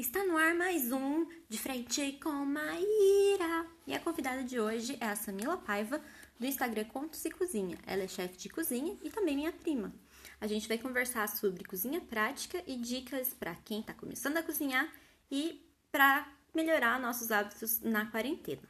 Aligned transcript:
Está 0.00 0.24
no 0.24 0.34
ar 0.34 0.54
mais 0.54 0.90
um 0.90 1.26
De 1.46 1.58
Frente 1.58 2.18
com 2.22 2.30
Maíra. 2.30 3.66
E 3.86 3.92
a 3.92 4.00
convidada 4.00 4.42
de 4.42 4.58
hoje 4.58 4.96
é 4.98 5.04
a 5.04 5.14
Samila 5.14 5.58
Paiva, 5.58 6.00
do 6.38 6.46
Instagram 6.46 6.86
Contos 6.86 7.22
e 7.26 7.30
Cozinha. 7.30 7.76
Ela 7.86 8.04
é 8.04 8.08
chefe 8.08 8.38
de 8.38 8.48
cozinha 8.48 8.96
e 9.02 9.10
também 9.10 9.36
minha 9.36 9.52
prima. 9.52 9.92
A 10.40 10.46
gente 10.46 10.66
vai 10.66 10.78
conversar 10.78 11.28
sobre 11.28 11.64
cozinha 11.64 12.00
prática 12.00 12.64
e 12.66 12.78
dicas 12.78 13.34
para 13.34 13.54
quem 13.56 13.80
está 13.80 13.92
começando 13.92 14.38
a 14.38 14.42
cozinhar 14.42 14.90
e 15.30 15.62
para 15.92 16.26
melhorar 16.54 16.98
nossos 16.98 17.30
hábitos 17.30 17.80
na 17.80 18.06
quarentena. 18.06 18.66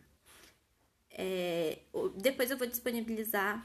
É, 1.12 1.78
depois 2.16 2.50
eu 2.50 2.58
vou 2.58 2.66
disponibilizar 2.66 3.64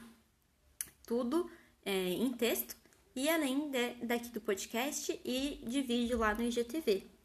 tudo 1.04 1.50
é, 1.84 2.10
em 2.10 2.32
texto 2.32 2.76
e 3.16 3.28
além 3.28 3.72
de, 3.72 3.94
daqui 4.04 4.28
do 4.28 4.40
podcast 4.40 5.20
e 5.24 5.64
de 5.66 5.82
vídeo 5.82 6.18
lá 6.18 6.32
no 6.32 6.44
IGTV. 6.44 7.15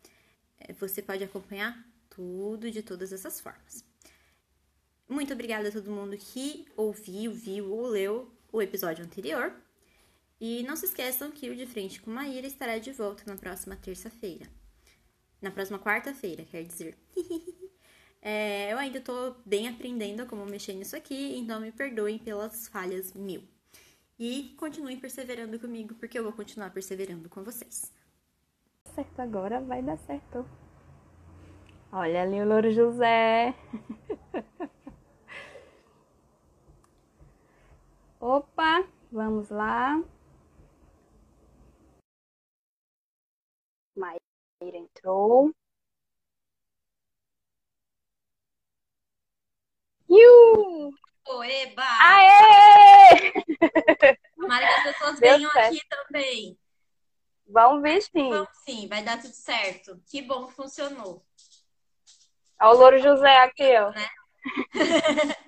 É, 0.68 0.74
você 0.74 1.02
pode 1.02 1.24
acompanhar 1.24 1.86
tudo 2.10 2.70
de 2.70 2.82
todas 2.84 3.12
essas 3.12 3.40
formas. 3.40 3.84
Muito 5.08 5.34
obrigada 5.34 5.70
a 5.70 5.72
todo 5.72 5.92
mundo 5.92 6.16
que 6.18 6.66
ouviu, 6.78 7.34
viu 7.34 7.72
ou 7.72 7.88
leu 7.88 8.32
o 8.52 8.62
episódio 8.62 9.04
anterior. 9.04 9.54
E 10.40 10.64
não 10.64 10.76
se 10.76 10.86
esqueçam 10.86 11.32
que 11.32 11.50
o 11.50 11.56
De 11.56 11.66
Frente 11.66 12.02
com 12.02 12.10
Maíra 12.10 12.48
estará 12.48 12.78
de 12.78 12.92
volta 12.92 13.24
na 13.28 13.38
próxima 13.38 13.76
terça-feira. 13.76 14.48
Na 15.42 15.52
próxima 15.52 15.80
quarta-feira, 15.80 16.44
quer 16.46 16.64
dizer. 16.64 16.98
é, 18.22 18.72
eu 18.72 18.78
ainda 18.78 18.98
estou 18.98 19.36
bem 19.46 19.68
aprendendo 19.68 20.26
como 20.26 20.46
mexer 20.46 20.74
nisso 20.74 20.96
aqui, 20.96 21.38
então 21.38 21.60
me 21.60 21.72
perdoem 21.72 22.18
pelas 22.18 22.68
falhas 22.68 23.14
mil. 23.14 23.44
E 24.18 24.56
continuem 24.58 25.00
perseverando 25.00 25.60
comigo, 25.60 25.96
porque 25.96 26.18
eu 26.18 26.24
vou 26.24 26.34
continuar 26.34 26.72
perseverando 26.72 27.30
com 27.30 27.44
vocês 27.44 27.92
certo 28.92 29.22
agora, 29.22 29.60
vai 29.62 29.82
dar 29.82 29.98
certo. 29.98 30.46
Olha 31.94 32.22
ali 32.22 32.40
o 32.42 32.48
Louro 32.48 32.72
José. 32.72 33.54
Opa, 38.20 38.88
vamos 39.12 39.50
lá. 39.50 40.02
Maíra 43.96 44.22
entrou. 44.78 45.54
Iu! 50.10 50.94
Oeba! 51.28 51.84
Aê! 52.00 53.34
Tomara 54.36 54.66
que 54.66 54.74
as 54.74 54.84
pessoas 54.84 55.20
venham 55.20 55.52
aqui 55.52 55.82
também. 55.90 56.58
Vamos 57.48 57.82
ver 57.82 58.02
sim. 58.02 58.30
Vamos 58.30 58.58
sim, 58.64 58.88
vai 58.88 59.04
dar 59.04 59.22
tudo 59.22 59.34
certo. 59.34 60.02
Que 60.06 60.22
bom 60.22 60.48
que 60.48 60.54
funcionou. 60.54 61.26
Olha 62.62 62.76
o 62.76 62.78
Louro 62.78 63.00
José 63.00 63.38
aqui, 63.38 63.76
ó. 63.76 63.92
Né? 63.92 64.08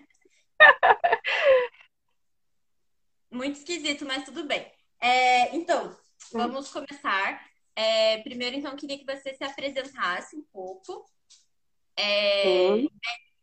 Muito 3.29 3.59
esquisito, 3.59 4.03
mas 4.03 4.25
tudo 4.25 4.45
bem. 4.45 4.65
É, 4.99 5.55
então, 5.55 5.89
hum. 5.89 5.95
vamos 6.33 6.71
começar. 6.71 7.39
É, 7.75 8.17
primeiro, 8.23 8.55
então, 8.55 8.75
queria 8.75 8.97
que 8.97 9.05
você 9.05 9.35
se 9.35 9.43
apresentasse 9.43 10.35
um 10.35 10.41
pouco. 10.51 11.05
É, 11.95 12.77
né, 12.77 12.89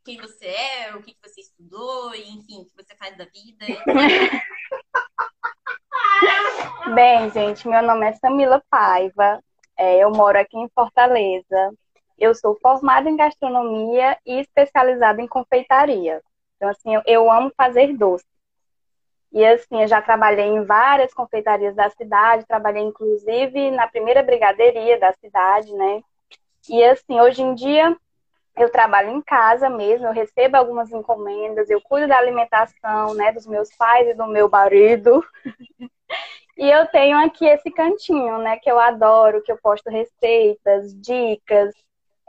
quem 0.05 0.17
você 0.17 0.47
é, 0.47 0.97
o 0.97 1.03
que 1.03 1.17
você 1.23 1.41
estudou, 1.41 2.13
enfim, 2.15 2.63
o 2.63 2.65
que 2.65 2.75
você 2.75 2.97
faz 2.97 3.17
da 3.17 3.27
vida. 3.27 3.67
Bem, 6.95 7.31
gente, 7.31 7.69
meu 7.69 7.83
nome 7.83 8.09
é 8.09 8.15
Samila 8.15 8.61
Paiva, 8.69 9.41
é, 9.77 10.03
eu 10.03 10.11
moro 10.11 10.37
aqui 10.37 10.59
em 10.59 10.69
Fortaleza. 10.71 11.73
Eu 12.21 12.35
sou 12.35 12.55
formada 12.61 13.09
em 13.09 13.17
gastronomia 13.17 14.17
e 14.27 14.39
especializada 14.41 15.23
em 15.23 15.27
confeitaria. 15.27 16.21
Então, 16.57 16.69
assim, 16.69 16.95
eu, 16.95 17.03
eu 17.07 17.33
amo 17.33 17.51
fazer 17.57 17.97
doce. 17.97 18.27
E, 19.33 19.45
assim, 19.45 19.81
eu 19.81 19.89
já 19.89 20.03
trabalhei 20.03 20.47
em 20.47 20.65
várias 20.65 21.15
confeitarias 21.15 21.75
da 21.75 21.89
cidade, 21.89 22.47
trabalhei, 22.47 22.83
inclusive, 22.83 23.71
na 23.71 23.89
primeira 23.89 24.23
brigadeiria 24.23 24.99
da 24.99 25.13
cidade, 25.15 25.73
né? 25.73 26.03
E, 26.69 26.85
assim, 26.85 27.19
hoje 27.19 27.41
em 27.41 27.55
dia, 27.55 27.97
eu 28.57 28.71
trabalho 28.71 29.11
em 29.11 29.23
casa 29.23 29.71
mesmo, 29.71 30.07
eu 30.07 30.13
recebo 30.13 30.57
algumas 30.57 30.91
encomendas, 30.91 31.71
eu 31.71 31.81
cuido 31.81 32.09
da 32.09 32.19
alimentação, 32.19 33.15
né, 33.15 33.33
dos 33.33 33.47
meus 33.47 33.75
pais 33.77 34.09
e 34.09 34.15
do 34.15 34.27
meu 34.27 34.49
marido. 34.49 35.25
E 36.59 36.71
eu 36.71 36.87
tenho 36.89 37.17
aqui 37.17 37.47
esse 37.47 37.71
cantinho, 37.71 38.37
né, 38.37 38.59
que 38.59 38.71
eu 38.71 38.79
adoro, 38.79 39.41
que 39.43 39.51
eu 39.51 39.57
posto 39.63 39.89
receitas, 39.89 40.93
dicas, 41.01 41.73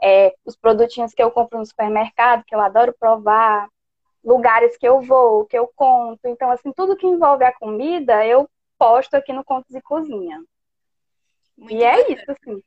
é, 0.02 0.34
os 0.44 0.56
produtinhos 0.56 1.14
que 1.14 1.22
eu 1.22 1.30
compro 1.30 1.58
no 1.58 1.66
supermercado, 1.66 2.44
que 2.44 2.54
eu 2.54 2.60
adoro 2.60 2.94
provar, 2.98 3.68
lugares 4.24 4.76
que 4.76 4.86
eu 4.86 5.00
vou, 5.00 5.46
que 5.46 5.56
eu 5.56 5.70
conto. 5.74 6.20
Então, 6.26 6.50
assim, 6.50 6.72
tudo 6.72 6.96
que 6.96 7.06
envolve 7.06 7.44
a 7.44 7.52
comida, 7.52 8.26
eu 8.26 8.48
posto 8.78 9.14
aqui 9.14 9.32
no 9.32 9.44
Contos 9.44 9.74
e 9.74 9.80
Cozinha. 9.80 10.42
Muito 11.56 11.72
e 11.72 11.82
é 11.84 11.96
bacana. 11.96 12.08
é 12.08 12.12
isso, 12.12 12.30
assim. 12.32 12.62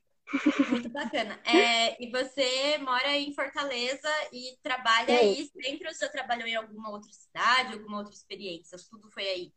Muito 0.70 0.88
bacana. 0.88 1.38
É, 1.44 2.02
e 2.02 2.10
você 2.10 2.78
mora 2.78 3.14
em 3.16 3.32
Fortaleza 3.32 4.08
e 4.32 4.56
trabalha 4.62 5.18
aí 5.18 5.48
sempre 5.62 5.86
ou 5.86 5.94
você 5.94 6.10
trabalhou 6.10 6.48
em 6.48 6.56
alguma 6.56 6.90
outra 6.90 7.10
cidade, 7.12 7.74
alguma 7.74 7.98
outra 7.98 8.12
experiência? 8.12 8.78
Tudo 8.90 9.10
foi 9.10 9.24
aí? 9.24 9.52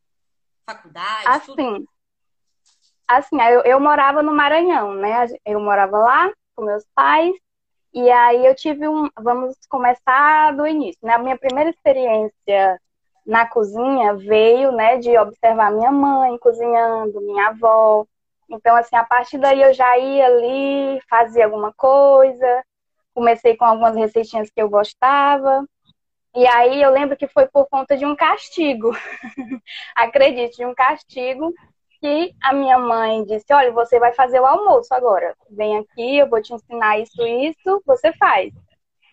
Faculdade? 0.66 1.28
Assim, 1.28 1.46
tudo? 1.56 1.90
assim, 3.08 3.42
eu, 3.42 3.62
eu 3.62 3.80
morava 3.80 4.22
no 4.22 4.34
Maranhão, 4.34 4.94
né? 4.94 5.26
Eu 5.46 5.60
morava 5.60 5.98
lá 5.98 6.32
com 6.56 6.66
meus 6.66 6.86
pais. 6.94 7.34
E 7.94 8.10
aí 8.12 8.46
eu 8.46 8.56
tive 8.56 8.88
um. 8.88 9.10
Vamos 9.20 9.56
começar 9.68 10.56
do 10.56 10.68
início, 10.68 11.00
né? 11.06 11.14
A 11.14 11.20
minha 11.20 11.38
primeira 11.38 11.70
experiência 11.70 12.80
na 13.26 13.46
cozinha 13.48 14.16
veio, 14.16 14.72
né, 14.72 14.98
de 14.98 15.16
observar 15.18 15.72
minha 15.72 15.92
mãe 15.92 16.38
cozinhando, 16.40 17.22
minha 17.22 17.50
avó. 17.50 18.06
Então, 18.50 18.76
assim, 18.76 18.96
a 18.96 19.04
partir 19.04 19.38
daí 19.38 19.62
eu 19.62 19.74
já 19.74 19.98
ia 20.00 20.26
ali, 20.26 21.00
fazia 21.08 21.46
alguma 21.46 21.72
coisa, 21.74 22.64
comecei 23.14 23.56
com 23.56 23.66
algumas 23.66 23.96
receitinhas 23.96 24.50
que 24.50 24.62
eu 24.62 24.70
gostava. 24.70 25.64
E 26.36 26.48
aí 26.48 26.82
eu 26.82 26.92
lembro 26.92 27.18
que 27.18 27.28
foi 27.28 27.48
por 27.48 27.68
conta 27.68 27.96
de 27.96 28.06
um 28.06 28.16
castigo. 28.16 28.92
Acredite, 29.96 30.58
de 30.58 30.66
um 30.66 30.74
castigo 30.74 31.54
que 32.02 32.34
a 32.42 32.54
minha 32.54 32.78
mãe 32.78 33.24
disse: 33.26 33.54
Olha, 33.54 33.72
você 33.72 34.00
vai 34.00 34.14
fazer 34.14 34.40
o 34.40 34.46
almoço 34.46 34.94
agora. 34.94 35.36
Vem 35.50 35.78
aqui, 35.78 36.18
eu 36.18 36.30
vou 36.30 36.42
te 36.42 36.54
ensinar 36.54 37.00
isso, 37.00 37.22
isso, 37.26 37.82
você 37.86 38.14
faz. 38.14 38.54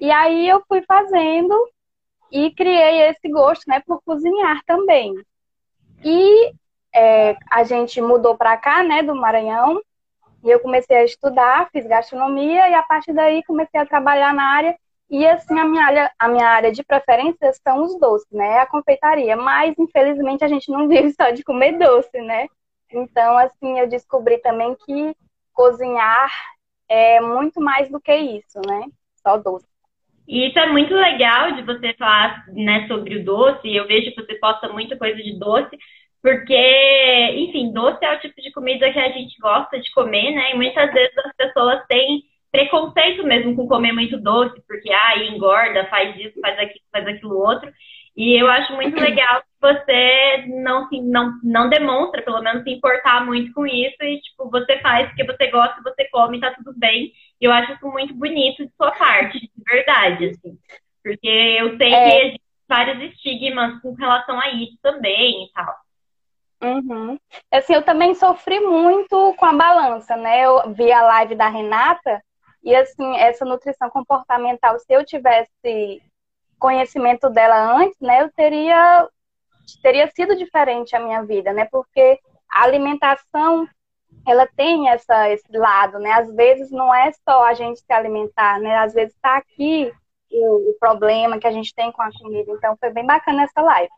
E 0.01 0.11
aí 0.11 0.49
eu 0.49 0.63
fui 0.69 0.83
fazendo 0.83 1.55
e 2.31 2.51
criei 2.53 3.09
esse 3.09 3.29
gosto, 3.29 3.65
né, 3.69 3.81
por 3.87 4.03
cozinhar 4.03 4.63
também. 4.67 5.15
E 6.05 6.53
é, 6.95 7.37
a 7.51 7.65
gente 7.65 8.01
mudou 8.01 8.37
para 8.37 8.57
cá, 8.57 8.83
né, 8.83 9.03
do 9.03 9.15
Maranhão, 9.15 9.81
e 10.45 10.51
eu 10.51 10.61
comecei 10.61 10.97
a 10.97 11.05
estudar, 11.05 11.69
fiz 11.73 11.87
gastronomia 11.87 12.69
e 12.69 12.75
a 12.75 12.83
partir 12.83 13.13
daí 13.13 13.43
comecei 13.45 13.81
a 13.81 13.87
trabalhar 13.87 14.33
na 14.35 14.45
área. 14.45 14.79
E 15.09 15.27
assim, 15.27 15.59
a 15.59 15.65
minha 15.65 15.85
área, 15.85 16.13
a 16.19 16.29
minha 16.29 16.49
área 16.49 16.73
de 16.73 16.85
preferência 16.85 17.53
são 17.63 17.83
os 17.83 17.99
doces, 17.99 18.31
né? 18.31 18.59
A 18.59 18.67
confeitaria. 18.67 19.37
Mas, 19.37 19.75
infelizmente, 19.79 20.45
a 20.45 20.49
gente 20.49 20.71
não 20.71 20.87
vive 20.89 21.13
só 21.13 21.31
de 21.31 21.43
comer 21.43 21.79
doce, 21.79 22.21
né? 22.21 22.49
Então, 22.91 23.37
assim, 23.39 23.79
eu 23.79 23.89
descobri 23.89 24.39
também 24.39 24.75
que 24.85 25.17
cozinhar 25.53 26.31
é 26.89 27.21
muito 27.21 27.61
mais 27.61 27.91
do 27.91 28.01
que 28.01 28.15
isso, 28.15 28.61
né? 28.67 28.83
Só 29.23 29.37
doce. 29.37 29.67
E 30.29 30.49
isso 30.49 30.59
é 30.59 30.67
muito 30.67 30.93
legal 30.93 31.53
de 31.53 31.63
você 31.63 31.95
falar 31.95 32.45
né, 32.49 32.87
sobre 32.89 33.17
o 33.17 33.25
doce. 33.25 33.75
Eu 33.75 33.87
vejo 33.87 34.13
que 34.13 34.23
você 34.23 34.35
posta 34.37 34.69
muita 34.69 34.97
coisa 34.97 35.17
de 35.17 35.39
doce, 35.39 35.77
porque, 36.21 37.31
enfim, 37.37 37.73
doce 37.73 38.05
é 38.05 38.15
o 38.15 38.21
tipo 38.21 38.41
de 38.41 38.51
comida 38.53 38.93
que 38.93 38.99
a 38.99 39.11
gente 39.11 39.39
gosta 39.41 39.79
de 39.81 39.91
comer, 39.93 40.33
né? 40.33 40.53
E 40.53 40.57
muitas 40.57 40.93
vezes 40.93 41.17
as 41.19 41.37
pessoas 41.37 41.85
têm 41.87 42.25
preconceito 42.51 43.23
mesmo 43.25 43.55
com 43.55 43.69
comer 43.69 43.93
muito 43.93 44.19
doce, 44.19 44.61
porque, 44.67 44.93
ah, 44.93 45.17
engorda, 45.19 45.87
faz 45.87 46.17
isso, 46.19 46.41
faz 46.41 46.59
aquilo, 46.59 46.85
faz 46.91 47.07
aquilo 47.07 47.39
outro. 47.39 47.71
E 48.17 48.41
eu 48.41 48.49
acho 48.49 48.73
muito 48.73 48.99
legal 48.99 49.43
que 49.43 49.49
você 49.61 50.47
não, 50.47 50.89
se, 50.89 51.01
não, 51.03 51.39
não 51.43 51.69
demonstra, 51.69 52.23
pelo 52.23 52.41
menos, 52.41 52.63
se 52.63 52.71
importar 52.71 53.25
muito 53.27 53.53
com 53.53 53.67
isso 53.67 54.03
e, 54.03 54.21
tipo, 54.21 54.49
você 54.51 54.79
faz 54.81 55.09
porque 55.09 55.25
você 55.25 55.51
gosta, 55.51 55.83
você 55.83 56.09
come, 56.09 56.41
tá 56.41 56.55
tudo 56.55 56.73
bem. 56.79 57.13
E 57.39 57.45
eu 57.45 57.53
acho 57.53 57.73
isso 57.73 57.87
muito 57.87 58.15
bonito 58.15 58.65
de 58.65 58.73
sua 58.75 58.91
parte, 58.93 59.39
de 59.39 59.51
verdade, 59.65 60.31
assim. 60.31 60.59
Porque 61.03 61.29
eu 61.29 61.77
sei 61.77 61.93
é. 61.93 62.11
que 62.11 62.17
existem 62.17 62.41
vários 62.67 63.13
estigmas 63.13 63.81
com 63.83 63.93
relação 63.93 64.41
a 64.41 64.49
isso 64.51 64.79
também 64.83 65.45
e 65.45 65.53
tal. 65.53 65.77
Uhum. 66.63 67.19
Assim, 67.53 67.75
eu 67.75 67.83
também 67.83 68.15
sofri 68.15 68.61
muito 68.61 69.35
com 69.35 69.45
a 69.45 69.53
balança, 69.53 70.17
né? 70.17 70.41
Eu 70.41 70.73
vi 70.73 70.91
a 70.91 71.03
live 71.03 71.35
da 71.35 71.49
Renata 71.49 72.23
e, 72.65 72.75
assim, 72.75 73.15
essa 73.19 73.45
nutrição 73.45 73.91
comportamental, 73.91 74.79
se 74.79 74.91
eu 74.91 75.05
tivesse 75.05 76.01
conhecimento 76.59 77.29
dela 77.31 77.79
antes, 77.79 77.99
né, 78.01 78.23
eu 78.23 78.33
teria 78.33 79.09
teria 79.83 80.09
sido 80.15 80.37
diferente 80.37 80.95
a 80.95 81.01
minha 81.01 81.23
vida, 81.25 81.53
né? 81.53 81.67
Porque 81.71 82.21
a 82.49 82.63
alimentação 82.63 83.67
ela 84.27 84.47
tem 84.57 84.89
essa, 84.89 85.29
esse 85.31 85.57
lado, 85.57 85.99
né? 85.99 86.13
Às 86.13 86.33
vezes 86.35 86.71
não 86.71 86.95
é 86.95 87.11
só 87.29 87.45
a 87.45 87.55
gente 87.55 87.81
se 87.81 87.93
alimentar, 87.93 88.61
né? 88.61 88.77
Às 88.79 88.95
vezes 88.95 89.15
está 89.15 89.37
aqui 89.37 89.93
o, 90.31 90.71
o, 90.71 90.75
problema 90.79 91.39
que 91.39 91.47
a 91.47 91.53
gente 91.53 91.75
tem 91.75 91.93
com 91.93 92.03
a 92.03 92.11
comida. 92.13 92.51
Então 92.53 92.77
foi 92.79 92.91
bem 92.91 93.07
bacana 93.07 93.45
essa 93.45 93.61
live. 93.61 93.93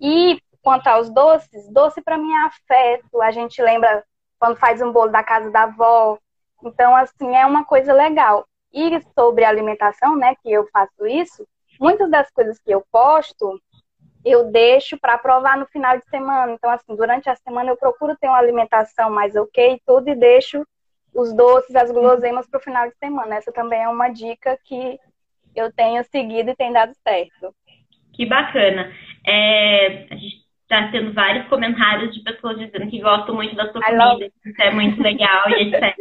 E 0.00 0.40
quanto 0.62 0.86
aos 0.86 1.10
doces, 1.10 1.68
doce 1.72 2.00
para 2.02 2.18
mim 2.18 2.32
é 2.32 2.46
afeto. 2.46 3.20
A 3.20 3.30
gente 3.30 3.60
lembra 3.60 4.04
quando 4.38 4.56
faz 4.56 4.80
um 4.80 4.92
bolo 4.92 5.10
da 5.10 5.22
casa 5.22 5.50
da 5.50 5.64
avó. 5.64 6.18
Então, 6.62 6.94
assim, 6.94 7.34
é 7.36 7.44
uma 7.46 7.64
coisa 7.64 7.92
legal. 7.92 8.46
E 8.72 9.00
sobre 9.14 9.44
alimentação, 9.44 10.16
né, 10.16 10.34
que 10.42 10.52
eu 10.52 10.68
faço 10.72 11.06
isso, 11.06 11.46
muitas 11.78 12.10
das 12.10 12.30
coisas 12.30 12.58
que 12.58 12.70
eu 12.70 12.84
posto, 12.90 13.60
eu 14.24 14.50
deixo 14.50 14.98
para 14.98 15.18
provar 15.18 15.56
no 15.56 15.66
final 15.66 15.96
de 15.96 16.04
semana. 16.08 16.52
Então, 16.52 16.70
assim, 16.70 16.94
durante 16.94 17.30
a 17.30 17.36
semana 17.36 17.70
eu 17.70 17.76
procuro 17.76 18.16
ter 18.16 18.28
uma 18.28 18.38
alimentação 18.38 19.10
mais 19.10 19.34
ok 19.36 19.74
e 19.74 19.80
tudo 19.86 20.08
e 20.08 20.14
deixo 20.14 20.66
os 21.14 21.34
doces, 21.34 21.74
as 21.74 21.90
guloseimas 21.90 22.48
para 22.48 22.58
o 22.58 22.62
final 22.62 22.88
de 22.88 22.94
semana. 22.96 23.36
Essa 23.36 23.52
também 23.52 23.82
é 23.82 23.88
uma 23.88 24.08
dica 24.08 24.58
que 24.64 24.98
eu 25.54 25.72
tenho 25.72 26.04
seguido 26.04 26.50
e 26.50 26.56
tem 26.56 26.72
dado 26.72 26.92
certo. 27.06 27.54
Que 28.12 28.26
bacana. 28.26 28.92
É, 29.26 30.06
a 30.10 30.14
gente 30.14 30.46
está 30.62 30.90
tendo 30.90 31.12
vários 31.14 31.48
comentários 31.48 32.14
de 32.14 32.22
pessoas 32.22 32.58
dizendo 32.58 32.90
que 32.90 33.00
gostam 33.00 33.34
muito 33.34 33.54
da 33.56 33.72
sua 33.72 33.80
comida, 33.80 34.32
isso 34.44 34.62
é 34.62 34.70
muito 34.70 35.02
legal 35.02 35.48
e 35.50 35.62
etc. 35.74 35.96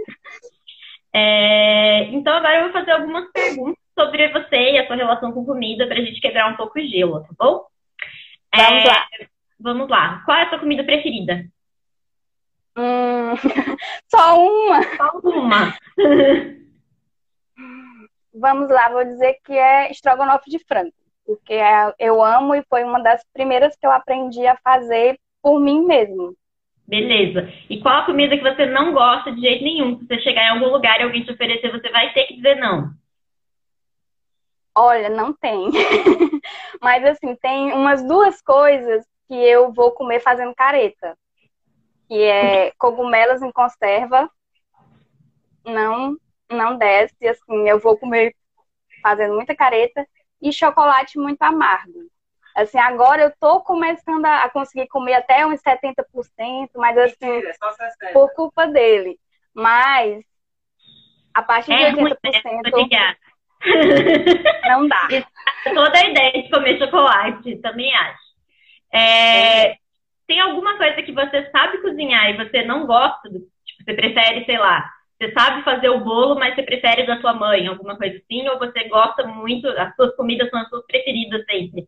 É, 1.14 2.04
então 2.12 2.34
agora 2.34 2.58
eu 2.58 2.64
vou 2.64 2.74
fazer 2.74 2.92
algumas 2.92 3.32
perguntas 3.32 3.87
sobre 3.98 4.28
você 4.30 4.74
e 4.74 4.78
a 4.78 4.86
sua 4.86 4.96
relação 4.96 5.32
com 5.32 5.46
comida 5.46 5.88
para 5.88 5.98
a 5.98 6.02
gente 6.02 6.22
quebrar 6.22 6.52
um 6.52 6.56
pouco 6.56 6.80
o 6.80 6.86
gelo, 6.86 7.22
tá 7.22 7.30
bom? 7.38 7.66
Vamos 8.56 8.84
é, 8.84 8.88
lá. 8.88 9.08
Vamos 9.60 9.90
lá. 9.90 10.22
Qual 10.24 10.38
é 10.38 10.44
a 10.44 10.50
sua 10.50 10.60
comida 10.60 10.84
preferida? 10.84 11.46
Hum, 12.78 13.34
só 14.08 14.38
uma. 14.40 14.84
Só 14.84 15.20
uma. 15.24 15.78
Vamos 18.40 18.70
lá, 18.70 18.90
vou 18.90 19.04
dizer 19.04 19.40
que 19.44 19.54
é 19.54 19.90
estrogonofe 19.90 20.48
de 20.52 20.60
frango, 20.60 20.94
porque 21.26 21.54
é, 21.54 21.92
eu 21.98 22.24
amo 22.24 22.54
e 22.54 22.64
foi 22.70 22.84
uma 22.84 23.02
das 23.02 23.26
primeiras 23.34 23.76
que 23.76 23.84
eu 23.84 23.92
aprendi 23.92 24.46
a 24.46 24.56
fazer 24.58 25.18
por 25.42 25.60
mim 25.60 25.84
mesmo. 25.84 26.36
Beleza. 26.88 27.52
E 27.68 27.82
qual 27.82 28.02
a 28.02 28.06
comida 28.06 28.38
que 28.38 28.44
você 28.44 28.68
não 28.68 28.94
gosta 28.94 29.32
de 29.32 29.42
jeito 29.42 29.64
nenhum? 29.64 29.98
Se 29.98 30.06
você 30.06 30.20
chegar 30.20 30.44
em 30.44 30.50
algum 30.52 30.72
lugar 30.72 31.00
e 31.00 31.04
alguém 31.04 31.24
te 31.24 31.32
oferecer, 31.32 31.72
você 31.72 31.90
vai 31.90 32.14
ter 32.14 32.26
que 32.26 32.36
dizer 32.36 32.56
não. 32.58 32.92
Olha, 34.80 35.10
não 35.10 35.34
tem. 35.34 35.72
Mas 36.80 37.04
assim, 37.04 37.36
tem 37.38 37.74
umas 37.74 38.04
duas 38.04 38.40
coisas 38.44 39.04
que 39.28 39.34
eu 39.34 39.74
vou 39.74 39.92
comer 39.92 40.20
fazendo 40.20 40.54
careta. 40.54 41.18
Que 42.08 42.22
é 42.22 42.72
cogumelos 42.78 43.42
em 43.42 43.52
conserva. 43.52 44.30
Não, 45.66 46.16
não 46.48 46.78
desce, 46.78 47.28
assim, 47.28 47.68
eu 47.68 47.80
vou 47.80 47.98
comer 47.98 48.36
fazendo 49.02 49.34
muita 49.34 49.56
careta. 49.56 50.08
E 50.40 50.54
chocolate 50.54 51.18
muito 51.18 51.42
amargo. 51.42 52.08
Assim, 52.56 52.78
agora 52.78 53.24
eu 53.24 53.34
tô 53.40 53.62
começando 53.62 54.26
a 54.26 54.48
conseguir 54.50 54.88
comer 54.90 55.16
até 55.16 55.44
uns 55.44 55.60
70%, 55.60 56.70
mas 56.76 56.96
assim, 57.00 57.42
é 58.04 58.14
por 58.14 58.32
culpa 58.36 58.68
dele. 58.68 59.20
Mas 59.56 60.24
a 61.34 61.42
partir 61.42 61.72
é 61.72 61.92
de 61.92 62.00
80%. 62.00 62.72
Ruim, 62.72 62.90
Não 64.68 64.88
dá. 64.88 65.08
Toda 65.64 65.98
a 65.98 66.10
ideia 66.10 66.44
de 66.44 66.50
comer 66.50 66.78
chocolate, 66.78 67.58
também 67.58 67.94
acho. 67.94 68.28
É, 68.94 69.76
tem 70.28 70.40
alguma 70.40 70.78
coisa 70.78 71.02
que 71.02 71.12
você 71.12 71.50
sabe 71.52 71.80
cozinhar 71.80 72.30
e 72.30 72.38
você 72.38 72.64
não 72.64 72.86
gosta? 72.86 73.30
Do, 73.30 73.40
tipo, 73.40 73.84
você 73.84 73.94
prefere, 73.94 74.46
sei 74.46 74.58
lá, 74.58 74.90
você 75.20 75.32
sabe 75.32 75.64
fazer 75.64 75.90
o 75.90 76.02
bolo, 76.02 76.36
mas 76.36 76.56
você 76.56 76.64
prefere 76.64 77.06
da 77.06 77.20
sua 77.20 77.34
mãe, 77.34 77.68
alguma 77.68 77.98
coisa 77.98 78.18
assim? 78.18 78.48
Ou 78.48 78.60
você 78.60 78.88
gosta 78.88 79.26
muito, 79.26 79.68
as 79.68 79.96
suas 79.96 80.16
comidas 80.16 80.50
são 80.50 80.60
as 80.60 80.70
suas 80.70 80.86
preferidas 80.86 81.44
sempre? 81.46 81.88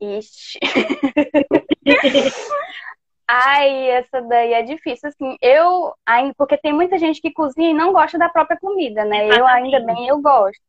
Ixi. 0.00 0.58
Ai, 3.28 3.90
essa 3.90 4.20
daí 4.22 4.52
é 4.52 4.62
difícil, 4.62 5.08
assim, 5.08 5.36
eu 5.42 5.92
ainda, 6.06 6.32
porque 6.38 6.56
tem 6.56 6.72
muita 6.72 6.96
gente 6.96 7.20
que 7.20 7.32
cozinha 7.32 7.70
e 7.70 7.74
não 7.74 7.92
gosta 7.92 8.16
da 8.16 8.28
própria 8.28 8.56
comida, 8.56 9.04
né? 9.04 9.28
Eu 9.28 9.44
ainda 9.46 9.80
bem, 9.80 10.06
eu 10.06 10.20
gosto. 10.22 10.60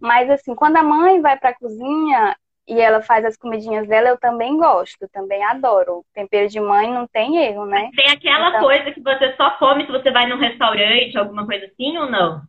Mas 0.00 0.28
assim, 0.28 0.54
quando 0.54 0.76
a 0.76 0.82
mãe 0.82 1.20
vai 1.20 1.38
pra 1.38 1.54
cozinha 1.54 2.36
e 2.66 2.80
ela 2.80 3.00
faz 3.00 3.24
as 3.24 3.36
comidinhas 3.36 3.86
dela, 3.86 4.08
eu 4.08 4.18
também 4.18 4.56
gosto, 4.56 5.08
também 5.12 5.44
adoro. 5.44 6.04
Tempero 6.12 6.48
de 6.48 6.58
mãe 6.58 6.92
não 6.92 7.06
tem 7.06 7.36
erro, 7.36 7.64
né? 7.66 7.90
Tem 7.94 8.10
aquela 8.10 8.48
então... 8.48 8.60
coisa 8.60 8.90
que 8.90 9.00
você 9.00 9.34
só 9.36 9.50
come 9.58 9.86
se 9.86 9.92
você 9.92 10.10
vai 10.10 10.26
num 10.26 10.38
restaurante, 10.38 11.16
alguma 11.16 11.46
coisa 11.46 11.66
assim 11.66 11.96
ou 11.96 12.10
não? 12.10 12.42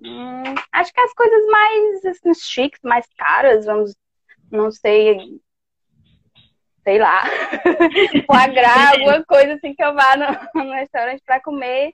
Hum, 0.00 0.54
acho 0.72 0.92
que 0.92 1.00
as 1.00 1.12
coisas 1.14 1.46
mais 1.46 2.04
assim, 2.04 2.34
chiques, 2.34 2.80
mais 2.84 3.06
caras, 3.16 3.64
vamos, 3.64 3.96
não 4.52 4.70
sei, 4.70 5.40
sei 6.86 7.00
lá, 7.00 7.24
foie 8.26 8.46
gras, 8.54 8.92
alguma 8.92 9.24
coisa 9.24 9.54
assim 9.54 9.74
que 9.74 9.82
eu 9.82 9.92
vá 9.92 10.16
no, 10.16 10.62
no 10.62 10.72
restaurante 10.72 11.20
para 11.26 11.42
comer 11.42 11.92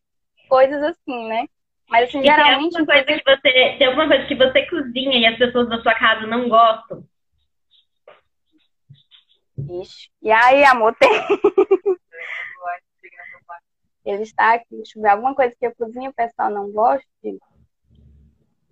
coisas 0.51 0.83
assim, 0.83 1.29
né? 1.29 1.47
Mas 1.89 2.11
assim, 2.11 2.21
e 2.21 2.25
geralmente. 2.25 2.73
Tem 2.73 2.81
alguma, 2.81 2.87
coisa 2.87 3.05
que 3.05 3.23
você, 3.25 3.77
tem 3.79 3.87
alguma 3.87 4.09
coisa 4.09 4.27
que 4.27 4.35
você 4.35 4.67
cozinha 4.67 5.19
e 5.19 5.27
as 5.27 5.39
pessoas 5.39 5.67
da 5.71 5.81
sua 5.81 5.95
casa 5.95 6.27
não 6.27 6.47
gostam? 6.47 7.05
Ixi. 9.81 10.11
E 10.21 10.31
aí, 10.31 10.63
amor, 10.65 10.95
tem. 10.97 11.11
Ele 14.05 14.23
está 14.23 14.55
aqui, 14.55 14.67
deixa 14.73 14.99
eu 14.99 15.03
ver, 15.03 15.11
alguma 15.11 15.35
coisa 15.35 15.55
que 15.59 15.65
eu 15.65 15.75
cozinho 15.75 16.11
o 16.11 16.15
pessoal 16.15 16.51
não 16.51 16.71
gosta? 16.71 17.07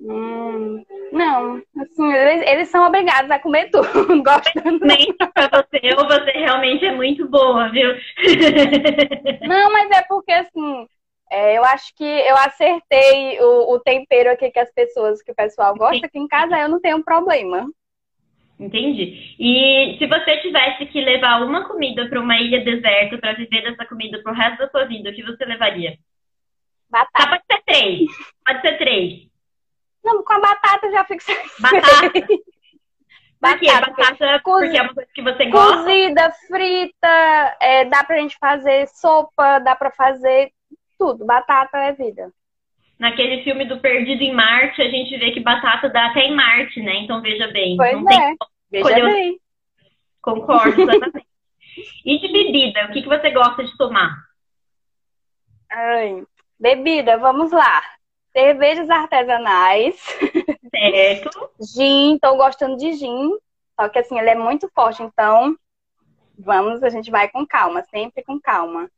Hum, 0.01 0.83
não, 1.13 1.63
assim, 1.79 2.13
eles, 2.13 2.49
eles, 2.49 2.69
são 2.69 2.87
obrigados 2.87 3.31
a 3.31 3.39
comer 3.39 3.71
tudo, 3.71 3.87
gostando. 4.25 4.87
Nem 4.87 5.13
pra 5.15 5.49
você, 5.49 5.95
ou 5.99 6.07
você 6.07 6.31
realmente 6.31 6.87
é 6.87 6.93
muito 6.93 7.29
boa, 7.29 7.69
viu? 7.69 7.91
Não, 9.47 9.71
mas 9.73 9.91
é 9.91 10.03
porque, 10.09 10.33
assim, 10.33 10.87
é, 11.31 11.59
eu 11.59 11.65
acho 11.65 11.95
que 11.95 12.05
eu 12.05 12.35
acertei 12.37 13.39
o, 13.41 13.75
o, 13.75 13.81
tempero 13.81 14.31
aqui 14.31 14.51
que 14.51 14.59
as 14.59 14.73
pessoas, 14.73 15.23
que 15.23 15.33
o 15.33 15.35
pessoal 15.35 15.75
gosta, 15.75 16.07
aqui 16.07 16.19
em 16.19 16.27
casa 16.27 16.59
eu 16.59 16.69
não 16.69 16.81
tenho 16.81 17.05
problema. 17.05 17.67
Entendi. 18.59 19.37
E 19.39 19.97
se 19.99 20.07
você 20.07 20.39
tivesse 20.39 20.87
que 20.87 21.01
levar 21.01 21.43
uma 21.43 21.69
comida 21.69 22.09
para 22.09 22.21
uma 22.21 22.37
ilha 22.41 22.65
deserta 22.65 23.19
para 23.19 23.35
viver 23.35 23.63
dessa 23.63 23.87
comida 23.87 24.23
pro 24.23 24.33
resto 24.33 24.59
da 24.59 24.71
sua 24.71 24.85
vida, 24.85 25.11
o 25.11 25.15
que 25.15 25.23
você 25.23 25.45
levaria? 25.45 25.97
Batata. 26.91 27.29
Pode 27.29 27.43
ser 27.51 27.63
três. 27.65 28.11
Pode 28.45 28.61
ser 28.61 28.79
três. 28.79 29.30
Não, 30.05 30.23
com 30.25 30.33
a 30.33 30.41
batata 30.41 30.91
já 30.91 31.05
fico 31.05 31.23
Batata. 31.61 32.13
Por 33.41 33.59
quê? 33.59 33.67
Batata 33.73 34.41
porque 34.43 34.77
é 34.77 34.83
uma 34.83 34.95
coisa 34.95 35.11
que 35.15 35.23
você 35.23 35.47
gosta? 35.47 35.85
Cozida, 35.85 36.31
frita, 36.47 37.57
é, 37.61 37.87
dá 37.87 38.05
pra 38.05 38.19
gente 38.19 38.37
fazer 38.39 38.87
sopa, 38.89 39.59
dá 39.61 39.75
pra 39.75 39.91
fazer 39.91 40.53
tudo. 40.99 41.25
Batata 41.25 41.79
é 41.79 41.93
vida. 41.93 42.31
Naquele 42.99 43.43
filme 43.43 43.65
do 43.65 43.81
Perdido 43.81 44.23
em 44.23 44.35
Marte, 44.35 44.83
a 44.83 44.91
gente 44.91 45.17
vê 45.17 45.31
que 45.31 45.41
batata 45.41 45.89
dá 45.89 46.09
até 46.09 46.21
em 46.21 46.35
Marte, 46.35 46.83
né? 46.83 46.97
Então 46.97 47.23
veja 47.23 47.49
bem. 47.49 47.79
Pois 47.79 47.93
não 47.95 48.13
é. 48.13 48.35
Veja 48.71 49.05
bem. 49.07 49.41
Concordo, 50.21 50.83
exatamente. 50.83 51.27
e 52.05 52.19
de 52.19 52.29
bebida, 52.31 52.85
o 52.85 52.93
que, 52.93 53.01
que 53.01 53.09
você 53.09 53.31
gosta 53.31 53.65
de 53.65 53.75
tomar? 53.79 54.15
Ai, 55.73 56.23
bebida, 56.59 57.17
vamos 57.17 57.51
lá 57.53 57.83
cervejas 58.33 58.89
artesanais. 58.91 59.97
Certo. 60.71 61.51
gin, 61.61 62.19
tô 62.21 62.37
gostando 62.37 62.77
de 62.77 62.93
gin. 62.93 63.31
Só 63.79 63.89
que 63.89 63.99
assim, 63.99 64.19
ele 64.19 64.31
é 64.31 64.35
muito 64.35 64.71
forte, 64.75 65.03
então 65.03 65.57
vamos, 66.39 66.83
a 66.83 66.91
gente 66.91 67.11
vai 67.11 67.29
com 67.29 67.47
calma, 67.47 67.83
sempre 67.85 68.23
com 68.23 68.41
calma. 68.41 68.91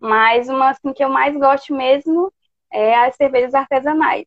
Mas 0.00 0.48
uma 0.48 0.70
assim 0.70 0.92
que 0.92 1.04
eu 1.04 1.08
mais 1.08 1.36
gosto 1.36 1.74
mesmo 1.74 2.32
é 2.72 2.94
as 2.94 3.16
cervejas 3.16 3.54
artesanais. 3.54 4.26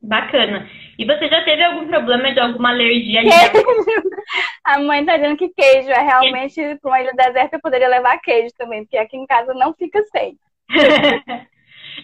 Bacana. 0.00 0.68
E 0.98 1.04
você 1.04 1.28
já 1.28 1.44
teve 1.44 1.62
algum 1.62 1.86
problema 1.86 2.32
de 2.32 2.40
alguma 2.40 2.70
alergia? 2.70 3.20
a 4.64 4.78
mãe 4.78 5.04
tá 5.04 5.16
dizendo 5.16 5.36
que 5.36 5.48
queijo 5.48 5.90
é 5.90 6.00
realmente, 6.00 6.60
para 6.80 6.90
uma 6.90 7.00
ilha 7.00 7.12
deserta, 7.12 7.56
eu 7.56 7.60
poderia 7.60 7.88
levar 7.88 8.18
queijo 8.18 8.52
também, 8.56 8.82
porque 8.84 8.98
aqui 8.98 9.16
em 9.16 9.26
casa 9.26 9.54
não 9.54 9.72
fica 9.74 10.02
sem. 10.04 10.36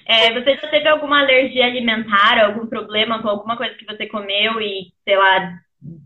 É, 0.07 0.33
você 0.33 0.57
já 0.57 0.69
teve 0.69 0.89
alguma 0.89 1.21
alergia 1.21 1.67
alimentar, 1.67 2.45
algum 2.45 2.67
problema 2.67 3.21
com 3.23 3.29
alguma 3.29 3.57
coisa 3.57 3.75
que 3.75 3.85
você 3.85 4.07
comeu 4.07 4.61
e, 4.61 4.93
sei 5.05 5.17
lá, 5.17 5.59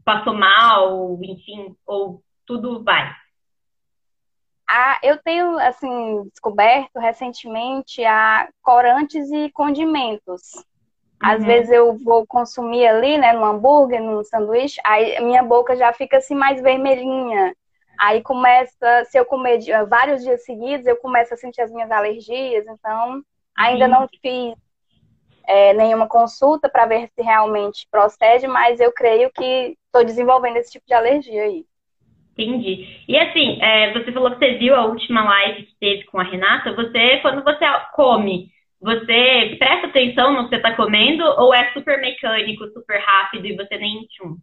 passou 0.05 0.35
mal, 0.35 1.19
enfim, 1.23 1.75
ou 1.87 2.23
tudo 2.47 2.83
vai? 2.83 3.11
Ah, 4.69 4.99
eu 5.03 5.19
tenho, 5.19 5.59
assim, 5.59 6.25
descoberto 6.31 6.99
recentemente 6.99 8.05
a 8.05 8.49
corantes 8.63 9.31
e 9.31 9.51
condimentos. 9.51 10.65
Às 11.21 11.41
uhum. 11.41 11.47
vezes 11.47 11.71
eu 11.71 11.97
vou 11.99 12.27
consumir 12.27 12.87
ali, 12.87 13.17
né, 13.17 13.33
no 13.33 13.45
hambúrguer, 13.45 14.03
no 14.03 14.25
sanduíche, 14.25 14.81
aí 14.85 15.21
minha 15.21 15.43
boca 15.43 15.77
já 15.77 15.93
fica 15.93 16.17
assim 16.17 16.35
mais 16.35 16.61
vermelhinha. 16.61 17.55
Aí 17.99 18.23
começa, 18.23 19.05
se 19.05 19.17
eu 19.17 19.25
comer 19.25 19.61
vários 19.89 20.23
dias 20.25 20.45
seguidos, 20.45 20.87
eu 20.87 20.97
começo 20.97 21.33
a 21.33 21.37
sentir 21.37 21.61
as 21.61 21.71
minhas 21.71 21.91
alergias. 21.91 22.67
Então, 22.67 23.23
ainda 23.57 23.87
não 23.89 24.09
fiz 24.21 24.55
é, 25.47 25.75
nenhuma 25.75 26.09
consulta 26.09 26.69
para 26.69 26.87
ver 26.87 27.09
se 27.09 27.23
realmente 27.23 27.87
procede, 27.91 28.47
mas 28.47 28.81
eu 28.81 28.93
creio 28.93 29.31
que 29.33 29.77
estou 29.87 30.05
desenvolvendo 30.05 30.57
esse 30.57 30.73
tipo 30.73 30.87
de 30.87 30.95
alergia 30.95 31.43
aí. 31.43 31.65
Entendi. 32.33 33.05
E 33.07 33.19
assim, 33.19 33.61
é, 33.61 33.93
você 33.93 34.11
falou 34.11 34.31
que 34.31 34.39
você 34.39 34.55
viu 34.55 34.75
a 34.75 34.87
última 34.87 35.23
live 35.23 35.65
que 35.65 35.77
teve 35.79 36.05
com 36.05 36.19
a 36.19 36.23
Renata. 36.23 36.75
Você, 36.75 37.19
quando 37.19 37.45
você 37.45 37.65
come, 37.95 38.51
você 38.81 39.57
presta 39.59 39.87
atenção 39.87 40.33
no 40.33 40.45
que 40.45 40.51
você 40.51 40.57
está 40.57 40.75
comendo 40.75 41.25
ou 41.25 41.53
é 41.53 41.71
super 41.73 42.01
mecânico, 42.01 42.67
super 42.69 42.99
rápido 43.01 43.47
e 43.47 43.57
você 43.57 43.77
nem 43.77 44.07
tchum? 44.07 44.39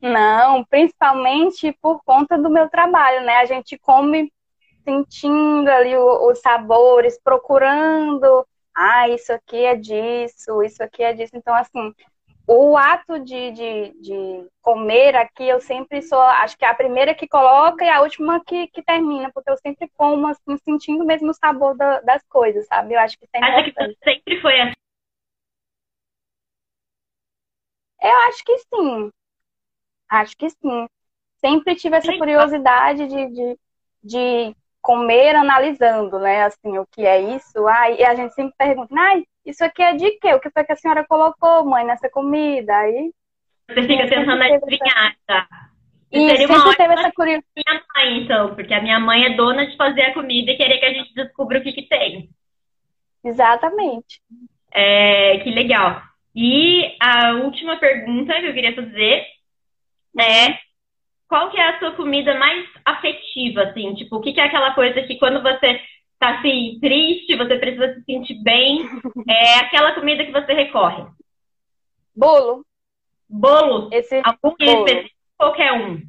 Não, 0.00 0.64
principalmente 0.64 1.76
por 1.80 2.02
conta 2.04 2.38
do 2.38 2.50
meu 2.50 2.68
trabalho, 2.68 3.24
né? 3.24 3.36
A 3.36 3.46
gente 3.46 3.78
come 3.78 4.30
sentindo 4.84 5.68
ali 5.68 5.96
os 5.96 6.40
sabores, 6.40 7.18
procurando, 7.22 8.46
ah, 8.74 9.08
isso 9.08 9.32
aqui 9.32 9.64
é 9.64 9.76
disso, 9.76 10.62
isso 10.62 10.82
aqui 10.82 11.02
é 11.02 11.12
disso. 11.12 11.36
Então, 11.36 11.54
assim, 11.54 11.94
o 12.46 12.76
ato 12.76 13.20
de, 13.20 13.52
de, 13.52 13.92
de, 14.00 14.48
comer 14.60 15.14
aqui, 15.14 15.46
eu 15.46 15.60
sempre 15.60 16.02
sou, 16.02 16.20
acho 16.20 16.58
que 16.58 16.64
é 16.64 16.68
a 16.68 16.74
primeira 16.74 17.14
que 17.14 17.28
coloca 17.28 17.84
e 17.84 17.88
a 17.88 18.00
última 18.02 18.42
que, 18.44 18.66
que 18.68 18.82
termina, 18.82 19.30
porque 19.32 19.50
eu 19.50 19.56
sempre 19.58 19.88
como, 19.96 20.26
assim, 20.26 20.56
sentindo 20.64 21.04
mesmo 21.04 21.30
o 21.30 21.34
sabor 21.34 21.76
da, 21.76 22.00
das 22.00 22.22
coisas, 22.28 22.66
sabe? 22.66 22.94
Eu 22.94 23.00
acho 23.00 23.16
que 23.18 23.26
sempre. 23.26 23.48
Acha 23.50 23.72
que 23.72 23.98
sempre 24.02 24.40
foi 24.40 24.60
assim? 24.60 24.72
Eu 28.02 28.16
acho 28.28 28.44
que 28.44 28.58
sim. 28.58 29.10
Acho 30.08 30.36
que 30.36 30.50
sim. 30.50 30.86
Sempre 31.36 31.76
tive 31.76 31.96
essa 31.96 32.16
curiosidade 32.18 33.06
de, 33.06 33.26
de, 33.30 33.58
de 34.02 34.56
comer 34.80 35.34
analisando, 35.34 36.18
né? 36.18 36.44
Assim, 36.44 36.78
o 36.78 36.86
que 36.86 37.06
é 37.06 37.20
isso. 37.34 37.66
Ah, 37.66 37.90
e 37.90 38.04
a 38.04 38.14
gente 38.14 38.34
sempre 38.34 38.54
pergunta, 38.56 38.94
ai, 38.96 39.24
isso 39.44 39.64
aqui 39.64 39.82
é 39.82 39.94
de 39.94 40.10
quê? 40.18 40.34
O 40.34 40.40
que 40.40 40.50
foi 40.50 40.64
que 40.64 40.72
a 40.72 40.76
senhora 40.76 41.04
colocou, 41.06 41.64
mãe, 41.64 41.84
nessa 41.84 42.08
comida? 42.08 42.76
Aí. 42.76 43.12
Você 43.68 43.82
fica 43.82 44.08
tentando 44.08 44.42
adivinhar, 44.42 45.16
tá? 45.26 45.46
E 46.12 46.28
seria 46.28 46.48
uma 46.48 46.76
teve 46.76 46.94
essa 46.94 47.12
curiosidade. 47.12 47.46
Minha 47.56 47.82
mãe, 47.94 48.22
então, 48.22 48.54
porque 48.54 48.74
a 48.74 48.82
minha 48.82 48.98
mãe 48.98 49.24
é 49.26 49.36
dona 49.36 49.66
de 49.66 49.76
fazer 49.76 50.02
a 50.02 50.14
comida 50.14 50.50
e 50.50 50.56
querer 50.56 50.78
que 50.78 50.86
a 50.86 50.92
gente 50.92 51.14
descubra 51.14 51.58
o 51.58 51.62
que, 51.62 51.72
que 51.72 51.82
tem. 51.82 52.28
Exatamente. 53.22 54.20
É, 54.72 55.38
que 55.38 55.50
legal. 55.50 56.02
E 56.34 56.96
a 57.00 57.32
última 57.34 57.76
pergunta 57.76 58.34
que 58.34 58.46
eu 58.46 58.54
queria 58.54 58.74
fazer 58.74 59.24
é 60.18 60.58
qual 61.30 61.48
que 61.48 61.56
é 61.56 61.68
a 61.68 61.78
sua 61.78 61.92
comida 61.92 62.34
mais 62.34 62.68
afetiva, 62.84 63.62
assim? 63.62 63.94
Tipo, 63.94 64.16
o 64.16 64.20
que, 64.20 64.32
que 64.32 64.40
é 64.40 64.44
aquela 64.44 64.74
coisa 64.74 65.00
que 65.02 65.16
quando 65.16 65.40
você 65.40 65.80
tá 66.18 66.36
assim, 66.38 66.76
triste, 66.80 67.36
você 67.36 67.56
precisa 67.56 67.94
se 67.94 68.02
sentir 68.02 68.34
bem, 68.42 68.84
é 69.28 69.60
aquela 69.60 69.94
comida 69.94 70.24
que 70.24 70.32
você 70.32 70.52
recorre? 70.52 71.06
Bolo. 72.14 72.66
Bolo? 73.28 73.88
Esse 73.92 74.20
Algum 74.24 74.56
bolo. 74.56 74.88
específico, 74.88 75.14
qualquer 75.38 75.72
um? 75.72 76.02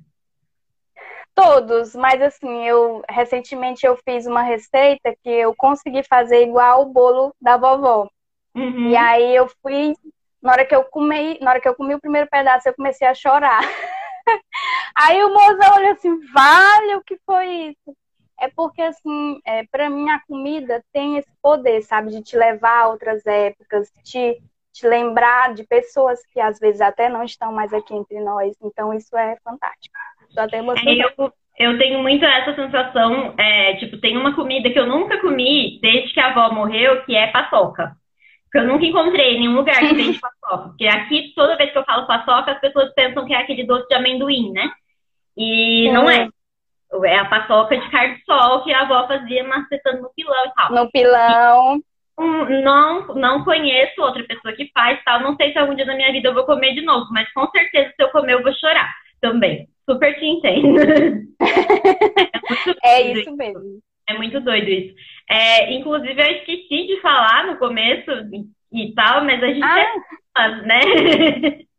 Todos, 1.36 1.96
mas 1.96 2.20
assim, 2.20 2.66
eu 2.66 3.04
recentemente 3.08 3.86
eu 3.86 3.96
fiz 3.98 4.26
uma 4.26 4.42
receita 4.42 5.16
que 5.24 5.30
eu 5.30 5.56
consegui 5.56 6.02
fazer 6.02 6.42
igual 6.44 6.82
o 6.82 6.92
bolo 6.92 7.34
da 7.40 7.58
vovó. 7.58 8.10
Uhum. 8.56 8.90
E 8.90 8.98
aí 8.98 9.36
eu 9.36 9.48
fui, 9.62 9.94
na 10.42 10.52
hora 10.52 10.66
que 10.66 10.76
eu 10.76 10.84
comi, 10.84 11.38
na 11.40 11.52
hora 11.52 11.62
que 11.62 11.70
eu 11.70 11.76
comi 11.76 11.94
o 11.94 12.02
primeiro 12.02 12.28
pedaço, 12.28 12.68
eu 12.68 12.74
comecei 12.74 13.08
a 13.08 13.14
chorar. 13.14 13.62
aí 14.96 15.24
o 15.24 15.34
moço 15.34 15.78
olhou 15.78 15.92
assim, 15.92 16.20
vale, 16.34 16.96
o 16.96 17.04
que 17.04 17.18
foi 17.26 17.48
isso? 17.70 17.96
é 18.42 18.50
porque, 18.56 18.82
assim, 18.82 19.40
é, 19.46 19.64
para 19.72 19.88
mim 19.88 20.10
a 20.10 20.20
comida 20.28 20.84
tem 20.92 21.18
esse 21.18 21.30
poder, 21.42 21.84
sabe, 21.84 22.10
de 22.10 22.24
te 22.24 22.36
levar 22.36 22.86
a 22.86 22.88
outras 22.90 23.24
épocas, 23.26 23.92
te, 24.04 24.42
te 24.74 24.88
lembrar 24.88 25.54
de 25.54 25.64
pessoas 25.64 26.20
que 26.34 26.40
às 26.40 26.60
vezes 26.60 26.82
até 26.82 27.08
não 27.08 27.24
estão 27.24 27.54
mais 27.54 27.72
aqui 27.72 27.94
entre 27.94 28.20
nós. 28.20 28.56
Então, 28.64 28.92
isso 28.96 29.16
é 29.16 29.38
fantástico. 29.44 29.96
Estou 30.28 30.44
até 30.44 30.58
emocionada. 30.58 31.00
É, 31.00 31.14
eu, 31.20 31.34
eu 31.60 31.78
tenho 31.78 32.00
muito 32.00 32.26
essa 32.26 32.56
sensação, 32.56 33.36
é, 33.38 33.76
tipo, 33.76 34.00
tem 34.00 34.18
uma 34.18 34.34
comida 34.34 34.72
que 34.72 34.80
eu 34.80 34.88
nunca 34.88 35.22
comi 35.22 35.80
desde 35.80 36.12
que 36.12 36.20
a 36.20 36.32
avó 36.32 36.52
morreu, 36.52 37.04
que 37.06 37.16
é 37.16 37.28
paçoca. 37.28 37.96
Porque 38.52 38.68
eu 38.68 38.68
nunca 38.68 38.86
encontrei 38.86 39.40
nenhum 39.40 39.56
lugar 39.56 39.80
que 39.80 39.96
vende 39.96 40.20
paçoca. 40.20 40.68
Porque 40.68 40.86
aqui, 40.86 41.32
toda 41.34 41.56
vez 41.56 41.72
que 41.72 41.78
eu 41.78 41.86
falo 41.86 42.06
paçoca, 42.06 42.52
as 42.52 42.60
pessoas 42.60 42.94
pensam 42.94 43.26
que 43.26 43.34
é 43.34 43.38
aquele 43.38 43.64
doce 43.64 43.88
de 43.88 43.96
amendoim, 43.96 44.52
né? 44.52 44.70
E 45.38 45.90
não 45.92 46.10
é. 46.10 46.28
É 47.06 47.18
a 47.18 47.26
paçoca 47.26 47.78
de 47.78 47.90
carne 47.90 48.16
de 48.16 48.26
sol 48.26 48.64
que 48.64 48.74
a 48.74 48.82
avó 48.82 49.08
fazia 49.08 49.46
macetando 49.46 50.02
no 50.02 50.12
pilão 50.14 50.46
e 50.46 50.54
tal. 50.54 50.74
No 50.74 50.92
pilão. 50.92 51.78
E, 51.78 51.82
não, 52.62 53.08
não 53.16 53.46
conheço 53.46 54.02
outra 54.02 54.22
pessoa 54.26 54.54
que 54.54 54.70
faz 54.74 55.02
tal. 55.06 55.22
Não 55.22 55.38
sei 55.38 55.54
se 55.54 55.58
algum 55.58 55.74
dia 55.74 55.86
na 55.86 55.96
minha 55.96 56.12
vida 56.12 56.28
eu 56.28 56.34
vou 56.34 56.44
comer 56.44 56.74
de 56.74 56.82
novo, 56.82 57.08
mas 57.12 57.32
com 57.32 57.50
certeza 57.52 57.94
se 57.96 58.04
eu 58.04 58.10
comer 58.10 58.34
eu 58.34 58.44
vou 58.44 58.54
chorar 58.54 58.94
também. 59.22 59.70
Super 59.90 60.14
te 60.20 60.26
entendo. 60.26 60.78
é, 62.84 63.02
é 63.02 63.14
isso 63.14 63.34
mesmo. 63.38 63.80
É 64.08 64.14
muito 64.14 64.40
doido 64.40 64.70
isso. 64.70 64.96
É, 65.30 65.74
inclusive, 65.74 66.22
eu 66.22 66.32
esqueci 66.38 66.88
de 66.88 67.00
falar 67.02 67.48
no 67.48 67.58
começo 67.58 68.12
e 68.74 68.94
tal, 68.94 69.24
mas 69.24 69.42
a 69.42 69.48
gente 69.48 69.64
ah. 69.64 69.80
é 69.80 70.50
né? 70.66 70.80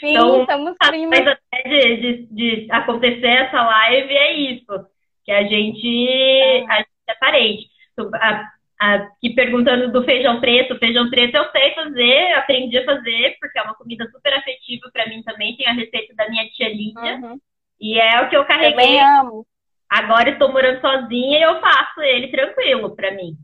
Sim, 0.00 0.10
então, 0.10 0.42
estamos 0.42 0.74
primas. 0.86 1.20
até 1.20 1.62
de, 1.62 1.96
de, 1.96 2.26
de, 2.26 2.72
acontecer 2.72 3.26
essa 3.26 3.62
live 3.62 4.12
é 4.12 4.32
isso, 4.34 4.86
que 5.24 5.32
a 5.32 5.42
gente, 5.44 6.08
é. 6.08 6.64
a 6.68 6.76
gente 6.78 6.88
é 7.08 7.14
parente. 7.14 7.66
A, 8.14 8.44
aqui 8.78 9.30
perguntando 9.30 9.92
do 9.92 10.04
feijão 10.04 10.40
preto, 10.40 10.78
feijão 10.78 11.08
preto 11.08 11.36
eu 11.36 11.50
sei 11.50 11.74
fazer, 11.74 12.32
aprendi 12.34 12.76
a 12.78 12.84
fazer, 12.84 13.36
porque 13.40 13.58
é 13.58 13.62
uma 13.62 13.74
comida 13.74 14.06
super 14.10 14.34
afetiva 14.34 14.90
para 14.92 15.06
mim 15.08 15.22
também, 15.22 15.56
tem 15.56 15.66
a 15.66 15.72
receita 15.72 16.14
da 16.14 16.28
minha 16.28 16.46
tia 16.50 16.68
Lídia, 16.68 17.16
uhum. 17.16 17.38
e 17.80 17.98
é 17.98 18.20
o 18.20 18.28
que 18.28 18.36
eu 18.36 18.44
carreguei. 18.44 18.72
Também 18.72 19.00
amo. 19.00 19.46
Agora 19.94 20.30
estou 20.30 20.50
morando 20.50 20.80
sozinha 20.80 21.38
e 21.38 21.42
eu 21.42 21.60
faço 21.60 22.00
ele 22.00 22.26
tranquilo 22.26 22.96
para 22.96 23.12
mim. 23.12 23.36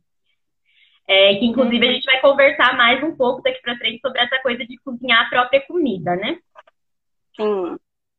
É, 1.06 1.36
que 1.36 1.46
inclusive 1.46 1.88
a 1.88 1.92
gente 1.92 2.04
vai 2.04 2.20
conversar 2.20 2.76
mais 2.76 3.00
um 3.04 3.14
pouco 3.14 3.40
daqui 3.40 3.60
para 3.62 3.76
frente 3.76 4.00
sobre 4.00 4.20
essa 4.20 4.36
coisa 4.42 4.66
de 4.66 4.76
cozinhar 4.78 5.26
a 5.26 5.30
própria 5.30 5.60
comida, 5.64 6.16
né? 6.16 6.38
Sim. 7.36 7.76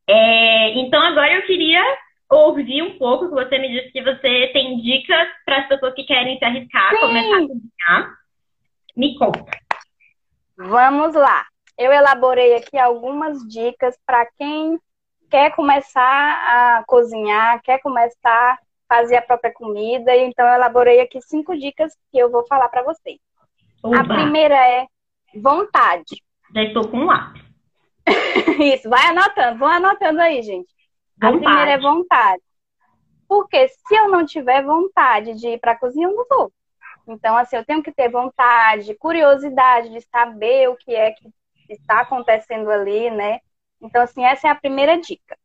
É, 0.08 0.70
então 0.78 0.98
agora 1.02 1.34
eu 1.34 1.42
queria 1.42 1.82
ouvir 2.30 2.82
um 2.82 2.96
pouco 2.96 3.28
que 3.28 3.34
você 3.34 3.58
me 3.58 3.68
disse 3.68 3.92
que 3.92 4.02
você 4.02 4.48
tem 4.54 4.80
dicas 4.80 5.28
para 5.44 5.58
as 5.58 5.68
pessoas 5.68 5.94
que 5.94 6.04
querem 6.04 6.38
se 6.38 6.44
arriscar, 6.46 6.90
Sim. 6.90 7.00
começar 7.00 7.36
a 7.36 7.40
cozinhar. 7.40 8.14
Me 8.96 9.18
conta. 9.18 9.44
Vamos 10.56 11.14
lá. 11.14 11.44
Eu 11.78 11.92
elaborei 11.92 12.54
aqui 12.54 12.78
algumas 12.78 13.46
dicas 13.46 13.94
para 14.06 14.24
quem 14.38 14.78
quer 15.32 15.50
começar 15.56 16.02
a 16.04 16.84
cozinhar, 16.84 17.62
quer 17.62 17.80
começar 17.80 18.58
fazer 18.86 19.16
a 19.16 19.22
própria 19.22 19.50
comida. 19.50 20.14
Então, 20.14 20.46
eu 20.46 20.56
elaborei 20.56 21.00
aqui 21.00 21.22
cinco 21.22 21.56
dicas 21.56 21.96
que 22.10 22.18
eu 22.18 22.30
vou 22.30 22.46
falar 22.46 22.68
para 22.68 22.82
vocês. 22.82 23.18
Oba. 23.82 23.98
A 23.98 24.04
primeira 24.04 24.54
é 24.54 24.86
vontade. 25.34 26.22
Já 26.54 26.62
estou 26.64 26.86
com 26.86 26.98
um 26.98 27.06
lápis. 27.06 27.42
Isso, 28.74 28.90
vai 28.90 29.06
anotando, 29.06 29.58
vão 29.58 29.68
anotando 29.68 30.20
aí, 30.20 30.42
gente. 30.42 30.70
Vontade. 31.18 31.36
A 31.36 31.40
primeira 31.40 31.70
é 31.70 31.78
vontade. 31.78 32.42
Porque 33.26 33.68
se 33.68 33.94
eu 33.94 34.10
não 34.10 34.26
tiver 34.26 34.62
vontade 34.62 35.32
de 35.32 35.48
ir 35.48 35.58
para 35.58 35.72
a 35.72 35.78
cozinha, 35.78 36.08
eu 36.08 36.14
não 36.14 36.26
vou. 36.28 36.52
Então, 37.08 37.34
assim, 37.38 37.56
eu 37.56 37.64
tenho 37.64 37.82
que 37.82 37.90
ter 37.90 38.10
vontade, 38.10 38.94
curiosidade 38.96 39.88
de 39.88 40.02
saber 40.02 40.68
o 40.68 40.76
que 40.76 40.94
é 40.94 41.12
que 41.12 41.32
está 41.70 42.00
acontecendo 42.00 42.70
ali, 42.70 43.10
né? 43.10 43.40
Então, 43.82 44.02
assim, 44.02 44.24
essa 44.24 44.46
é 44.46 44.50
a 44.50 44.54
primeira 44.54 44.98
dica. 45.00 45.36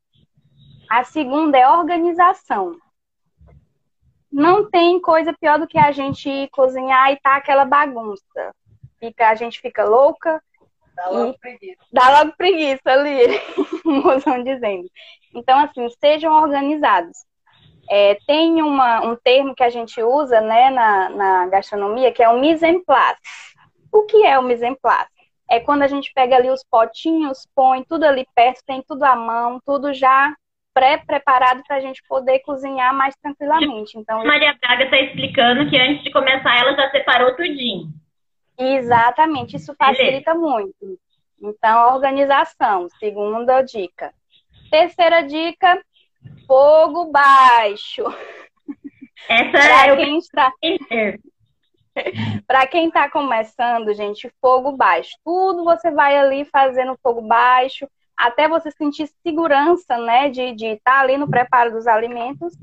A 0.89 1.03
segunda 1.03 1.57
é 1.57 1.67
organização. 1.67 2.77
Não 4.31 4.69
tem 4.69 5.01
coisa 5.01 5.33
pior 5.33 5.59
do 5.59 5.67
que 5.67 5.77
a 5.77 5.91
gente 5.91 6.47
cozinhar 6.51 7.11
e 7.11 7.19
tá 7.19 7.35
aquela 7.35 7.65
bagunça. 7.65 8.53
Fica, 8.99 9.29
a 9.29 9.35
gente 9.35 9.59
fica 9.59 9.83
louca. 9.83 10.41
Dá 10.95 11.09
logo 11.09 11.39
preguiça. 11.39 11.85
Dá 11.91 12.19
logo 12.19 12.37
preguiça 12.37 12.91
ali, 12.91 13.19
o 13.85 14.43
dizendo. 14.43 14.89
Então, 15.33 15.59
assim, 15.59 15.87
sejam 15.99 16.33
organizados. 16.33 17.17
É, 17.89 18.17
tem 18.27 18.61
uma, 18.61 19.01
um 19.05 19.15
termo 19.15 19.55
que 19.55 19.63
a 19.63 19.69
gente 19.69 20.01
usa 20.01 20.41
né, 20.41 20.69
na, 20.69 21.09
na 21.09 21.47
gastronomia 21.47 22.11
que 22.11 22.21
é 22.21 22.29
o 22.29 22.39
mise 22.39 22.65
en 22.65 22.83
place. 22.83 23.21
O 23.91 24.03
que 24.03 24.25
é 24.25 24.37
o 24.37 24.43
mise 24.43 24.65
en 24.65 24.75
place? 24.75 25.16
É 25.49 25.59
quando 25.59 25.83
a 25.83 25.87
gente 25.87 26.11
pega 26.13 26.35
ali 26.35 26.49
os 26.49 26.63
potinhos, 26.63 27.47
põe 27.55 27.83
tudo 27.83 28.03
ali 28.03 28.25
perto, 28.35 28.63
tem 28.65 28.81
tudo 28.81 29.03
à 29.03 29.15
mão, 29.15 29.59
tudo 29.65 29.93
já 29.93 30.35
pré-preparado 30.73 31.63
para 31.67 31.77
a 31.77 31.79
gente 31.79 32.03
poder 32.07 32.39
cozinhar 32.39 32.93
mais 32.93 33.15
tranquilamente. 33.15 33.97
Então, 33.97 34.23
Maria 34.23 34.55
Braga 34.61 34.83
está 34.83 34.99
explicando 34.99 35.67
que 35.69 35.79
antes 35.79 36.03
de 36.03 36.11
começar 36.11 36.55
ela 36.55 36.75
já 36.75 36.91
separou 36.91 37.35
tudinho. 37.35 37.87
Exatamente, 38.57 39.55
isso 39.55 39.73
facilita 39.75 40.33
Beleza. 40.33 40.35
muito. 40.35 40.99
Então, 41.41 41.93
organização, 41.93 42.87
segunda 42.99 43.61
dica. 43.61 44.13
Terceira 44.69 45.23
dica, 45.23 45.81
fogo 46.45 47.11
baixo. 47.11 48.03
Essa 49.27 49.57
é 49.91 49.95
quem 49.95 50.17
está 50.17 50.51
Para 52.47 52.65
quem 52.67 52.87
está 52.87 53.09
começando, 53.09 53.93
gente, 53.93 54.31
fogo 54.41 54.71
baixo. 54.71 55.11
Tudo 55.23 55.63
você 55.63 55.91
vai 55.91 56.17
ali 56.17 56.45
fazendo 56.45 56.97
fogo 57.01 57.21
baixo, 57.21 57.87
até 58.15 58.47
você 58.47 58.71
sentir 58.71 59.07
segurança, 59.21 59.97
né, 59.97 60.29
de 60.29 60.43
estar 60.43 60.79
tá 60.83 60.99
ali 60.99 61.17
no 61.17 61.29
preparo 61.29 61.71
dos 61.71 61.85
alimentos 61.87 62.53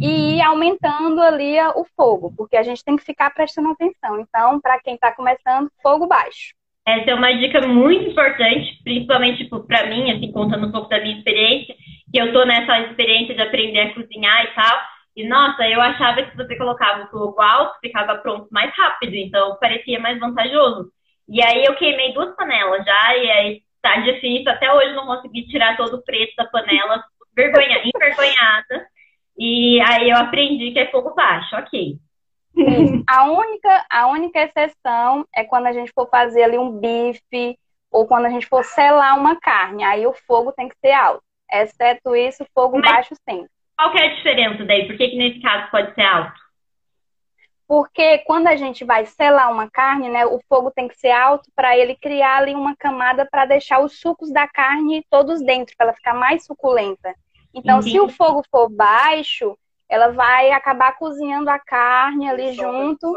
e 0.00 0.36
ir 0.36 0.42
aumentando 0.42 1.22
ali 1.22 1.56
o 1.76 1.86
fogo, 1.96 2.34
porque 2.36 2.56
a 2.56 2.62
gente 2.64 2.84
tem 2.84 2.96
que 2.96 3.04
ficar 3.04 3.30
prestando 3.30 3.70
atenção. 3.70 4.18
Então, 4.18 4.60
para 4.60 4.80
quem 4.80 4.94
está 4.94 5.12
começando, 5.12 5.70
fogo 5.80 6.08
baixo. 6.08 6.54
Essa 6.84 7.12
é 7.12 7.14
uma 7.14 7.32
dica 7.32 7.64
muito 7.68 8.10
importante, 8.10 8.80
principalmente 8.82 9.48
para 9.68 9.86
mim, 9.86 10.10
assim, 10.10 10.32
contando 10.32 10.66
um 10.66 10.72
pouco 10.72 10.88
da 10.88 11.00
minha 11.00 11.16
experiência, 11.16 11.76
que 12.12 12.20
eu 12.20 12.32
tô 12.32 12.44
nessa 12.44 12.80
experiência 12.80 13.36
de 13.36 13.40
aprender 13.40 13.78
a 13.78 13.94
cozinhar 13.94 14.44
e 14.44 14.48
tal. 14.48 14.80
E 15.14 15.28
nossa, 15.28 15.68
eu 15.68 15.80
achava 15.80 16.22
que 16.22 16.30
se 16.30 16.36
você 16.36 16.56
colocava 16.56 17.04
o 17.04 17.08
fogo 17.08 17.40
alto, 17.40 17.78
ficava 17.80 18.16
pronto 18.16 18.48
mais 18.50 18.74
rápido, 18.74 19.14
então 19.14 19.56
parecia 19.60 20.00
mais 20.00 20.18
vantajoso. 20.18 20.90
E 21.28 21.42
aí 21.42 21.64
eu 21.64 21.74
queimei 21.74 22.12
duas 22.14 22.34
panelas 22.34 22.84
já, 22.84 23.16
e 23.16 23.30
aí 23.30 23.62
tá 23.82 23.96
difícil, 23.96 24.50
até 24.50 24.72
hoje 24.72 24.94
não 24.94 25.06
consegui 25.06 25.46
tirar 25.46 25.76
todo 25.76 25.96
o 25.96 26.02
preço 26.02 26.34
da 26.36 26.46
panela, 26.46 27.04
vergonha, 27.36 27.82
envergonhada. 27.84 28.86
E 29.38 29.80
aí 29.82 30.08
eu 30.10 30.16
aprendi 30.16 30.72
que 30.72 30.78
é 30.78 30.90
fogo 30.90 31.14
baixo, 31.14 31.56
ok. 31.56 31.98
A 33.08 33.30
única, 33.30 33.86
a 33.90 34.06
única 34.08 34.40
exceção 34.40 35.26
é 35.34 35.44
quando 35.44 35.66
a 35.66 35.72
gente 35.72 35.92
for 35.94 36.08
fazer 36.08 36.44
ali 36.44 36.58
um 36.58 36.78
bife 36.78 37.58
ou 37.90 38.06
quando 38.06 38.26
a 38.26 38.30
gente 38.30 38.46
for 38.46 38.64
selar 38.64 39.18
uma 39.18 39.36
carne. 39.36 39.84
Aí 39.84 40.06
o 40.06 40.12
fogo 40.12 40.52
tem 40.52 40.68
que 40.68 40.76
ser 40.78 40.92
alto. 40.92 41.22
Exceto 41.50 42.14
isso, 42.16 42.46
fogo 42.54 42.78
Mas 42.78 42.90
baixo 42.90 43.14
sempre. 43.28 43.50
Qual 43.82 43.90
que 43.90 43.98
é 43.98 44.06
a 44.06 44.14
diferença 44.14 44.64
daí? 44.64 44.86
Por 44.86 44.96
que, 44.96 45.08
que 45.08 45.16
nesse 45.16 45.40
caso 45.40 45.68
pode 45.68 45.92
ser 45.96 46.02
alto? 46.02 46.40
Porque 47.66 48.18
quando 48.18 48.46
a 48.46 48.54
gente 48.54 48.84
vai 48.84 49.04
selar 49.06 49.50
uma 49.50 49.68
carne, 49.68 50.08
né, 50.08 50.24
o 50.24 50.38
fogo 50.48 50.70
tem 50.70 50.86
que 50.86 50.96
ser 50.96 51.10
alto 51.10 51.50
para 51.52 51.76
ele 51.76 51.96
criar 51.96 52.36
ali 52.36 52.54
uma 52.54 52.76
camada 52.76 53.26
para 53.28 53.44
deixar 53.44 53.80
os 53.80 53.98
sucos 53.98 54.30
da 54.32 54.46
carne 54.46 55.04
todos 55.10 55.44
dentro, 55.44 55.74
para 55.76 55.86
ela 55.86 55.96
ficar 55.96 56.14
mais 56.14 56.46
suculenta. 56.46 57.12
Então, 57.52 57.80
Entendi. 57.80 57.90
se 57.90 58.00
o 58.00 58.08
fogo 58.08 58.44
for 58.48 58.68
baixo, 58.70 59.58
ela 59.88 60.12
vai 60.12 60.52
acabar 60.52 60.96
cozinhando 60.96 61.50
a 61.50 61.58
carne 61.58 62.30
ali 62.30 62.52
junto 62.52 63.12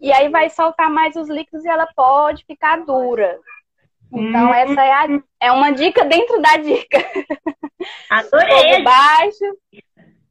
e 0.00 0.12
aí 0.12 0.28
vai 0.28 0.48
soltar 0.48 0.88
mais 0.88 1.16
os 1.16 1.28
líquidos 1.28 1.64
e 1.64 1.68
ela 1.68 1.88
pode 1.92 2.44
ficar 2.44 2.84
dura. 2.84 3.36
Então, 4.12 4.50
hum. 4.50 4.54
essa 4.54 4.80
é, 4.80 4.92
a, 4.92 5.06
é 5.40 5.50
uma 5.50 5.72
dica 5.72 6.04
dentro 6.04 6.40
da 6.40 6.56
dica. 6.56 6.98
Adorei! 8.08 8.74
Fogo 8.74 8.84
baixo, 8.84 9.58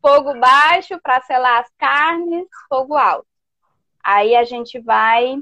fogo 0.03 0.37
baixo 0.37 0.99
para 1.01 1.21
selar 1.21 1.61
as 1.61 1.71
carnes, 1.77 2.45
fogo 2.67 2.97
alto. 2.97 3.25
Aí 4.03 4.35
a 4.35 4.43
gente 4.43 4.77
vai 4.81 5.37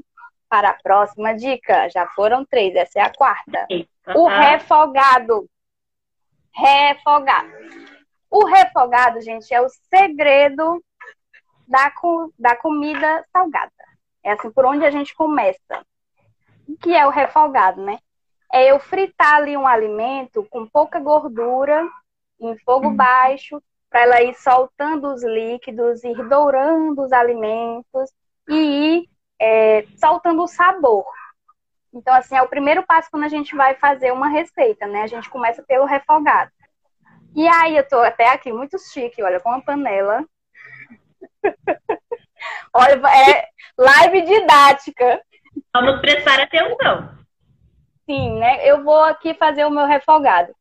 para 0.48 0.70
a 0.70 0.78
próxima 0.80 1.34
dica. 1.34 1.88
Já 1.88 2.06
foram 2.08 2.44
três, 2.44 2.76
essa 2.76 3.00
é 3.00 3.02
a 3.02 3.12
quarta. 3.12 3.66
O 4.14 4.28
refogado. 4.28 5.50
Refogado. 6.54 7.50
O 8.30 8.44
refogado, 8.46 9.20
gente, 9.20 9.52
é 9.52 9.60
o 9.60 9.68
segredo 9.68 10.82
da, 11.66 11.92
da 12.38 12.56
comida 12.56 13.26
salgada. 13.32 13.72
É 14.22 14.30
assim 14.30 14.50
por 14.52 14.64
onde 14.64 14.84
a 14.84 14.90
gente 14.90 15.12
começa. 15.16 15.84
O 16.68 16.76
que 16.76 16.94
é 16.94 17.04
o 17.04 17.10
refogado, 17.10 17.82
né? 17.82 17.98
É 18.52 18.70
eu 18.70 18.78
fritar 18.78 19.34
ali 19.34 19.56
um 19.56 19.66
alimento 19.66 20.46
com 20.50 20.66
pouca 20.66 21.00
gordura, 21.00 21.88
em 22.38 22.56
fogo 22.58 22.88
uhum. 22.88 22.96
baixo, 22.96 23.60
para 23.92 24.00
ela 24.00 24.22
ir 24.22 24.34
soltando 24.34 25.12
os 25.12 25.22
líquidos, 25.22 26.02
ir 26.02 26.16
dourando 26.26 27.02
os 27.02 27.12
alimentos 27.12 28.10
e 28.48 28.54
ir 28.56 29.10
é, 29.38 29.84
soltando 29.98 30.42
o 30.42 30.48
sabor. 30.48 31.04
Então, 31.92 32.14
assim, 32.14 32.34
é 32.34 32.42
o 32.42 32.48
primeiro 32.48 32.82
passo 32.84 33.10
quando 33.10 33.24
a 33.24 33.28
gente 33.28 33.54
vai 33.54 33.74
fazer 33.74 34.10
uma 34.10 34.28
receita, 34.28 34.86
né? 34.86 35.02
A 35.02 35.06
gente 35.06 35.28
começa 35.28 35.62
pelo 35.62 35.84
refogado. 35.84 36.50
E 37.36 37.46
aí 37.46 37.76
eu 37.76 37.86
tô 37.86 37.98
até 37.98 38.30
aqui 38.30 38.50
muito 38.50 38.78
chique, 38.78 39.22
olha, 39.22 39.38
com 39.40 39.50
uma 39.50 39.62
panela. 39.62 40.24
olha, 42.72 42.94
é 43.08 43.48
live 43.76 44.22
didática. 44.22 45.22
Vamos 45.74 46.00
prestar 46.00 46.40
atenção. 46.40 47.18
Sim, 48.06 48.38
né? 48.38 48.66
Eu 48.66 48.82
vou 48.82 49.04
aqui 49.04 49.34
fazer 49.34 49.66
o 49.66 49.70
meu 49.70 49.86
refogado. 49.86 50.54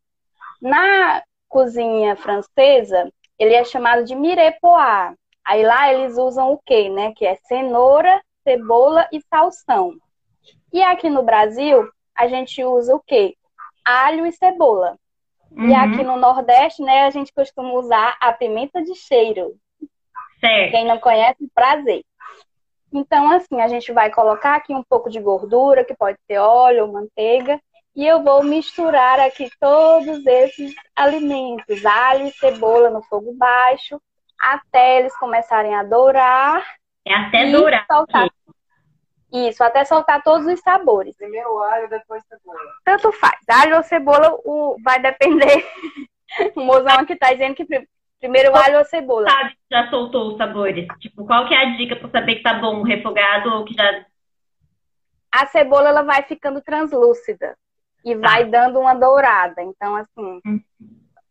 Na 0.62 1.24
cozinha 1.48 2.16
francesa, 2.16 3.12
ele 3.42 3.56
é 3.56 3.64
chamado 3.64 4.04
de 4.04 4.14
mirepoix. 4.14 5.16
Aí 5.44 5.64
lá 5.64 5.92
eles 5.92 6.16
usam 6.16 6.54
o 6.54 6.60
quê, 6.64 6.90
né? 6.90 7.12
Que 7.16 7.26
é 7.26 7.34
cenoura, 7.48 8.22
cebola 8.44 9.08
e 9.12 9.20
salsão. 9.22 9.96
E 10.72 10.84
aqui 10.84 11.10
no 11.10 11.24
Brasil, 11.24 11.90
a 12.16 12.28
gente 12.28 12.64
usa 12.64 12.96
o 12.96 13.00
quê? 13.00 13.36
Alho 13.84 14.28
e 14.28 14.32
cebola. 14.32 14.96
Uhum. 15.50 15.70
E 15.70 15.74
aqui 15.74 16.04
no 16.04 16.18
Nordeste, 16.18 16.84
né, 16.84 17.06
a 17.06 17.10
gente 17.10 17.34
costuma 17.34 17.74
usar 17.74 18.16
a 18.22 18.32
pimenta 18.32 18.80
de 18.84 18.94
cheiro. 18.94 19.56
Certo. 20.40 20.72
Quem 20.72 20.86
não 20.86 21.00
conhece, 21.00 21.50
prazer. 21.54 22.04
Então, 22.94 23.32
assim, 23.32 23.60
a 23.60 23.68
gente 23.68 23.92
vai 23.92 24.12
colocar 24.12 24.56
aqui 24.56 24.74
um 24.74 24.84
pouco 24.84 25.10
de 25.10 25.20
gordura, 25.20 25.84
que 25.84 25.96
pode 25.96 26.18
ser 26.28 26.38
óleo 26.38 26.86
ou 26.86 26.92
manteiga, 26.92 27.60
e 27.96 28.06
eu 28.06 28.24
vou 28.24 28.44
misturar 28.44 29.20
aqui 29.20 29.50
todos 29.60 30.26
esses 30.26 30.74
alimentos, 30.96 31.86
alho 31.86 32.28
e 32.28 32.32
cebola 32.32 32.90
no 32.90 33.04
fogo 33.04 33.34
baixo, 33.34 34.02
até 34.40 35.00
eles 35.00 35.16
começarem 35.18 35.76
a 35.76 35.84
dourar. 35.84 36.66
É 37.06 37.14
até 37.14 37.52
dourar. 37.52 37.86
Soltar. 37.86 38.30
Isso, 39.32 39.64
até 39.64 39.86
soltar 39.86 40.22
todos 40.24 40.46
os 40.46 40.60
sabores. 40.60 41.16
Primeiro 41.16 41.58
alho, 41.60 41.90
depois 41.90 42.24
cebola. 42.26 42.60
Tanto 42.84 43.12
faz. 43.14 43.40
Alho 43.48 43.78
ou 43.78 43.84
cebola 43.84 44.38
o, 44.44 44.78
vai 44.84 45.02
depender. 45.02 45.66
o 46.56 46.62
mozão 46.62 47.00
aqui 47.00 47.16
tá 47.16 47.32
dizendo 47.32 47.56
que 47.56 47.66
primeiro 48.20 48.56
alho 48.56 48.80
ou 48.80 48.86
cebola. 48.86 49.30
Sabe 49.30 49.56
já 49.72 49.90
soltou 49.90 50.32
os 50.32 50.38
sabores? 50.38 50.86
Tipo, 51.00 51.26
qual 51.26 51.48
que 51.48 51.54
é 51.54 51.58
a 51.58 51.78
dica 51.78 51.96
para 51.96 52.10
saber 52.10 52.36
que 52.36 52.44
tá 52.44 52.56
bom 52.56 52.84
refogado 52.84 53.50
ou 53.54 53.64
que 53.64 53.74
já... 53.74 54.06
A 55.32 55.46
cebola, 55.48 55.90
ela 55.90 56.02
vai 56.02 56.24
ficando 56.24 56.62
translúcida. 56.62 57.58
E 58.04 58.16
vai 58.16 58.46
dando 58.46 58.80
uma 58.80 58.94
dourada. 58.94 59.62
Então, 59.62 59.96
assim, 59.96 60.40
hum. 60.46 60.60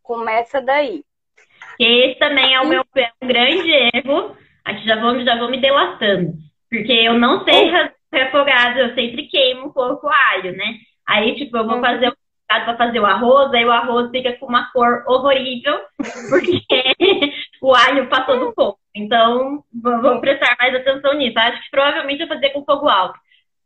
começa 0.01 0.61
daí. 0.61 1.03
Esse 1.79 2.19
também 2.19 2.53
é 2.53 2.61
o 2.61 2.67
meu 2.67 2.83
um 3.21 3.27
grande 3.27 3.71
erro. 3.93 4.35
Aqui 4.63 4.85
já 4.85 4.99
vou, 4.99 5.19
já 5.23 5.37
vou 5.37 5.49
me 5.49 5.59
delatando. 5.59 6.33
Porque 6.69 6.91
eu 6.91 7.13
não 7.15 7.43
sei 7.43 7.71
refogado, 8.13 8.79
eu 8.79 8.93
sempre 8.93 9.27
queimo 9.27 9.67
um 9.67 9.71
pouco 9.71 10.07
o 10.07 10.11
alho, 10.33 10.55
né? 10.55 10.77
Aí, 11.07 11.35
tipo, 11.35 11.57
eu 11.57 11.65
vou 11.65 11.75
uhum. 11.75 11.81
fazer 11.81 12.09
o 12.09 12.15
para 12.59 12.77
fazer 12.77 12.99
o 12.99 13.05
arroz, 13.05 13.53
aí 13.53 13.65
o 13.65 13.71
arroz 13.71 14.11
fica 14.11 14.33
com 14.33 14.45
uma 14.45 14.69
cor 14.71 15.03
horrível, 15.07 15.79
porque 16.29 16.95
o 17.61 17.73
alho 17.73 18.07
passou 18.07 18.39
do 18.39 18.53
fogo. 18.53 18.77
Então, 18.93 19.63
vou 19.73 20.19
prestar 20.19 20.57
mais 20.59 20.75
atenção 20.75 21.13
nisso. 21.13 21.39
Acho 21.39 21.63
que 21.63 21.71
provavelmente 21.71 22.21
eu 22.21 22.27
vou 22.27 22.35
fazer 22.35 22.49
com 22.49 22.65
fogo 22.65 22.89
alto. 22.89 23.17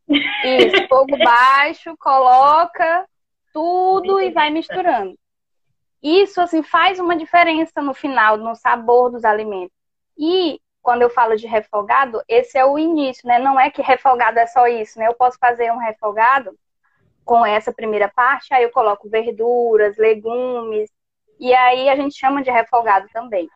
Isso, 0.07 0.87
fogo 0.87 1.17
baixo, 1.17 1.95
coloca 1.97 3.05
tudo 3.53 4.19
e 4.19 4.31
vai 4.31 4.49
misturando. 4.49 5.17
Isso, 6.01 6.39
assim, 6.39 6.61
faz 6.61 6.99
uma 6.99 7.15
diferença 7.15 7.81
no 7.81 7.93
final, 7.93 8.37
no 8.37 8.55
sabor 8.55 9.09
dos 9.09 9.25
alimentos. 9.25 9.75
E 10.17 10.59
quando 10.81 11.01
eu 11.01 11.09
falo 11.09 11.35
de 11.35 11.47
refogado, 11.47 12.21
esse 12.27 12.57
é 12.57 12.65
o 12.65 12.77
início, 12.77 13.27
né? 13.27 13.39
Não 13.39 13.59
é 13.59 13.71
que 13.71 13.81
refogado 13.81 14.37
é 14.37 14.45
só 14.45 14.67
isso, 14.67 14.99
né? 14.99 15.07
Eu 15.07 15.15
posso 15.15 15.37
fazer 15.39 15.71
um 15.71 15.79
refogado 15.79 16.55
com 17.23 17.43
essa 17.43 17.73
primeira 17.73 18.07
parte, 18.07 18.53
aí 18.53 18.63
eu 18.63 18.71
coloco 18.71 19.09
verduras, 19.09 19.97
legumes, 19.97 20.91
e 21.39 21.53
aí 21.55 21.89
a 21.89 21.95
gente 21.95 22.15
chama 22.15 22.43
de 22.43 22.51
refogado 22.51 23.07
também. 23.11 23.49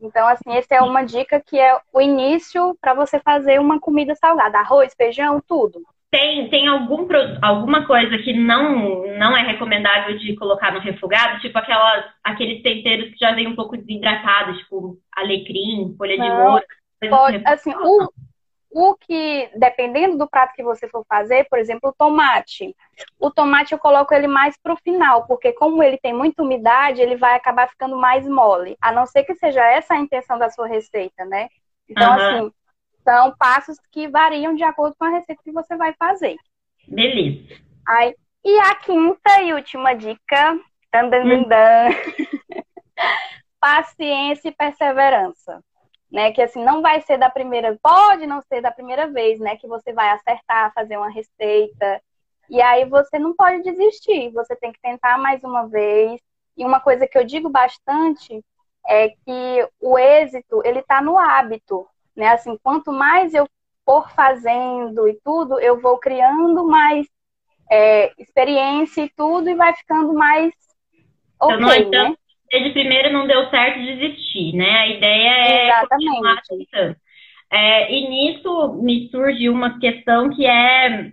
Então, 0.00 0.26
assim, 0.26 0.52
essa 0.52 0.74
é 0.74 0.80
uma 0.80 1.02
dica 1.02 1.40
que 1.40 1.58
é 1.58 1.78
o 1.92 2.00
início 2.00 2.76
para 2.80 2.94
você 2.94 3.18
fazer 3.18 3.60
uma 3.60 3.78
comida 3.78 4.14
salgada, 4.14 4.58
arroz, 4.58 4.94
feijão, 4.96 5.42
tudo. 5.46 5.82
Tem, 6.10 6.50
tem 6.50 6.66
algum, 6.66 7.06
alguma 7.40 7.86
coisa 7.86 8.18
que 8.18 8.32
não, 8.32 9.06
não 9.16 9.36
é 9.36 9.42
recomendável 9.42 10.18
de 10.18 10.34
colocar 10.34 10.72
no 10.72 10.80
refogado? 10.80 11.40
Tipo 11.40 11.56
aquelas, 11.58 12.04
aqueles 12.24 12.62
temperos 12.62 13.10
que 13.10 13.18
já 13.20 13.32
vem 13.32 13.46
um 13.46 13.54
pouco 13.54 13.76
desidratados, 13.76 14.58
tipo 14.58 14.98
alecrim, 15.12 15.94
folha 15.96 16.16
não, 16.16 16.24
de 16.24 16.30
louro. 16.30 16.64
Pode, 17.08 17.42
assim, 17.46 17.72
o, 17.74 18.10
o 18.70 18.94
que, 18.94 19.50
dependendo 19.56 20.16
do 20.16 20.28
prato 20.28 20.54
que 20.54 20.62
você 20.62 20.88
for 20.88 21.04
fazer, 21.08 21.46
por 21.48 21.58
exemplo, 21.58 21.90
o 21.90 21.92
tomate. 21.92 22.74
O 23.18 23.30
tomate 23.30 23.72
eu 23.72 23.78
coloco 23.78 24.14
ele 24.14 24.28
mais 24.28 24.56
para 24.56 24.72
o 24.72 24.76
final, 24.76 25.26
porque 25.26 25.52
como 25.52 25.82
ele 25.82 25.98
tem 25.98 26.12
muita 26.12 26.42
umidade, 26.42 27.00
ele 27.00 27.16
vai 27.16 27.34
acabar 27.34 27.68
ficando 27.68 27.96
mais 27.96 28.26
mole. 28.28 28.76
A 28.80 28.92
não 28.92 29.06
ser 29.06 29.24
que 29.24 29.34
seja 29.34 29.64
essa 29.64 29.94
a 29.94 29.98
intenção 29.98 30.38
da 30.38 30.48
sua 30.50 30.68
receita, 30.68 31.24
né? 31.24 31.48
Então, 31.88 32.08
uhum. 32.08 32.14
assim, 32.14 32.52
são 33.02 33.36
passos 33.36 33.76
que 33.90 34.06
variam 34.06 34.54
de 34.54 34.62
acordo 34.62 34.94
com 34.96 35.04
a 35.04 35.10
receita 35.10 35.42
que 35.42 35.52
você 35.52 35.76
vai 35.76 35.92
fazer. 35.94 36.36
Beleza. 36.86 37.56
Aí, 37.88 38.14
e 38.44 38.58
a 38.60 38.74
quinta 38.76 39.42
e 39.42 39.52
última 39.52 39.94
dica, 39.94 40.58
dan, 40.92 41.08
dan, 41.08 41.24
dan, 41.28 41.42
dan. 41.42 41.90
paciência 43.60 44.48
e 44.48 44.52
perseverança. 44.52 45.62
Né, 46.10 46.32
que 46.32 46.42
assim 46.42 46.64
não 46.64 46.82
vai 46.82 47.00
ser 47.02 47.18
da 47.18 47.30
primeira, 47.30 47.78
pode 47.80 48.26
não 48.26 48.42
ser 48.42 48.60
da 48.60 48.72
primeira 48.72 49.06
vez, 49.06 49.38
né, 49.38 49.56
que 49.56 49.68
você 49.68 49.92
vai 49.92 50.10
acertar, 50.10 50.72
fazer 50.74 50.96
uma 50.96 51.08
receita. 51.08 52.02
E 52.48 52.60
aí 52.60 52.84
você 52.84 53.16
não 53.16 53.32
pode 53.32 53.62
desistir, 53.62 54.32
você 54.32 54.56
tem 54.56 54.72
que 54.72 54.80
tentar 54.80 55.16
mais 55.18 55.42
uma 55.44 55.68
vez. 55.68 56.20
E 56.56 56.64
uma 56.64 56.80
coisa 56.80 57.06
que 57.06 57.16
eu 57.16 57.24
digo 57.24 57.48
bastante 57.48 58.44
é 58.86 59.10
que 59.10 59.68
o 59.80 59.96
êxito, 59.96 60.60
ele 60.64 60.80
está 60.80 61.00
no 61.00 61.16
hábito, 61.16 61.86
né? 62.16 62.28
Assim, 62.28 62.58
quanto 62.60 62.92
mais 62.92 63.32
eu 63.32 63.48
for 63.84 64.10
fazendo 64.10 65.08
e 65.08 65.14
tudo, 65.24 65.60
eu 65.60 65.80
vou 65.80 65.98
criando 65.98 66.66
mais 66.66 67.06
é, 67.70 68.12
experiência 68.20 69.02
e 69.02 69.10
tudo 69.10 69.48
e 69.48 69.54
vai 69.54 69.74
ficando 69.74 70.12
mais 70.12 70.52
ok, 71.38 71.78
então, 71.78 72.08
não, 72.08 72.16
né? 72.52 72.60
de 72.60 72.70
primeiro 72.70 73.12
não 73.12 73.26
deu 73.26 73.48
certo 73.50 73.80
desistir, 73.80 74.54
né? 74.54 74.70
A 74.70 74.88
ideia 74.88 75.28
é 75.28 75.68
Exatamente. 75.68 76.06
continuar 76.06 76.42
tentando. 76.48 76.96
É, 77.52 77.92
e 77.92 78.08
nisso 78.08 78.74
me 78.82 79.08
surge 79.10 79.48
uma 79.48 79.78
questão 79.80 80.30
que 80.30 80.46
é 80.46 81.12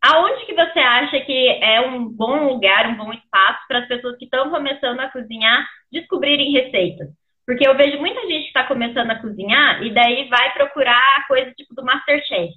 aonde 0.00 0.46
que 0.46 0.54
você 0.54 0.78
acha 0.78 1.20
que 1.20 1.48
é 1.60 1.80
um 1.80 2.08
bom 2.08 2.48
lugar, 2.48 2.88
um 2.88 2.96
bom 2.96 3.12
espaço 3.12 3.60
para 3.66 3.80
as 3.80 3.88
pessoas 3.88 4.16
que 4.16 4.24
estão 4.24 4.50
começando 4.50 5.00
a 5.00 5.10
cozinhar 5.10 5.66
descobrirem 5.90 6.52
receitas? 6.52 7.08
Porque 7.44 7.66
eu 7.66 7.76
vejo 7.76 7.98
muita 7.98 8.20
gente 8.22 8.42
que 8.42 8.48
está 8.48 8.64
começando 8.64 9.10
a 9.10 9.20
cozinhar 9.20 9.82
e 9.82 9.92
daí 9.92 10.28
vai 10.28 10.52
procurar 10.52 11.26
coisa 11.28 11.52
tipo 11.52 11.74
do 11.74 11.84
Masterchef. 11.84 12.52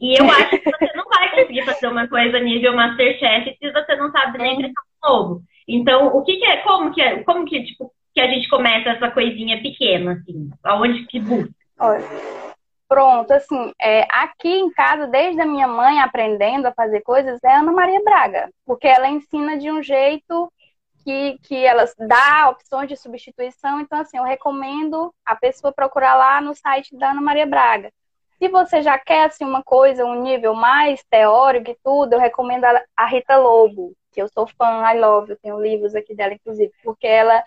E 0.00 0.20
eu 0.20 0.30
acho 0.30 0.50
que 0.50 0.70
você 0.70 0.92
não 0.94 1.04
vai 1.04 1.30
conseguir 1.30 1.64
fazer 1.64 1.88
uma 1.88 2.06
coisa 2.06 2.38
nível 2.38 2.74
Masterchef 2.74 3.56
se 3.58 3.72
você 3.72 3.96
não 3.96 4.10
sabe 4.10 4.38
nem 4.38 4.56
preparar 4.58 4.84
um 5.04 5.08
novo. 5.08 5.42
Então, 5.68 6.08
o 6.08 6.22
que, 6.22 6.36
que, 6.36 6.44
é, 6.44 6.58
como 6.58 6.92
que 6.92 7.02
é, 7.02 7.22
como 7.24 7.44
que, 7.44 7.64
tipo, 7.64 7.92
que 8.14 8.20
a 8.20 8.28
gente 8.28 8.48
começa 8.48 8.90
essa 8.90 9.10
coisinha 9.10 9.60
pequena, 9.60 10.12
assim? 10.12 10.50
Aonde 10.62 11.06
que 11.06 11.20
busca? 11.20 11.50
Pronto, 12.88 13.32
assim, 13.32 13.72
é, 13.80 14.06
aqui 14.08 14.48
em 14.48 14.70
casa, 14.70 15.08
desde 15.08 15.40
a 15.40 15.46
minha 15.46 15.66
mãe 15.66 16.00
aprendendo 16.00 16.66
a 16.66 16.72
fazer 16.72 17.00
coisas, 17.00 17.42
é 17.42 17.56
Ana 17.56 17.72
Maria 17.72 18.00
Braga, 18.04 18.48
porque 18.64 18.86
ela 18.86 19.08
ensina 19.08 19.58
de 19.58 19.70
um 19.72 19.82
jeito 19.82 20.52
que, 21.02 21.36
que 21.42 21.66
ela 21.66 21.84
dá 21.98 22.48
opções 22.48 22.88
de 22.88 22.96
substituição, 22.96 23.80
então, 23.80 24.00
assim, 24.00 24.18
eu 24.18 24.24
recomendo 24.24 25.12
a 25.24 25.34
pessoa 25.34 25.72
procurar 25.72 26.14
lá 26.14 26.40
no 26.40 26.54
site 26.54 26.96
da 26.96 27.10
Ana 27.10 27.20
Maria 27.20 27.46
Braga. 27.46 27.90
Se 28.38 28.48
você 28.48 28.82
já 28.82 28.98
quer, 28.98 29.24
assim, 29.26 29.44
uma 29.44 29.62
coisa, 29.62 30.04
um 30.04 30.22
nível 30.22 30.54
mais 30.54 31.02
teórico 31.10 31.70
e 31.70 31.78
tudo, 31.82 32.14
eu 32.14 32.20
recomendo 32.20 32.64
a 32.96 33.06
Rita 33.06 33.36
Lobo, 33.36 33.94
que 34.12 34.20
eu 34.20 34.28
sou 34.28 34.46
fã, 34.46 34.82
I 34.90 34.98
love, 34.98 35.30
eu 35.30 35.38
tenho 35.38 35.60
livros 35.60 35.94
aqui 35.94 36.14
dela, 36.14 36.34
inclusive, 36.34 36.72
porque 36.84 37.06
ela 37.06 37.42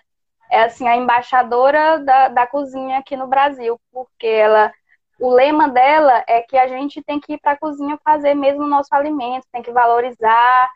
é 0.50 0.62
assim 0.62 0.88
a 0.88 0.96
embaixadora 0.96 2.00
da, 2.00 2.28
da 2.28 2.46
cozinha 2.46 2.98
aqui 2.98 3.16
no 3.16 3.28
Brasil, 3.28 3.80
porque 3.92 4.26
ela 4.26 4.72
o 5.20 5.30
lema 5.30 5.68
dela 5.68 6.24
é 6.26 6.40
que 6.40 6.56
a 6.56 6.66
gente 6.66 7.02
tem 7.02 7.20
que 7.20 7.34
ir 7.34 7.38
para 7.38 7.52
a 7.52 7.58
cozinha 7.58 7.98
fazer 8.02 8.34
mesmo 8.34 8.62
o 8.62 8.68
nosso 8.68 8.88
alimento, 8.94 9.46
tem 9.52 9.62
que 9.62 9.70
valorizar 9.70 10.70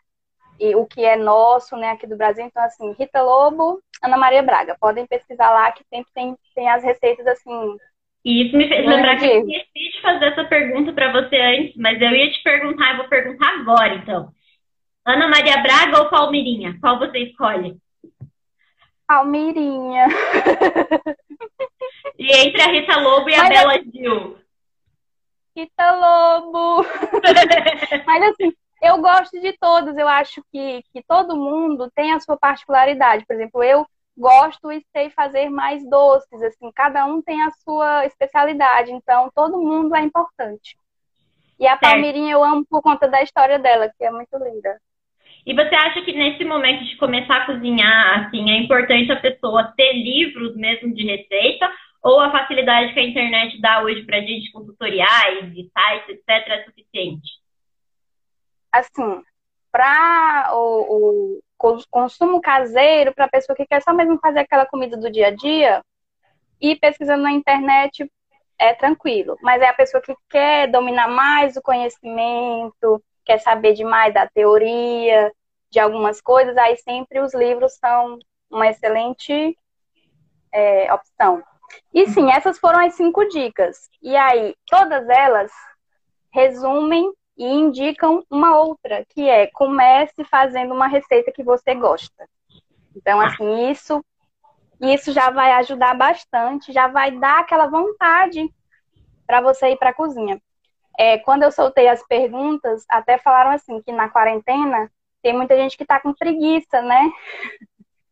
e 0.59 0.75
o 0.75 0.85
que 0.85 1.03
é 1.03 1.15
nosso, 1.15 1.75
né, 1.75 1.91
aqui 1.91 2.05
do 2.07 2.15
Brasil. 2.15 2.45
Então, 2.45 2.63
assim, 2.63 2.93
Rita 2.93 3.21
Lobo, 3.21 3.81
Ana 4.03 4.17
Maria 4.17 4.43
Braga, 4.43 4.77
podem 4.79 5.05
pesquisar 5.07 5.49
lá 5.49 5.71
que 5.71 5.83
sempre 5.89 6.11
tem, 6.13 6.37
tem 6.53 6.69
as 6.69 6.83
receitas 6.83 7.25
assim. 7.25 7.77
E 8.25 8.47
isso 8.47 8.57
me 8.57 8.67
fez 8.67 8.83
lembrar 8.83 9.17
que 9.19 9.25
eu 9.25 9.47
esqueci 9.47 9.91
de 9.91 10.01
fazer 10.01 10.25
essa 10.25 10.43
pergunta 10.45 10.91
para 10.91 11.11
você 11.11 11.39
antes, 11.39 11.75
mas 11.77 12.01
eu 12.01 12.09
ia 12.09 12.31
te 12.31 12.41
perguntar, 12.41 12.91
eu 12.91 12.97
vou 12.97 13.07
perguntar 13.07 13.49
agora, 13.59 13.93
então. 13.93 14.29
Ana 15.05 15.27
Maria 15.27 15.61
Braga 15.61 15.99
ou 16.01 16.09
Palmirinha? 16.09 16.75
Qual 16.81 16.97
você 16.97 17.19
escolhe? 17.19 17.77
Palmirinha. 19.07 20.07
E 22.17 22.31
entre 22.31 22.61
a 22.61 22.67
Rita 22.67 22.97
Lobo 22.97 23.29
e 23.29 23.37
Mas 23.37 23.45
a 23.45 23.49
Bela 23.49 23.83
Gil? 23.93 24.37
Rita 25.55 25.91
Lobo. 25.91 26.85
Mas 28.07 28.23
assim, 28.23 28.53
eu 28.81 29.01
gosto 29.01 29.39
de 29.39 29.53
todos. 29.59 29.97
Eu 29.97 30.07
acho 30.07 30.41
que, 30.51 30.81
que 30.93 31.03
todo 31.07 31.35
mundo 31.35 31.91
tem 31.93 32.13
a 32.13 32.19
sua 32.19 32.37
particularidade. 32.37 33.25
Por 33.25 33.35
exemplo, 33.35 33.63
eu 33.63 33.85
gosto 34.17 34.71
e 34.71 34.83
sei 34.91 35.09
fazer 35.09 35.49
mais 35.49 35.87
doces. 35.89 36.41
Assim, 36.41 36.71
cada 36.73 37.05
um 37.05 37.21
tem 37.21 37.41
a 37.43 37.51
sua 37.63 38.05
especialidade. 38.05 38.91
Então, 38.91 39.29
todo 39.33 39.61
mundo 39.61 39.95
é 39.95 40.01
importante. 40.01 40.77
E 41.59 41.67
a 41.67 41.77
Palmirinha 41.77 42.33
eu 42.33 42.43
amo 42.43 42.65
por 42.65 42.81
conta 42.81 43.07
da 43.07 43.21
história 43.21 43.57
dela, 43.57 43.91
que 43.97 44.03
é 44.03 44.11
muito 44.11 44.37
linda. 44.37 44.79
E 45.45 45.53
você 45.53 45.75
acha 45.75 46.01
que 46.01 46.11
nesse 46.11 46.43
momento 46.43 46.83
de 46.83 46.97
começar 46.97 47.37
a 47.37 47.45
cozinhar, 47.45 48.25
assim, 48.25 48.49
é 48.49 48.57
importante 48.57 49.11
a 49.11 49.19
pessoa 49.19 49.73
ter 49.77 49.93
livros 49.93 50.55
mesmo 50.55 50.93
de 50.93 51.05
receita? 51.05 51.71
Ou 52.01 52.19
a 52.19 52.31
facilidade 52.31 52.93
que 52.93 52.99
a 52.99 53.03
internet 53.03 53.59
dá 53.61 53.81
hoje 53.81 54.03
pra 54.03 54.21
gente 54.21 54.51
com 54.51 54.65
tutoriais 54.65 55.51
e 55.53 55.71
sites, 55.71 56.09
etc., 56.09 56.23
é 56.27 56.63
suficiente? 56.65 57.29
Assim, 58.71 59.23
para 59.71 60.51
o, 60.53 61.37
o 61.37 61.43
consumo 61.57 62.41
caseiro, 62.41 63.13
para 63.13 63.25
a 63.25 63.29
pessoa 63.29 63.55
que 63.55 63.65
quer 63.65 63.81
só 63.81 63.93
mesmo 63.93 64.19
fazer 64.19 64.39
aquela 64.39 64.65
comida 64.65 64.97
do 64.97 65.11
dia 65.11 65.27
a 65.27 65.31
dia, 65.31 65.83
e 66.59 66.75
pesquisando 66.75 67.23
na 67.23 67.31
internet 67.31 68.09
é 68.57 68.73
tranquilo. 68.73 69.37
Mas 69.41 69.61
é 69.61 69.67
a 69.67 69.73
pessoa 69.73 70.01
que 70.01 70.15
quer 70.29 70.69
dominar 70.69 71.07
mais 71.07 71.57
o 71.57 71.61
conhecimento, 71.61 73.03
quer 73.23 73.39
saber 73.39 73.73
demais 73.73 74.13
da 74.13 74.27
teoria, 74.27 75.31
de 75.69 75.79
algumas 75.79 76.21
coisas, 76.21 76.55
aí 76.57 76.77
sempre 76.77 77.19
os 77.19 77.33
livros 77.33 77.73
são 77.73 78.17
uma 78.49 78.67
excelente 78.67 79.57
é, 80.51 80.93
opção. 80.93 81.43
E 81.93 82.07
sim, 82.07 82.31
essas 82.31 82.59
foram 82.59 82.79
as 82.85 82.93
cinco 82.95 83.25
dicas. 83.25 83.89
E 84.01 84.15
aí, 84.15 84.55
todas 84.65 85.07
elas 85.09 85.51
resumem 86.31 87.11
e 87.37 87.45
indicam 87.45 88.23
uma 88.29 88.57
outra, 88.57 89.05
que 89.09 89.27
é 89.27 89.47
comece 89.47 90.23
fazendo 90.23 90.73
uma 90.73 90.87
receita 90.87 91.31
que 91.31 91.43
você 91.43 91.75
gosta. 91.75 92.27
Então, 92.95 93.19
assim, 93.19 93.69
isso, 93.69 94.03
isso 94.79 95.11
já 95.11 95.29
vai 95.29 95.51
ajudar 95.53 95.95
bastante, 95.95 96.71
já 96.71 96.87
vai 96.87 97.11
dar 97.11 97.39
aquela 97.39 97.67
vontade 97.67 98.49
para 99.27 99.41
você 99.41 99.69
ir 99.69 99.77
para 99.77 99.89
a 99.89 99.93
cozinha 99.93 100.39
é, 100.97 101.17
quando 101.19 101.43
eu 101.43 101.51
soltei 101.51 101.87
as 101.87 102.05
perguntas, 102.07 102.85
até 102.89 103.17
falaram 103.17 103.51
assim 103.51 103.81
que 103.81 103.91
na 103.91 104.09
quarentena 104.09 104.89
tem 105.21 105.33
muita 105.33 105.55
gente 105.55 105.75
que 105.75 105.83
está 105.83 105.99
com 105.99 106.13
preguiça, 106.13 106.81
né? 106.81 107.11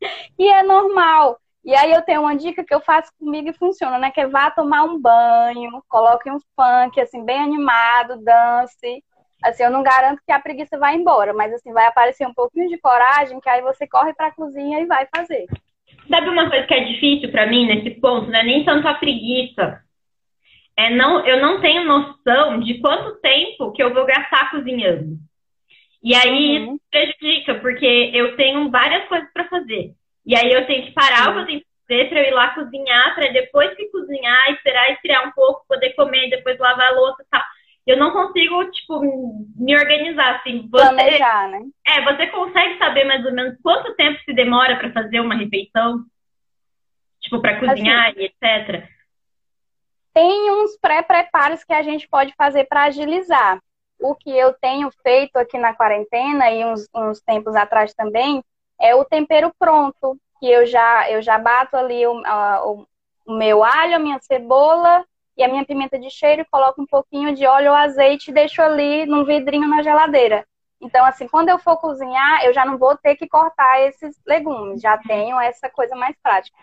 e 0.38 0.48
é 0.48 0.64
normal. 0.64 1.40
E 1.64 1.74
aí 1.76 1.94
eu 1.94 2.02
tenho 2.02 2.22
uma 2.22 2.36
dica 2.36 2.64
que 2.64 2.74
eu 2.74 2.82
faço 2.82 3.12
comigo 3.18 3.50
e 3.50 3.54
funciona, 3.54 3.98
né? 3.98 4.12
Que 4.12 4.22
é 4.22 4.28
vá 4.28 4.52
tomar 4.52 4.84
um 4.84 5.00
banho, 5.00 5.82
coloque 5.88 6.30
um 6.30 6.40
funk, 6.56 7.00
assim, 7.00 7.24
bem 7.24 7.40
animado, 7.40 8.22
dance. 8.22 9.04
Assim, 9.44 9.64
eu 9.64 9.72
não 9.72 9.84
garanto 9.84 10.22
que 10.26 10.32
a 10.32 10.40
preguiça 10.40 10.78
vai 10.78 10.96
embora, 10.96 11.34
mas 11.34 11.54
assim, 11.54 11.74
vai 11.74 11.86
aparecer 11.86 12.26
um 12.26 12.34
pouquinho 12.34 12.70
de 12.70 12.78
coragem, 12.78 13.40
que 13.40 13.50
aí 13.50 13.62
você 13.62 13.86
corre 13.88 14.14
para 14.14 14.28
a 14.28 14.34
cozinha 14.34 14.80
e 14.80 14.86
vai 14.86 15.08
fazer. 15.14 15.46
Sabe 16.10 16.30
uma 16.30 16.50
coisa 16.50 16.66
que 16.66 16.74
é 16.74 16.84
difícil 16.86 17.32
para 17.32 17.48
mim 17.48 17.68
nesse 17.68 17.92
ponto, 18.00 18.30
né? 18.30 18.44
Nem 18.44 18.64
tanto 18.64 18.88
a 18.88 18.94
preguiça, 18.94 19.82
é 20.76 20.90
não, 20.90 21.26
eu 21.26 21.40
não 21.40 21.62
tenho 21.62 21.84
noção 21.84 22.60
de 22.60 22.80
quanto 22.80 23.20
tempo 23.20 23.72
que 23.72 23.84
eu 23.84 23.94
vou 23.94 24.06
gastar 24.06 24.50
cozinhando. 24.50 25.18
E 26.02 26.16
aí 26.16 26.60
uhum. 26.60 26.76
isso 26.76 26.82
prejudica, 26.92 27.56
porque 27.56 28.12
eu 28.14 28.36
tenho 28.36 28.70
várias 28.70 29.08
coisas 29.08 29.32
para 29.32 29.48
fazer. 29.48 29.94
E 30.26 30.36
aí 30.36 30.52
eu 30.52 30.66
tenho 30.66 30.86
que 30.86 30.92
parar 30.92 31.28
uhum. 31.28 31.32
o 31.32 31.34
que 31.34 31.40
eu 31.40 31.46
tenho 31.46 31.60
que 31.60 31.68
fazer 31.88 32.10
para 32.10 32.20
eu 32.22 32.28
ir 32.28 32.34
lá 32.34 32.50
cozinhar, 32.56 33.16
para 33.16 33.32
depois 33.32 33.74
que 33.76 33.90
cozinhar, 33.90 34.52
esperar 34.52 34.92
esfriar 34.92 35.28
um 35.28 35.32
pouco, 35.32 35.66
poder 35.68 35.94
comer, 35.94 36.30
depois 36.30 36.58
lavar 36.60 36.92
a 36.92 36.96
louça 36.96 37.24
e 37.24 37.26
tal. 37.30 37.42
Eu 37.86 37.98
não 37.98 38.12
consigo, 38.12 38.64
tipo, 38.72 39.02
me 39.56 39.76
organizar 39.76 40.38
assim. 40.38 40.68
Você, 40.72 40.94
Planejar, 40.94 41.50
né? 41.50 41.62
É, 41.86 42.02
você 42.02 42.28
consegue 42.28 42.78
saber 42.78 43.04
mais 43.04 43.26
ou 43.26 43.34
menos 43.34 43.58
quanto 43.62 43.96
tempo 43.96 44.20
se 44.24 44.34
demora 44.34 44.78
para 44.78 44.92
fazer 44.94 45.20
uma 45.20 45.36
refeição? 45.36 46.06
Tipo, 47.22 47.42
para 47.42 47.60
cozinhar 47.60 48.10
assim, 48.10 48.20
e 48.20 48.26
etc 48.26 48.90
tem 50.14 50.52
uns 50.52 50.78
pré-preparos 50.78 51.64
que 51.64 51.74
a 51.74 51.82
gente 51.82 52.08
pode 52.08 52.34
fazer 52.38 52.66
para 52.66 52.84
agilizar. 52.84 53.60
O 54.00 54.16
que 54.16 54.30
eu 54.30 54.54
tenho 54.54 54.92
feito 55.02 55.38
aqui 55.38 55.58
na 55.58 55.74
quarentena 55.74 56.52
e 56.52 56.64
uns, 56.64 56.88
uns, 56.94 57.20
tempos 57.22 57.56
atrás 57.56 57.94
também 57.94 58.44
é 58.80 58.94
o 58.94 59.06
tempero 59.06 59.52
pronto, 59.58 60.18
que 60.40 60.50
eu 60.50 60.66
já, 60.66 61.10
eu 61.10 61.22
já 61.22 61.40
bato 61.40 61.76
ali 61.76 62.06
o, 62.06 62.22
a, 62.26 62.66
o, 62.66 62.86
o 63.26 63.34
meu 63.34 63.64
alho, 63.64 63.96
a 63.96 64.00
minha 64.00 64.20
cebola 64.20 65.04
e 65.36 65.44
a 65.44 65.48
minha 65.48 65.66
pimenta 65.66 65.98
de 65.98 66.10
cheiro, 66.10 66.46
coloco 66.52 66.82
um 66.82 66.86
pouquinho 66.86 67.34
de 67.34 67.46
óleo 67.46 67.72
ou 67.72 67.76
azeite 67.76 68.30
e 68.30 68.34
deixo 68.34 68.62
ali 68.62 69.06
num 69.06 69.26
vidrinho 69.26 69.68
na 69.68 69.82
geladeira. 69.82 70.46
Então, 70.80 71.06
assim, 71.06 71.28
quando 71.28 71.50
eu 71.50 71.58
for 71.58 71.78
cozinhar, 71.78 72.44
eu 72.44 72.54
já 72.54 72.66
não 72.66 72.78
vou 72.78 72.98
ter 72.98 73.16
que 73.16 73.28
cortar 73.28 73.82
esses 73.82 74.20
legumes, 74.28 74.82
já 74.82 74.98
tenho 74.98 75.40
essa 75.40 75.70
coisa 75.70 75.96
mais 75.96 76.16
prática. 76.22 76.58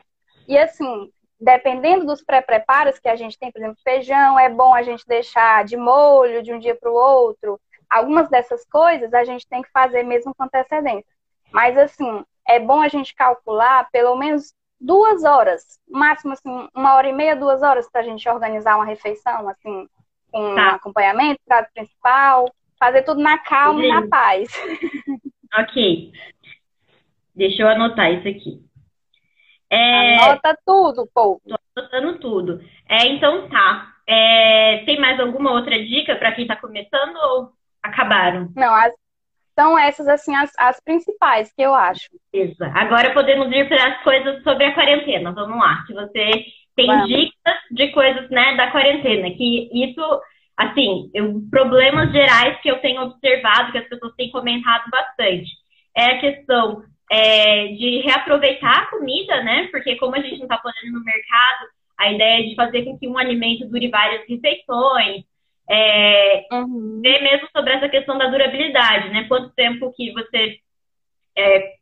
E 0.46 0.58
assim, 0.58 1.10
dependendo 1.40 2.04
dos 2.04 2.22
pré-preparos 2.22 2.98
que 2.98 3.08
a 3.08 3.16
gente 3.16 3.38
tem, 3.38 3.50
por 3.50 3.60
exemplo, 3.60 3.78
feijão, 3.82 4.38
é 4.38 4.48
bom 4.50 4.74
a 4.74 4.82
gente 4.82 5.06
deixar 5.06 5.64
de 5.64 5.76
molho 5.76 6.42
de 6.42 6.52
um 6.52 6.58
dia 6.58 6.74
para 6.74 6.90
o 6.90 6.94
outro. 6.94 7.58
Algumas 7.88 8.28
dessas 8.28 8.64
coisas 8.66 9.12
a 9.14 9.24
gente 9.24 9.48
tem 9.48 9.62
que 9.62 9.70
fazer 9.70 10.02
mesmo 10.02 10.34
com 10.34 10.44
antecedência. 10.44 11.10
Mas, 11.50 11.76
assim, 11.78 12.24
é 12.46 12.60
bom 12.60 12.80
a 12.80 12.88
gente 12.88 13.14
calcular 13.14 13.88
pelo 13.90 14.16
menos 14.16 14.52
duas 14.80 15.24
horas, 15.24 15.78
máximo 15.88 16.32
assim, 16.32 16.68
uma 16.74 16.94
hora 16.94 17.08
e 17.08 17.12
meia, 17.12 17.36
duas 17.36 17.62
horas 17.62 17.90
para 17.90 18.00
a 18.00 18.04
gente 18.04 18.28
organizar 18.28 18.76
uma 18.76 18.84
refeição, 18.84 19.48
assim, 19.48 19.88
com 20.30 20.54
tá. 20.54 20.70
acompanhamento, 20.76 21.40
prato 21.46 21.70
principal, 21.74 22.46
fazer 22.78 23.02
tudo 23.02 23.20
na 23.20 23.38
calma 23.38 23.84
e 23.84 23.88
na 23.88 24.08
paz. 24.08 24.48
Ok. 25.52 26.12
Deixa 27.34 27.62
eu 27.62 27.68
anotar 27.68 28.12
isso 28.12 28.28
aqui. 28.28 28.62
É... 29.68 30.16
Anota 30.18 30.56
tudo, 30.64 31.08
povo. 31.12 31.40
Tô 31.44 31.56
anotando 31.76 32.18
tudo. 32.20 32.60
É, 32.88 33.06
então 33.08 33.48
tá. 33.48 33.94
É, 34.06 34.84
tem 34.84 35.00
mais 35.00 35.18
alguma 35.18 35.52
outra 35.52 35.76
dica 35.76 36.16
para 36.16 36.32
quem 36.32 36.42
está 36.42 36.56
começando 36.56 37.16
ou 37.16 37.52
acabaram? 37.82 38.52
Não, 38.54 38.74
as, 38.74 38.92
são 39.60 39.78
essas 39.78 40.08
assim 40.08 40.34
as, 40.34 40.50
as 40.58 40.80
principais 40.82 41.52
que 41.52 41.60
eu 41.60 41.74
acho. 41.74 42.08
Beleza. 42.32 42.72
Agora 42.74 43.12
podemos 43.12 43.52
ir 43.52 43.68
para 43.68 43.88
as 43.88 44.02
coisas 44.02 44.42
sobre 44.42 44.64
a 44.64 44.74
quarentena. 44.74 45.32
Vamos 45.32 45.58
lá. 45.58 45.84
Se 45.86 45.92
você 45.92 46.46
tem 46.74 46.86
Vamos. 46.86 47.08
dicas 47.08 47.54
de 47.70 47.88
coisas 47.88 48.30
né, 48.30 48.56
da 48.56 48.70
quarentena, 48.70 49.30
que 49.32 49.68
isso, 49.72 50.20
assim, 50.56 51.10
eu, 51.12 51.42
problemas 51.50 52.10
gerais 52.10 52.58
que 52.62 52.70
eu 52.70 52.78
tenho 52.78 53.02
observado, 53.02 53.72
que 53.72 53.78
as 53.78 53.88
pessoas 53.88 54.14
têm 54.16 54.30
comentado 54.30 54.88
bastante, 54.90 55.50
é 55.94 56.04
a 56.06 56.20
questão 56.20 56.82
é, 57.12 57.66
de 57.68 58.00
reaproveitar 58.00 58.84
a 58.84 58.86
comida, 58.86 59.42
né? 59.42 59.68
Porque 59.70 59.96
como 59.96 60.16
a 60.16 60.20
gente 60.20 60.38
não 60.38 60.44
está 60.44 60.56
podendo 60.56 60.92
no 60.92 61.04
mercado, 61.04 61.66
a 61.98 62.10
ideia 62.10 62.48
de 62.48 62.54
fazer 62.54 62.84
com 62.84 62.98
que 62.98 63.06
um 63.06 63.18
alimento 63.18 63.68
dure 63.68 63.88
várias 63.88 64.26
refeições, 64.26 65.24
é, 65.70 66.46
uhum. 66.52 67.00
ver 67.00 67.22
mesmo 67.22 67.48
sobre 67.56 67.72
essa 67.72 67.88
questão 67.88 68.18
da 68.18 68.26
durabilidade, 68.26 69.08
né? 69.10 69.24
Quanto 69.28 69.54
tempo 69.54 69.92
que 69.92 70.12
você 70.12 70.58
é, 71.38 71.74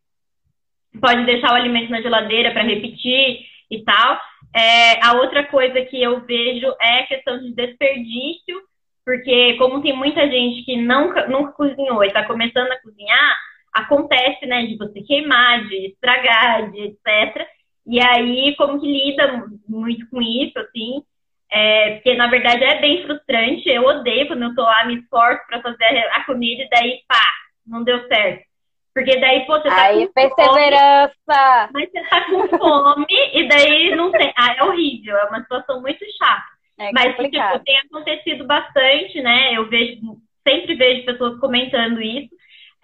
pode 1.01 1.25
deixar 1.25 1.53
o 1.53 1.55
alimento 1.55 1.91
na 1.91 2.03
geladeira 2.03 2.53
para 2.53 2.63
repetir 2.63 3.47
e 3.71 3.83
tal. 3.85 4.21
É, 4.55 5.03
a 5.03 5.15
outra 5.15 5.45
coisa 5.45 5.81
que 5.87 6.03
eu 6.03 6.21
vejo 6.21 6.67
é 6.81 7.01
a 7.01 7.07
questão 7.07 7.39
de 7.39 7.55
desperdício, 7.55 8.61
porque 9.07 9.55
como 9.55 9.81
tem 9.81 9.97
muita 9.97 10.29
gente 10.29 10.65
que 10.65 10.77
nunca, 10.77 11.27
nunca 11.27 11.53
cozinhou 11.53 12.05
e 12.05 12.09
está 12.09 12.25
começando 12.27 12.71
a 12.71 12.81
cozinhar, 12.83 13.39
acontece, 13.73 14.45
né, 14.45 14.67
de 14.67 14.77
você 14.77 15.01
queimar, 15.03 15.67
de 15.67 15.87
estragar, 15.87 16.71
de 16.71 16.81
etc. 16.81 17.47
E 17.87 18.01
aí, 18.01 18.55
como 18.57 18.79
que 18.79 18.87
lida 18.87 19.47
muito 19.67 20.09
com 20.11 20.21
isso, 20.21 20.59
assim? 20.59 21.03
É, 21.51 21.95
porque, 21.95 22.15
na 22.15 22.27
verdade, 22.27 22.63
é 22.65 22.81
bem 22.81 23.03
frustrante. 23.05 23.69
Eu 23.69 23.85
odeio 23.85 24.27
quando 24.27 24.43
eu 24.43 24.55
tô 24.55 24.63
lá, 24.63 24.85
me 24.85 24.97
esforço 24.97 25.47
para 25.47 25.63
fazer 25.63 25.85
a 26.13 26.25
comida 26.25 26.63
e 26.63 26.69
daí, 26.69 27.01
pá, 27.09 27.23
não 27.67 27.83
deu 27.83 28.07
certo. 28.07 28.47
Porque 28.95 29.17
daí, 29.21 29.47
pô, 29.47 29.53
você 29.53 29.69
tá 29.69 29.83
aí, 29.83 30.07
com 30.07 30.13
perseverança. 30.13 31.15
fome. 31.25 31.71
Mas 31.73 31.91
você 31.91 32.03
tá 32.09 32.25
com 32.25 32.49
fome 32.59 33.07
e 33.33 33.49
daí 33.49 33.95
não 33.95 34.11
tem. 34.11 34.33
Ah, 34.37 34.57
é 34.59 34.65
horrível, 34.65 35.17
é 35.17 35.25
uma 35.27 35.41
situação 35.41 35.81
muito 35.81 36.05
chata. 36.19 36.59
É 36.79 36.93
mas, 36.93 37.17
tipo, 37.17 37.65
tem 37.65 37.79
acontecido 37.79 38.45
bastante, 38.47 39.21
né? 39.21 39.57
Eu 39.57 39.69
vejo, 39.69 40.01
sempre 40.47 40.75
vejo 40.75 41.07
pessoas 41.07 41.39
comentando 41.41 42.01
isso. 42.03 42.35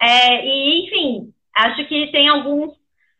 É, 0.01 0.45
e, 0.45 0.85
enfim, 0.85 1.33
acho 1.55 1.85
que 1.85 2.07
tem 2.11 2.27
alguns 2.27 2.73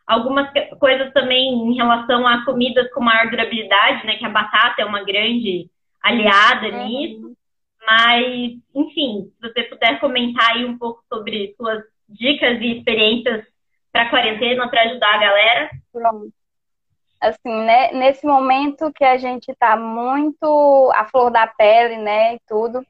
Algumas 0.07 0.49
coisas 0.79 1.11
também 1.13 1.51
em 1.53 1.75
relação 1.75 2.27
a 2.27 2.45
comidas 2.45 2.91
com 2.93 3.01
maior 3.01 3.29
durabilidade, 3.29 4.05
né? 4.05 4.17
Que 4.17 4.25
a 4.25 4.29
batata 4.29 4.81
é 4.81 4.85
uma 4.85 5.03
grande 5.03 5.69
aliada 6.01 6.67
uhum. 6.67 6.87
nisso. 6.87 7.37
Mas, 7.85 8.53
enfim, 8.73 9.31
se 9.31 9.41
você 9.41 9.63
puder 9.63 9.99
comentar 9.99 10.51
aí 10.51 10.65
um 10.65 10.77
pouco 10.77 11.03
sobre 11.11 11.53
suas 11.57 11.83
dicas 12.07 12.59
e 12.61 12.77
experiências 12.77 13.45
para 13.91 14.03
a 14.03 14.09
quarentena, 14.09 14.67
para 14.67 14.81
ajudar 14.83 15.15
a 15.15 15.17
galera. 15.17 15.69
Pronto. 15.91 16.33
Assim, 17.21 17.63
né, 17.63 17.91
nesse 17.93 18.25
momento 18.25 18.91
que 18.93 19.03
a 19.03 19.17
gente 19.17 19.49
está 19.51 19.75
muito 19.77 20.91
à 20.93 21.05
flor 21.05 21.31
da 21.31 21.47
pele, 21.47 21.97
né, 21.97 22.35
e 22.35 22.39
tudo, 22.47 22.85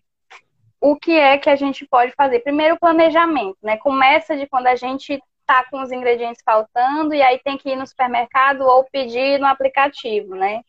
o 0.82 0.96
que 0.96 1.12
é 1.12 1.38
que 1.38 1.50
a 1.50 1.56
gente 1.56 1.86
pode 1.86 2.12
fazer? 2.14 2.40
Primeiro, 2.40 2.78
planejamento, 2.80 3.58
né? 3.64 3.78
Começa 3.78 4.36
de 4.36 4.46
quando 4.48 4.68
a 4.68 4.76
gente 4.76 5.22
tá 5.46 5.66
com 5.70 5.82
os 5.82 5.92
ingredientes 5.92 6.42
faltando 6.44 7.14
e 7.14 7.22
aí 7.22 7.40
tem 7.40 7.58
que 7.58 7.70
ir 7.70 7.76
no 7.76 7.88
supermercado 7.88 8.62
ou 8.62 8.84
pedir 8.92 9.40
no 9.40 9.48
aplicativo, 9.48 10.36
né? 10.36 10.62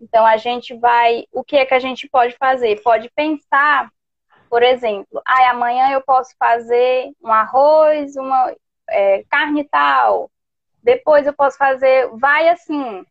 Então 0.00 0.24
a 0.26 0.36
gente 0.36 0.74
vai, 0.76 1.24
o 1.32 1.44
que 1.44 1.56
é 1.56 1.66
que 1.66 1.74
a 1.74 1.78
gente 1.78 2.08
pode 2.08 2.36
fazer? 2.36 2.82
Pode 2.82 3.10
pensar, 3.14 3.90
por 4.50 4.62
exemplo, 4.62 5.22
ah, 5.26 5.50
amanhã 5.50 5.90
eu 5.90 6.02
posso 6.02 6.34
fazer 6.38 7.12
um 7.22 7.32
arroz, 7.32 8.16
uma 8.16 8.54
é, 8.90 9.24
carne 9.30 9.64
tal. 9.64 10.30
Depois 10.82 11.26
eu 11.26 11.32
posso 11.32 11.56
fazer, 11.56 12.08
vai 12.16 12.48
assim, 12.48 13.04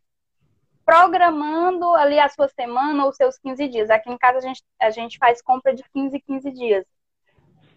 programando 0.84 1.92
ali 1.94 2.18
a 2.18 2.28
sua 2.28 2.48
semana 2.48 3.04
ou 3.04 3.12
seus 3.12 3.38
15 3.38 3.68
dias. 3.68 3.90
Aqui 3.90 4.10
em 4.10 4.18
casa 4.18 4.38
a 4.38 4.40
gente, 4.40 4.62
a 4.80 4.90
gente 4.90 5.18
faz 5.18 5.42
compra 5.42 5.74
de 5.74 5.82
15 5.92 6.20
15 6.20 6.50
dias. 6.52 6.84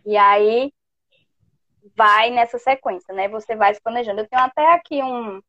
E 0.05 0.15
aí 0.15 0.71
vai 1.95 2.29
nessa 2.29 2.57
sequência, 2.57 3.13
né? 3.13 3.27
Você 3.29 3.55
vai 3.55 3.73
se 3.73 3.81
planejando. 3.81 4.21
Eu 4.21 4.27
tenho 4.27 4.41
até 4.41 4.73
aqui 4.73 5.01
um. 5.01 5.41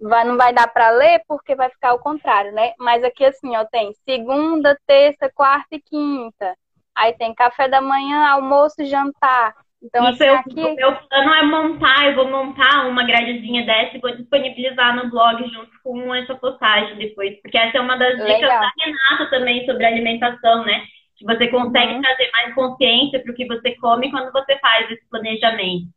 Vai, 0.00 0.24
não 0.24 0.36
vai 0.36 0.52
dar 0.52 0.68
para 0.68 0.90
ler 0.90 1.22
porque 1.26 1.54
vai 1.54 1.70
ficar 1.70 1.94
o 1.94 1.98
contrário, 1.98 2.52
né? 2.52 2.72
Mas 2.78 3.02
aqui 3.02 3.24
assim, 3.24 3.56
ó, 3.56 3.64
tem 3.64 3.92
segunda, 4.04 4.78
terça, 4.86 5.30
quarta 5.34 5.74
e 5.74 5.80
quinta. 5.80 6.54
Aí 6.94 7.14
tem 7.14 7.34
café 7.34 7.68
da 7.68 7.80
manhã, 7.80 8.28
almoço 8.28 8.82
e 8.82 8.86
jantar. 8.86 9.54
Então, 9.82 10.06
assim, 10.06 10.24
eu, 10.24 10.34
aqui... 10.34 10.60
o 10.60 10.74
meu 10.74 10.96
plano 10.96 11.34
é 11.34 11.42
montar, 11.42 12.06
eu 12.06 12.14
vou 12.16 12.28
montar 12.28 12.88
uma 12.88 13.04
gradezinha 13.04 13.64
dessa 13.64 13.96
e 13.96 14.00
vou 14.00 14.16
disponibilizar 14.16 14.96
no 14.96 15.10
blog 15.10 15.46
junto 15.48 15.70
com 15.82 16.14
essa 16.14 16.34
postagem 16.34 16.96
depois. 16.96 17.40
Porque 17.42 17.56
essa 17.56 17.78
é 17.78 17.80
uma 17.80 17.96
das 17.96 18.16
dicas 18.16 18.40
Legal. 18.40 18.60
da 18.60 18.70
Renata 18.78 19.30
também 19.30 19.64
sobre 19.66 19.84
alimentação, 19.84 20.64
né? 20.64 20.82
Que 21.16 21.24
você 21.24 21.48
consegue 21.48 21.94
uhum. 21.94 22.02
trazer 22.02 22.30
mais 22.32 22.54
consciência 22.54 23.20
para 23.20 23.32
o 23.32 23.34
que 23.34 23.46
você 23.46 23.74
come 23.76 24.10
quando 24.10 24.30
você 24.32 24.58
faz 24.58 24.90
esse 24.90 25.08
planejamento. 25.08 25.88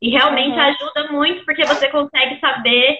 E 0.00 0.10
realmente 0.10 0.56
uhum. 0.56 0.60
ajuda 0.60 1.12
muito 1.12 1.44
porque 1.44 1.64
você 1.64 1.88
consegue 1.88 2.40
saber, 2.40 2.98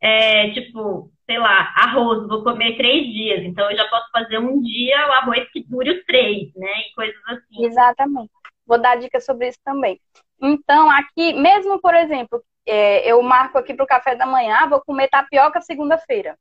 é, 0.00 0.50
tipo, 0.50 1.10
sei 1.26 1.38
lá, 1.38 1.72
arroz, 1.76 2.28
vou 2.28 2.44
comer 2.44 2.76
três 2.76 3.06
dias, 3.06 3.42
então 3.44 3.70
eu 3.70 3.76
já 3.76 3.84
posso 3.88 4.10
fazer 4.12 4.38
um 4.38 4.60
dia 4.60 5.08
o 5.08 5.12
arroz 5.12 5.50
que 5.50 5.64
dure 5.64 5.90
os 5.90 6.04
três, 6.04 6.54
né? 6.54 6.72
E 6.88 6.94
coisas 6.94 7.20
assim. 7.26 7.64
Exatamente. 7.64 8.30
Vou 8.66 8.80
dar 8.80 8.96
dicas 8.96 9.24
sobre 9.24 9.48
isso 9.48 9.58
também. 9.64 10.00
Então, 10.40 10.90
aqui, 10.90 11.32
mesmo, 11.32 11.80
por 11.80 11.94
exemplo, 11.94 12.42
é, 12.66 13.10
eu 13.10 13.20
marco 13.22 13.58
aqui 13.58 13.74
para 13.74 13.84
o 13.84 13.88
café 13.88 14.14
da 14.14 14.26
manhã, 14.26 14.66
vou 14.68 14.80
comer 14.80 15.08
tapioca 15.08 15.60
segunda-feira. 15.60 16.36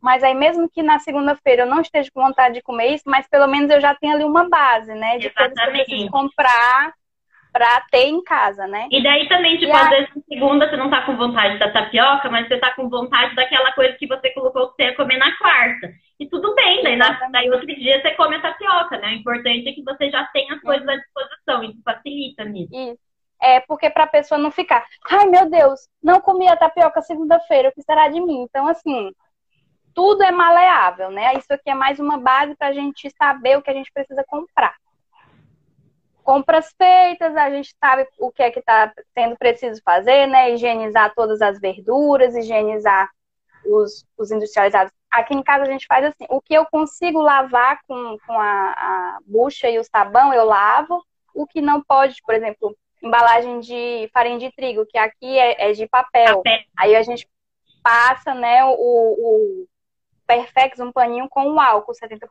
Mas 0.00 0.22
aí, 0.22 0.34
mesmo 0.34 0.68
que 0.68 0.82
na 0.82 0.98
segunda-feira 0.98 1.62
eu 1.62 1.66
não 1.66 1.80
esteja 1.80 2.10
com 2.12 2.22
vontade 2.22 2.54
de 2.54 2.62
comer 2.62 2.94
isso, 2.94 3.04
mas 3.06 3.28
pelo 3.28 3.46
menos 3.46 3.70
eu 3.70 3.80
já 3.80 3.94
tenho 3.94 4.14
ali 4.14 4.24
uma 4.24 4.48
base, 4.48 4.94
né? 4.94 5.18
De 5.18 5.30
coisas 5.30 5.54
que 5.54 5.60
eu 5.60 5.72
preciso 5.72 6.10
comprar 6.10 6.94
para 7.52 7.80
ter 7.90 8.06
em 8.06 8.22
casa, 8.22 8.66
né? 8.66 8.86
E 8.90 9.02
daí 9.02 9.28
também, 9.28 9.58
tipo, 9.58 9.72
e 9.72 9.72
às 9.72 9.88
vezes 9.88 10.08
na 10.14 10.22
segunda 10.28 10.68
você 10.68 10.76
não 10.76 10.88
tá 10.88 11.02
com 11.02 11.16
vontade 11.16 11.58
da 11.58 11.70
tapioca, 11.70 12.30
mas 12.30 12.48
você 12.48 12.58
tá 12.58 12.74
com 12.74 12.88
vontade 12.88 13.34
daquela 13.34 13.72
coisa 13.72 13.96
que 13.96 14.06
você 14.06 14.30
colocou 14.30 14.70
que 14.70 14.76
você 14.76 14.82
ia 14.84 14.96
comer 14.96 15.18
na 15.18 15.36
quarta. 15.36 15.90
E 16.18 16.28
tudo 16.28 16.54
bem, 16.54 16.82
daí, 16.82 16.96
na, 16.96 17.12
daí 17.30 17.50
outro 17.50 17.66
dia 17.66 18.00
você 18.00 18.12
come 18.12 18.36
a 18.36 18.42
tapioca, 18.42 18.98
né? 18.98 19.08
O 19.08 19.14
importante 19.14 19.68
é 19.68 19.72
que 19.72 19.82
você 19.82 20.10
já 20.10 20.24
tenha 20.32 20.54
as 20.54 20.60
coisas 20.60 20.86
à 20.86 20.96
disposição, 20.96 21.64
isso 21.64 21.80
facilita 21.84 22.44
nisso. 22.44 22.74
Isso. 22.74 23.10
É 23.42 23.60
porque 23.60 23.88
para 23.88 24.04
a 24.04 24.08
pessoa 24.08 24.38
não 24.38 24.50
ficar, 24.50 24.84
ai 25.10 25.26
meu 25.26 25.48
Deus, 25.48 25.88
não 26.02 26.20
comi 26.20 26.46
a 26.46 26.56
tapioca 26.56 27.00
segunda-feira, 27.00 27.70
o 27.70 27.72
que 27.72 27.82
será 27.82 28.08
de 28.08 28.20
mim? 28.20 28.42
Então, 28.42 28.66
assim, 28.68 29.10
tudo 29.94 30.22
é 30.22 30.30
maleável, 30.30 31.10
né? 31.10 31.34
Isso 31.34 31.52
aqui 31.52 31.70
é 31.70 31.74
mais 31.74 31.98
uma 31.98 32.18
base 32.18 32.54
para 32.56 32.68
a 32.68 32.72
gente 32.72 33.10
saber 33.16 33.56
o 33.56 33.62
que 33.62 33.70
a 33.70 33.74
gente 33.74 33.92
precisa 33.92 34.24
comprar. 34.28 34.74
Compras 36.22 36.72
feitas, 36.76 37.34
a 37.36 37.50
gente 37.50 37.74
sabe 37.78 38.06
o 38.18 38.30
que 38.30 38.42
é 38.42 38.50
que 38.50 38.60
está 38.60 38.92
sendo 39.14 39.36
preciso 39.36 39.80
fazer, 39.84 40.26
né? 40.26 40.52
Higienizar 40.52 41.12
todas 41.14 41.42
as 41.42 41.58
verduras, 41.58 42.36
higienizar 42.36 43.10
os, 43.64 44.06
os 44.16 44.30
industrializados. 44.30 44.92
Aqui 45.10 45.34
em 45.34 45.42
casa 45.42 45.64
a 45.64 45.70
gente 45.70 45.86
faz 45.86 46.04
assim: 46.04 46.26
o 46.28 46.40
que 46.40 46.54
eu 46.54 46.66
consigo 46.66 47.20
lavar 47.20 47.80
com, 47.86 48.16
com 48.26 48.38
a, 48.38 48.70
a 48.72 49.18
bucha 49.26 49.68
e 49.68 49.78
o 49.78 49.84
sabão, 49.84 50.32
eu 50.32 50.44
lavo. 50.44 51.04
O 51.34 51.46
que 51.46 51.60
não 51.60 51.80
pode, 51.80 52.16
por 52.24 52.34
exemplo, 52.34 52.76
embalagem 53.02 53.60
de 53.60 54.10
farinha 54.12 54.38
de 54.38 54.52
trigo, 54.52 54.84
que 54.86 54.98
aqui 54.98 55.38
é, 55.38 55.70
é 55.70 55.72
de 55.72 55.88
papel. 55.88 56.38
papel. 56.38 56.58
Aí 56.76 56.94
a 56.96 57.02
gente 57.02 57.28
passa 57.82 58.34
né, 58.34 58.64
o, 58.64 58.70
o, 58.70 59.66
Perfex, 60.30 60.78
um 60.78 60.92
paninho 60.92 61.28
com 61.28 61.58
álcool 61.58 61.92
70%. 61.92 62.28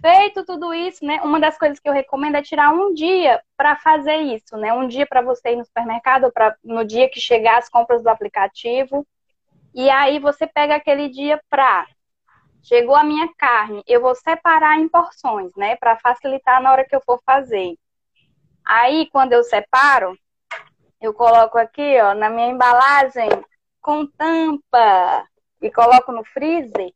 Feito 0.00 0.46
tudo 0.46 0.72
isso, 0.72 1.04
né? 1.04 1.20
Uma 1.20 1.38
das 1.38 1.58
coisas 1.58 1.78
que 1.78 1.86
eu 1.86 1.92
recomendo 1.92 2.36
é 2.36 2.42
tirar 2.42 2.72
um 2.72 2.94
dia 2.94 3.42
para 3.54 3.76
fazer 3.76 4.16
isso, 4.16 4.56
né? 4.56 4.72
Um 4.72 4.88
dia 4.88 5.06
para 5.06 5.20
você 5.20 5.50
ir 5.50 5.56
no 5.56 5.64
supermercado, 5.64 6.32
para 6.32 6.56
no 6.64 6.82
dia 6.82 7.10
que 7.10 7.20
chegar 7.20 7.58
as 7.58 7.68
compras 7.68 8.02
do 8.02 8.08
aplicativo. 8.08 9.06
E 9.74 9.90
aí 9.90 10.18
você 10.18 10.46
pega 10.46 10.76
aquele 10.76 11.10
dia 11.10 11.38
para 11.50 11.86
chegou 12.62 12.94
a 12.94 13.04
minha 13.04 13.28
carne, 13.38 13.82
eu 13.86 14.02
vou 14.02 14.14
separar 14.14 14.78
em 14.78 14.88
porções, 14.88 15.50
né, 15.56 15.76
para 15.76 15.96
facilitar 15.96 16.62
na 16.62 16.70
hora 16.70 16.84
que 16.84 16.94
eu 16.94 17.00
for 17.00 17.18
fazer. 17.24 17.74
Aí 18.64 19.08
quando 19.10 19.32
eu 19.32 19.42
separo, 19.42 20.14
eu 21.00 21.14
coloco 21.14 21.56
aqui, 21.56 21.98
ó, 22.00 22.14
na 22.14 22.28
minha 22.28 22.48
embalagem 22.48 23.30
com 23.80 24.06
tampa 24.06 25.26
e 25.60 25.70
coloco 25.70 26.12
no 26.12 26.24
freezer. 26.24 26.92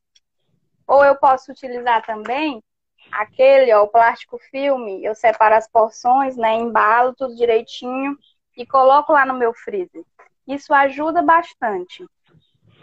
Ou 0.86 1.04
eu 1.04 1.16
posso 1.16 1.52
utilizar 1.52 2.04
também 2.04 2.62
aquele, 3.10 3.72
ó, 3.72 3.84
o 3.84 3.88
plástico 3.88 4.38
filme, 4.50 5.04
eu 5.04 5.14
separo 5.14 5.54
as 5.54 5.70
porções, 5.70 6.36
né, 6.36 6.54
embalo 6.54 7.14
tudo 7.14 7.36
direitinho 7.36 8.16
e 8.56 8.66
coloco 8.66 9.12
lá 9.12 9.24
no 9.24 9.34
meu 9.34 9.52
freezer. 9.52 10.02
Isso 10.46 10.72
ajuda 10.74 11.22
bastante. 11.22 12.04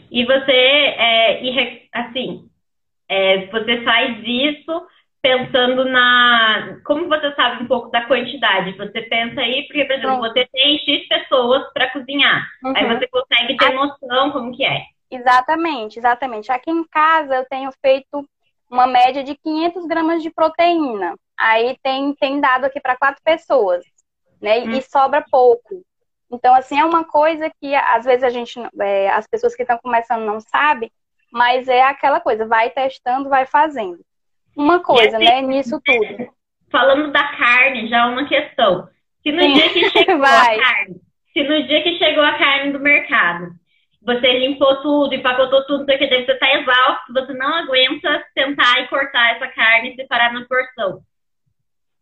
E 0.09 0.25
você, 0.25 0.51
é, 0.51 1.41
assim, 1.93 2.49
é, 3.07 3.45
você 3.47 3.83
faz 3.83 4.17
isso 4.25 4.87
pensando 5.21 5.85
na. 5.85 6.79
Como 6.83 7.07
você 7.07 7.33
sabe 7.35 7.63
um 7.63 7.67
pouco 7.67 7.89
da 7.91 8.05
quantidade? 8.05 8.75
Você 8.77 9.01
pensa 9.03 9.41
aí, 9.41 9.63
porque, 9.67 9.85
por 9.85 9.95
exemplo, 9.95 10.17
você 10.17 10.45
tem 10.51 10.79
X 10.79 11.07
pessoas 11.07 11.71
para 11.73 11.91
cozinhar. 11.91 12.45
Uhum. 12.63 12.73
Aí 12.75 12.87
você 12.87 13.07
consegue 13.07 13.55
ter 13.55 13.73
noção 13.73 14.31
como 14.31 14.55
que 14.55 14.65
é. 14.65 14.81
Exatamente, 15.11 15.99
exatamente. 15.99 16.51
Aqui 16.51 16.71
em 16.71 16.83
casa 16.85 17.35
eu 17.35 17.45
tenho 17.45 17.69
feito 17.81 18.25
uma 18.69 18.87
média 18.87 19.21
de 19.23 19.35
500 19.35 19.85
gramas 19.85 20.23
de 20.23 20.31
proteína. 20.31 21.15
Aí 21.37 21.77
tem, 21.83 22.15
tem 22.15 22.39
dado 22.39 22.65
aqui 22.65 22.79
para 22.79 22.95
quatro 22.95 23.21
pessoas, 23.23 23.83
né? 24.41 24.59
Hum. 24.59 24.71
E 24.71 24.81
sobra 24.81 25.23
pouco. 25.29 25.83
Então, 26.31 26.55
assim, 26.55 26.79
é 26.79 26.85
uma 26.85 27.03
coisa 27.03 27.51
que 27.59 27.75
às 27.75 28.05
vezes 28.05 28.23
a 28.23 28.29
gente, 28.29 28.57
é, 28.79 29.09
as 29.09 29.27
pessoas 29.27 29.53
que 29.53 29.63
estão 29.63 29.77
começando 29.79 30.23
não 30.23 30.39
sabem, 30.39 30.89
mas 31.29 31.67
é 31.67 31.81
aquela 31.81 32.21
coisa, 32.21 32.47
vai 32.47 32.69
testando, 32.69 33.27
vai 33.27 33.45
fazendo. 33.45 33.99
Uma 34.55 34.79
coisa, 34.79 35.17
assim, 35.17 35.25
né, 35.25 35.41
nisso 35.41 35.81
tudo. 35.83 36.33
Falando 36.71 37.11
da 37.11 37.35
carne, 37.35 37.89
já 37.89 38.07
uma 38.07 38.25
questão. 38.25 38.87
Se 39.21 39.31
no 39.31 39.41
Sim. 39.41 39.53
dia 39.53 39.69
que 39.69 39.89
chegou 39.89 40.19
vai. 40.19 40.59
a 40.59 40.63
carne, 40.63 41.01
se 41.33 41.43
no 41.43 41.63
dia 41.67 41.83
que 41.83 41.97
chegou 41.97 42.23
a 42.23 42.37
carne 42.37 42.71
do 42.71 42.79
mercado, 42.79 43.51
você 44.01 44.39
limpou 44.39 44.81
tudo, 44.81 45.13
empacotou 45.13 45.65
tudo, 45.65 45.85
porque 45.85 46.07
você 46.07 46.31
está 46.31 46.53
exausto, 46.53 47.13
você 47.13 47.33
não 47.33 47.53
aguenta 47.53 48.25
sentar 48.33 48.79
e 48.79 48.87
cortar 48.87 49.35
essa 49.35 49.47
carne 49.47 49.91
e 49.91 49.95
separar 49.95 50.33
na 50.33 50.45
porção. 50.45 50.97
O 50.97 51.03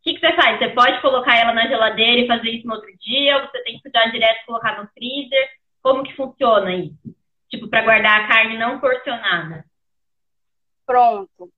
que, 0.02 0.14
que 0.14 0.20
você 0.22 0.34
faz? 0.34 0.58
Você 0.58 0.70
pode 0.70 1.02
colocar 1.02 1.36
ela 1.36 1.54
na 1.54 1.68
geladeira 1.68 2.22
e 2.22 2.28
fazer 2.28 2.50
isso 2.52 2.68
no 2.68 2.76
outro 2.76 2.90
dia, 3.00 3.46
você 3.46 3.62
tem 3.64 3.80
que 3.80 3.90
já 3.90 4.06
direto 4.06 4.46
colocar 4.46 4.82
no 4.82 4.88
freezer? 4.90 5.50
Como 5.82 6.04
que 6.04 6.16
funciona 6.16 6.74
isso? 6.74 7.16
Tipo, 7.50 7.68
para 7.68 7.84
guardar 7.84 8.22
a 8.22 8.28
carne 8.28 8.58
não 8.58 8.80
porcionada. 8.80 9.66
Pronto. 10.86 11.52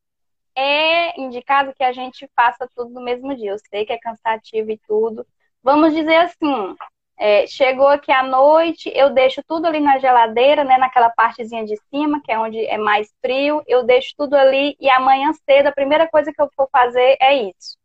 É 0.57 1.21
indicado 1.21 1.73
que 1.73 1.83
a 1.83 1.91
gente 1.91 2.27
faça 2.35 2.67
tudo 2.75 2.89
no 2.89 3.01
mesmo 3.01 3.35
dia. 3.35 3.51
Eu 3.51 3.59
sei 3.69 3.85
que 3.85 3.93
é 3.93 3.99
cansativo 3.99 4.71
e 4.71 4.79
tudo. 4.87 5.25
Vamos 5.63 5.93
dizer 5.93 6.15
assim, 6.15 6.75
é, 7.21 7.45
chegou 7.45 7.87
aqui 7.87 8.11
à 8.11 8.23
noite, 8.23 8.91
eu 8.95 9.11
deixo 9.11 9.43
tudo 9.47 9.67
ali 9.67 9.79
na 9.79 9.99
geladeira, 9.99 10.63
né, 10.63 10.75
naquela 10.79 11.11
partezinha 11.11 11.63
de 11.63 11.77
cima, 11.91 12.19
que 12.23 12.31
é 12.31 12.39
onde 12.39 12.65
é 12.65 12.79
mais 12.79 13.13
frio, 13.21 13.61
eu 13.67 13.83
deixo 13.83 14.15
tudo 14.17 14.33
ali 14.33 14.75
e 14.79 14.89
amanhã 14.89 15.31
cedo 15.47 15.67
a 15.67 15.71
primeira 15.71 16.09
coisa 16.09 16.33
que 16.33 16.41
eu 16.41 16.49
for 16.55 16.67
fazer 16.71 17.17
é 17.21 17.35
isso. 17.35 17.77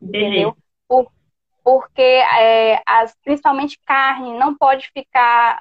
Entendeu? 0.00 0.56
Por, 0.86 1.10
porque 1.64 2.00
é, 2.00 2.80
as, 2.86 3.12
principalmente 3.24 3.80
carne 3.84 4.38
não 4.38 4.56
pode 4.56 4.88
ficar 4.92 5.60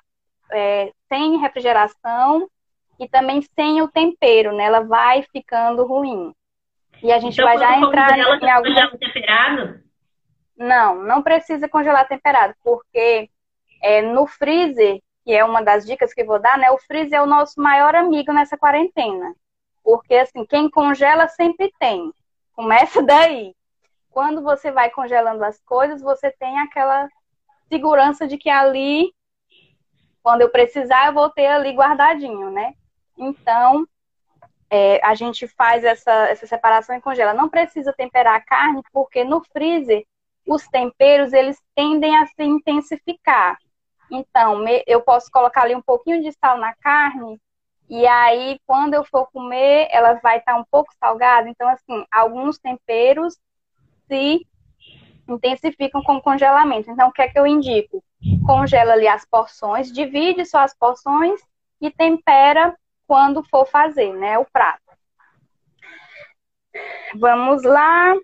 é, 0.51 0.91
sem 1.09 1.39
refrigeração 1.39 2.47
e 2.99 3.09
também 3.09 3.41
sem 3.41 3.81
o 3.81 3.87
tempero, 3.87 4.55
né? 4.55 4.65
Ela 4.65 4.81
vai 4.81 5.23
ficando 5.33 5.87
ruim. 5.87 6.31
E 7.01 7.11
a 7.11 7.17
gente 7.17 7.33
então, 7.33 7.45
vai 7.45 7.57
já 7.57 7.79
entrar 7.79 8.15
em 8.15 8.21
algum 8.21 8.97
temperado? 8.99 9.79
Não, 10.62 10.93
não 10.93 11.24
precisa 11.24 11.67
congelar 11.67 12.08
temperado, 12.08 12.54
porque 12.63 13.28
é, 13.82 14.00
no 14.04 14.28
freezer, 14.28 15.02
que 15.26 15.34
é 15.34 15.43
uma 15.43 15.63
das 15.63 15.84
dicas 15.88 16.13
que 16.13 16.24
vou 16.24 16.39
dar, 16.39 16.56
né? 16.56 16.69
O 16.69 16.78
freezer 16.78 17.17
é 17.17 17.21
o 17.21 17.26
nosso 17.26 17.60
maior 17.60 17.95
amigo 17.95 18.32
nessa 18.32 18.56
quarentena. 18.56 19.34
Porque, 19.84 20.13
assim, 20.13 20.45
quem 20.45 20.69
congela 20.69 21.28
sempre 21.28 21.74
tem. 21.80 22.13
Começa 22.54 23.02
daí. 23.02 23.56
Quando 24.12 24.43
você 24.43 24.71
vai 24.71 24.91
congelando 24.91 25.43
as 25.43 25.60
coisas, 25.62 26.00
você 26.00 26.30
tem 26.30 26.60
aquela 26.60 27.10
segurança 27.67 28.28
de 28.28 28.38
que 28.38 28.50
ali, 28.50 29.12
quando 30.21 30.41
eu 30.41 30.50
precisar, 30.50 31.08
eu 31.08 31.13
vou 31.13 31.32
ter 31.32 31.47
ali 31.47 31.71
guardadinho, 31.71 32.52
né? 32.52 32.76
Então, 33.17 33.88
é, 34.69 35.04
a 35.04 35.15
gente 35.15 35.47
faz 35.47 35.84
essa, 35.84 36.12
essa 36.30 36.45
separação 36.45 36.95
e 36.95 37.02
congela. 37.02 37.34
Não 37.34 37.50
precisa 37.50 37.91
temperar 37.91 38.36
a 38.36 38.41
carne, 38.41 38.84
porque 38.93 39.24
no 39.24 39.43
freezer 39.45 40.06
os 40.47 40.67
temperos 40.67 41.34
eles 41.34 41.58
tendem 41.75 42.15
a 42.17 42.25
se 42.25 42.43
intensificar. 42.43 43.58
Então, 44.10 44.63
eu 44.86 45.01
posso 45.01 45.32
colocar 45.32 45.63
ali 45.63 45.75
um 45.75 45.82
pouquinho 45.82 46.21
de 46.21 46.32
sal 46.34 46.58
na 46.58 46.75
carne 46.75 47.39
e 47.89 48.08
aí 48.08 48.58
quando 48.65 48.93
eu 48.93 49.04
for 49.04 49.30
comer, 49.32 49.88
ela 49.91 50.13
vai 50.15 50.38
estar 50.38 50.56
um 50.56 50.63
pouco 50.69 50.93
salgada. 50.99 51.49
Então, 51.49 51.67
assim, 51.67 52.06
alguns 52.12 52.58
temperos 52.58 53.38
se 54.08 54.45
intensificam 55.27 56.01
com 56.01 56.21
congelamento. 56.21 56.89
Então, 56.89 57.10
o 57.10 57.12
que 57.12 57.21
é 57.21 57.27
que 57.27 57.39
eu 57.39 57.47
indico? 57.47 58.04
Congela 58.45 58.93
ali 58.93 59.08
as 59.08 59.25
porções, 59.25 59.91
divide 59.91 60.45
só 60.45 60.60
as 60.60 60.73
porções 60.73 61.41
e 61.80 61.89
tempera 61.91 62.75
quando 63.08 63.43
for 63.43 63.65
fazer, 63.65 64.13
né, 64.13 64.38
o 64.38 64.45
prato. 64.45 64.82
Vamos 67.15 67.63
lá. 67.63 68.15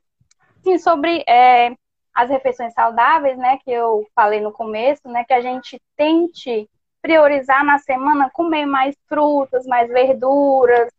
Sim, 0.63 0.77
sobre 0.77 1.23
é, 1.27 1.75
as 2.17 2.31
refeições 2.31 2.73
saudáveis, 2.73 3.37
né, 3.37 3.59
que 3.63 3.71
eu 3.71 4.03
falei 4.15 4.41
no 4.41 4.51
começo, 4.51 5.07
né, 5.07 5.23
que 5.23 5.33
a 5.33 5.39
gente 5.39 5.79
tente 5.95 6.67
priorizar 6.99 7.63
na 7.63 7.77
semana 7.77 8.31
comer 8.31 8.65
mais 8.65 8.97
frutas, 9.07 9.67
mais 9.67 9.87
verduras 9.87 10.91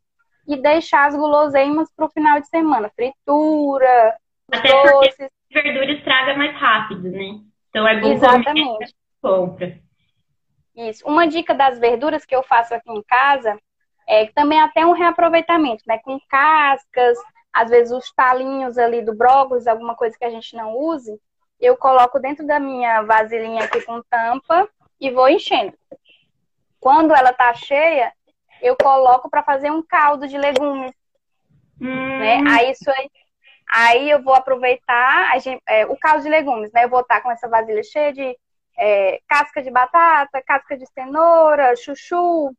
e 0.46 0.56
deixar 0.56 1.08
as 1.08 1.16
guloseimas 1.16 1.92
para 1.92 2.06
o 2.06 2.10
final 2.10 2.40
de 2.40 2.46
semana, 2.46 2.88
fritura, 2.94 4.16
Até 4.52 4.92
doces. 4.92 5.16
porque 5.16 5.28
verdura 5.50 5.90
estraga 5.90 6.36
mais 6.36 6.54
rápido, 6.54 7.10
né? 7.10 7.40
Então 7.68 7.86
é 7.88 7.98
bom 8.00 8.12
Exatamente. 8.12 8.94
compra. 9.20 9.76
Isso. 10.76 11.04
Uma 11.04 11.26
dica 11.26 11.52
das 11.52 11.80
verduras 11.80 12.24
que 12.24 12.36
eu 12.36 12.44
faço 12.44 12.72
aqui 12.72 12.92
em 12.92 13.02
casa 13.02 13.58
é 14.08 14.26
também 14.28 14.60
até 14.60 14.86
um 14.86 14.92
reaproveitamento, 14.92 15.82
né, 15.84 15.98
com 15.98 16.16
cascas, 16.28 17.18
às 17.58 17.70
vezes 17.70 17.92
os 17.92 18.12
talinhos 18.12 18.78
ali 18.78 19.02
do 19.02 19.12
brócolis, 19.12 19.66
alguma 19.66 19.96
coisa 19.96 20.16
que 20.16 20.24
a 20.24 20.30
gente 20.30 20.54
não 20.54 20.76
use, 20.76 21.20
eu 21.58 21.76
coloco 21.76 22.20
dentro 22.20 22.46
da 22.46 22.60
minha 22.60 23.02
vasilhinha 23.02 23.64
aqui 23.64 23.80
com 23.80 24.00
tampa 24.02 24.68
e 25.00 25.10
vou 25.10 25.28
enchendo. 25.28 25.76
Quando 26.78 27.12
ela 27.12 27.32
tá 27.32 27.52
cheia, 27.54 28.12
eu 28.62 28.76
coloco 28.76 29.28
para 29.28 29.42
fazer 29.42 29.72
um 29.72 29.82
caldo 29.82 30.28
de 30.28 30.38
legumes. 30.38 30.92
Hum. 31.80 32.18
Né? 32.20 32.44
Aí 32.48 32.70
isso 32.70 32.88
aí, 32.92 33.10
aí 33.68 34.10
eu 34.10 34.22
vou 34.22 34.34
aproveitar 34.34 35.36
gente, 35.40 35.60
é, 35.68 35.84
o 35.84 35.96
caldo 35.96 36.22
de 36.22 36.28
legumes, 36.28 36.70
né? 36.70 36.84
Eu 36.84 36.88
vou 36.88 37.00
estar 37.00 37.20
com 37.22 37.30
essa 37.30 37.48
vasilha 37.48 37.82
cheia 37.82 38.12
de 38.12 38.38
é, 38.78 39.20
casca 39.28 39.60
de 39.60 39.70
batata, 39.70 40.40
casca 40.46 40.76
de 40.76 40.86
cenoura, 40.86 41.74
chuchu, 41.74 42.54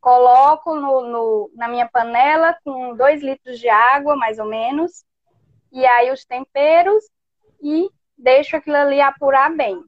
coloco 0.00 0.74
no, 0.74 1.02
no, 1.02 1.50
na 1.54 1.68
minha 1.68 1.88
panela 1.88 2.56
com 2.64 2.96
dois 2.96 3.22
litros 3.22 3.58
de 3.58 3.68
água, 3.68 4.16
mais 4.16 4.38
ou 4.38 4.46
menos, 4.46 5.04
e 5.70 5.84
aí 5.86 6.10
os 6.10 6.24
temperos 6.24 7.04
e 7.62 7.88
deixo 8.16 8.56
aquilo 8.56 8.76
ali 8.76 9.00
apurar 9.00 9.54
bem. 9.54 9.84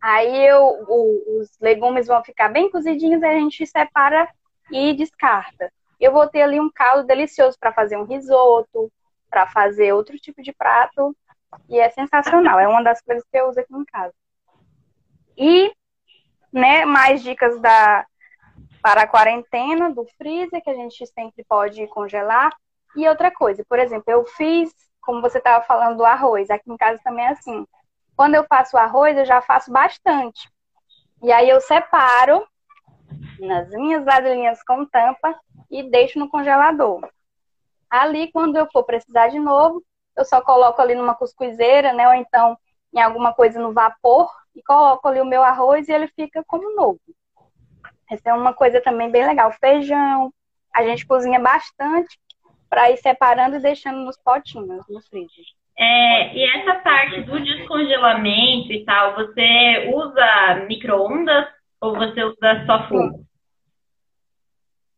Aí 0.00 0.46
eu, 0.46 0.62
o, 0.62 1.40
os 1.40 1.50
legumes 1.60 2.06
vão 2.06 2.22
ficar 2.22 2.48
bem 2.48 2.70
cozidinhos, 2.70 3.22
a 3.22 3.32
gente 3.32 3.66
separa 3.66 4.28
e 4.70 4.94
descarta. 4.94 5.72
Eu 6.00 6.12
vou 6.12 6.28
ter 6.28 6.42
ali 6.42 6.60
um 6.60 6.70
caldo 6.70 7.06
delicioso 7.06 7.58
para 7.58 7.72
fazer 7.72 7.96
um 7.96 8.04
risoto, 8.04 8.90
para 9.28 9.46
fazer 9.46 9.92
outro 9.92 10.16
tipo 10.16 10.42
de 10.42 10.52
prato, 10.52 11.16
e 11.68 11.78
é 11.78 11.90
sensacional. 11.90 12.58
É 12.58 12.68
uma 12.68 12.82
das 12.82 13.00
coisas 13.00 13.24
que 13.30 13.38
eu 13.38 13.48
uso 13.48 13.60
aqui 13.60 13.74
em 13.74 13.84
casa. 13.84 14.14
E, 15.36 15.72
né, 16.52 16.84
mais 16.84 17.22
dicas 17.22 17.60
da, 17.60 18.06
para 18.88 19.02
a 19.02 19.06
quarentena 19.06 19.90
do 19.90 20.06
freezer, 20.16 20.62
que 20.62 20.70
a 20.70 20.74
gente 20.74 21.06
sempre 21.08 21.44
pode 21.46 21.86
congelar. 21.88 22.50
E 22.96 23.06
outra 23.06 23.30
coisa, 23.30 23.62
por 23.68 23.78
exemplo, 23.78 24.04
eu 24.06 24.24
fiz, 24.24 24.72
como 25.02 25.20
você 25.20 25.36
estava 25.36 25.62
falando 25.62 25.98
do 25.98 26.06
arroz, 26.06 26.48
aqui 26.48 26.72
em 26.72 26.76
casa 26.78 26.98
também 27.04 27.26
é 27.26 27.32
assim. 27.32 27.66
Quando 28.16 28.36
eu 28.36 28.44
faço 28.44 28.78
arroz, 28.78 29.14
eu 29.18 29.26
já 29.26 29.42
faço 29.42 29.70
bastante. 29.70 30.50
E 31.22 31.30
aí 31.30 31.50
eu 31.50 31.60
separo 31.60 32.48
nas 33.38 33.68
minhas 33.68 34.06
vasilhinhas 34.06 34.62
com 34.62 34.86
tampa 34.86 35.38
e 35.70 35.82
deixo 35.90 36.18
no 36.18 36.30
congelador. 36.30 37.06
Ali, 37.90 38.32
quando 38.32 38.56
eu 38.56 38.66
for 38.72 38.84
precisar 38.84 39.28
de 39.28 39.38
novo, 39.38 39.84
eu 40.16 40.24
só 40.24 40.40
coloco 40.40 40.80
ali 40.80 40.94
numa 40.94 41.14
cuscuzeira, 41.14 41.92
né? 41.92 42.08
Ou 42.08 42.14
então 42.14 42.56
em 42.94 43.02
alguma 43.02 43.34
coisa 43.34 43.60
no 43.60 43.74
vapor 43.74 44.30
e 44.56 44.62
coloco 44.62 45.06
ali 45.06 45.20
o 45.20 45.26
meu 45.26 45.42
arroz 45.42 45.88
e 45.88 45.92
ele 45.92 46.08
fica 46.08 46.42
como 46.46 46.74
novo. 46.74 46.98
Essa 48.10 48.30
é 48.30 48.34
uma 48.34 48.54
coisa 48.54 48.80
também 48.80 49.10
bem 49.10 49.26
legal. 49.26 49.52
Feijão, 49.52 50.32
a 50.74 50.82
gente 50.82 51.06
cozinha 51.06 51.38
bastante 51.40 52.18
para 52.68 52.90
ir 52.90 52.96
separando 52.98 53.56
e 53.56 53.60
deixando 53.60 53.98
nos 54.00 54.16
potinhos, 54.18 54.84
no 54.88 55.00
freezer. 55.02 55.44
É, 55.78 56.34
e 56.34 56.44
essa 56.44 56.74
parte 56.80 57.22
do 57.22 57.40
descongelamento 57.40 58.72
e 58.72 58.84
tal, 58.84 59.14
você 59.14 59.90
usa 59.94 60.66
micro-ondas 60.66 61.46
ou 61.80 61.94
você 61.94 62.24
usa 62.24 62.66
só 62.66 62.88
fogo? 62.88 63.24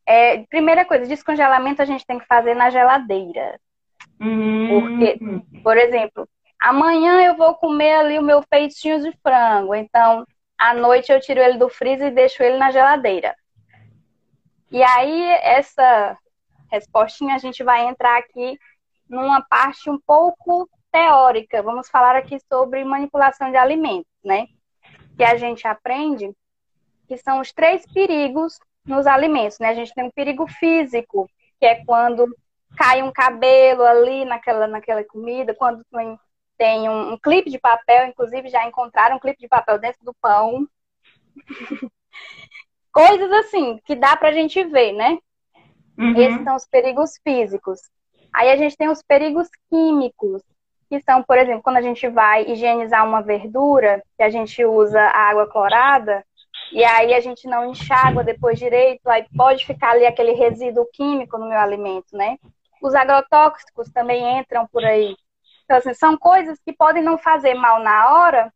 É, 0.06 0.44
primeira 0.46 0.84
coisa, 0.84 1.06
descongelamento 1.06 1.82
a 1.82 1.84
gente 1.84 2.06
tem 2.06 2.18
que 2.18 2.26
fazer 2.26 2.54
na 2.54 2.70
geladeira. 2.70 3.60
Uhum. 4.18 4.68
Porque, 4.68 5.18
por 5.62 5.76
exemplo, 5.76 6.26
amanhã 6.60 7.22
eu 7.22 7.36
vou 7.36 7.54
comer 7.54 7.94
ali 7.94 8.18
o 8.18 8.22
meu 8.22 8.42
peitinho 8.48 9.00
de 9.00 9.12
frango, 9.22 9.74
então 9.74 10.24
à 10.60 10.74
noite 10.74 11.10
eu 11.10 11.18
tiro 11.20 11.40
ele 11.40 11.56
do 11.56 11.70
freezer 11.70 12.08
e 12.08 12.14
deixo 12.14 12.42
ele 12.42 12.58
na 12.58 12.70
geladeira. 12.70 13.34
E 14.70 14.82
aí, 14.82 15.22
essa 15.42 16.16
respostinha, 16.70 17.34
a 17.34 17.38
gente 17.38 17.64
vai 17.64 17.88
entrar 17.88 18.18
aqui 18.18 18.58
numa 19.08 19.40
parte 19.40 19.88
um 19.90 19.98
pouco 19.98 20.68
teórica. 20.92 21.62
Vamos 21.62 21.88
falar 21.88 22.14
aqui 22.14 22.38
sobre 22.40 22.84
manipulação 22.84 23.50
de 23.50 23.56
alimentos, 23.56 24.12
né? 24.22 24.46
Que 25.16 25.24
a 25.24 25.36
gente 25.36 25.66
aprende 25.66 26.30
que 27.08 27.16
são 27.16 27.40
os 27.40 27.52
três 27.52 27.84
perigos 27.92 28.58
nos 28.84 29.06
alimentos, 29.06 29.58
né? 29.58 29.70
A 29.70 29.74
gente 29.74 29.94
tem 29.94 30.04
um 30.04 30.10
perigo 30.10 30.46
físico, 30.46 31.28
que 31.58 31.66
é 31.66 31.84
quando 31.84 32.26
cai 32.76 33.02
um 33.02 33.10
cabelo 33.10 33.82
ali 33.82 34.24
naquela, 34.24 34.66
naquela 34.68 35.02
comida, 35.04 35.54
quando 35.54 35.82
tem, 35.90 36.18
tem 36.60 36.90
um, 36.90 37.14
um 37.14 37.18
clipe 37.18 37.48
de 37.48 37.58
papel, 37.58 38.08
inclusive 38.08 38.50
já 38.50 38.68
encontraram 38.68 39.16
um 39.16 39.18
clipe 39.18 39.40
de 39.40 39.48
papel 39.48 39.78
dentro 39.78 40.04
do 40.04 40.12
pão. 40.20 40.68
Coisas 42.92 43.32
assim, 43.32 43.80
que 43.82 43.94
dá 43.94 44.14
pra 44.14 44.30
gente 44.30 44.62
ver, 44.64 44.92
né? 44.92 45.18
Uhum. 45.98 46.14
Esses 46.18 46.44
são 46.44 46.54
os 46.54 46.66
perigos 46.66 47.18
físicos. 47.24 47.80
Aí 48.30 48.50
a 48.50 48.56
gente 48.56 48.76
tem 48.76 48.90
os 48.90 49.02
perigos 49.02 49.48
químicos, 49.70 50.42
que 50.90 51.00
são, 51.00 51.22
por 51.22 51.38
exemplo, 51.38 51.62
quando 51.62 51.78
a 51.78 51.82
gente 51.82 52.06
vai 52.08 52.44
higienizar 52.50 53.06
uma 53.06 53.22
verdura, 53.22 54.02
que 54.18 54.22
a 54.22 54.28
gente 54.28 54.62
usa 54.62 55.00
água 55.00 55.48
clorada, 55.48 56.22
e 56.72 56.84
aí 56.84 57.14
a 57.14 57.20
gente 57.20 57.48
não 57.48 57.70
enxágua 57.70 58.22
depois 58.22 58.58
direito, 58.58 59.08
aí 59.08 59.24
pode 59.34 59.64
ficar 59.64 59.92
ali 59.92 60.04
aquele 60.04 60.32
resíduo 60.32 60.86
químico 60.92 61.38
no 61.38 61.48
meu 61.48 61.58
alimento, 61.58 62.14
né? 62.14 62.36
Os 62.82 62.94
agrotóxicos 62.94 63.90
também 63.90 64.38
entram 64.38 64.66
por 64.66 64.84
aí. 64.84 65.16
Então, 65.70 65.78
assim, 65.78 65.94
são 65.94 66.18
coisas 66.18 66.58
que 66.64 66.72
podem 66.72 67.00
não 67.00 67.16
fazer 67.16 67.54
mal 67.54 67.80
na 67.80 68.12
hora, 68.12 68.52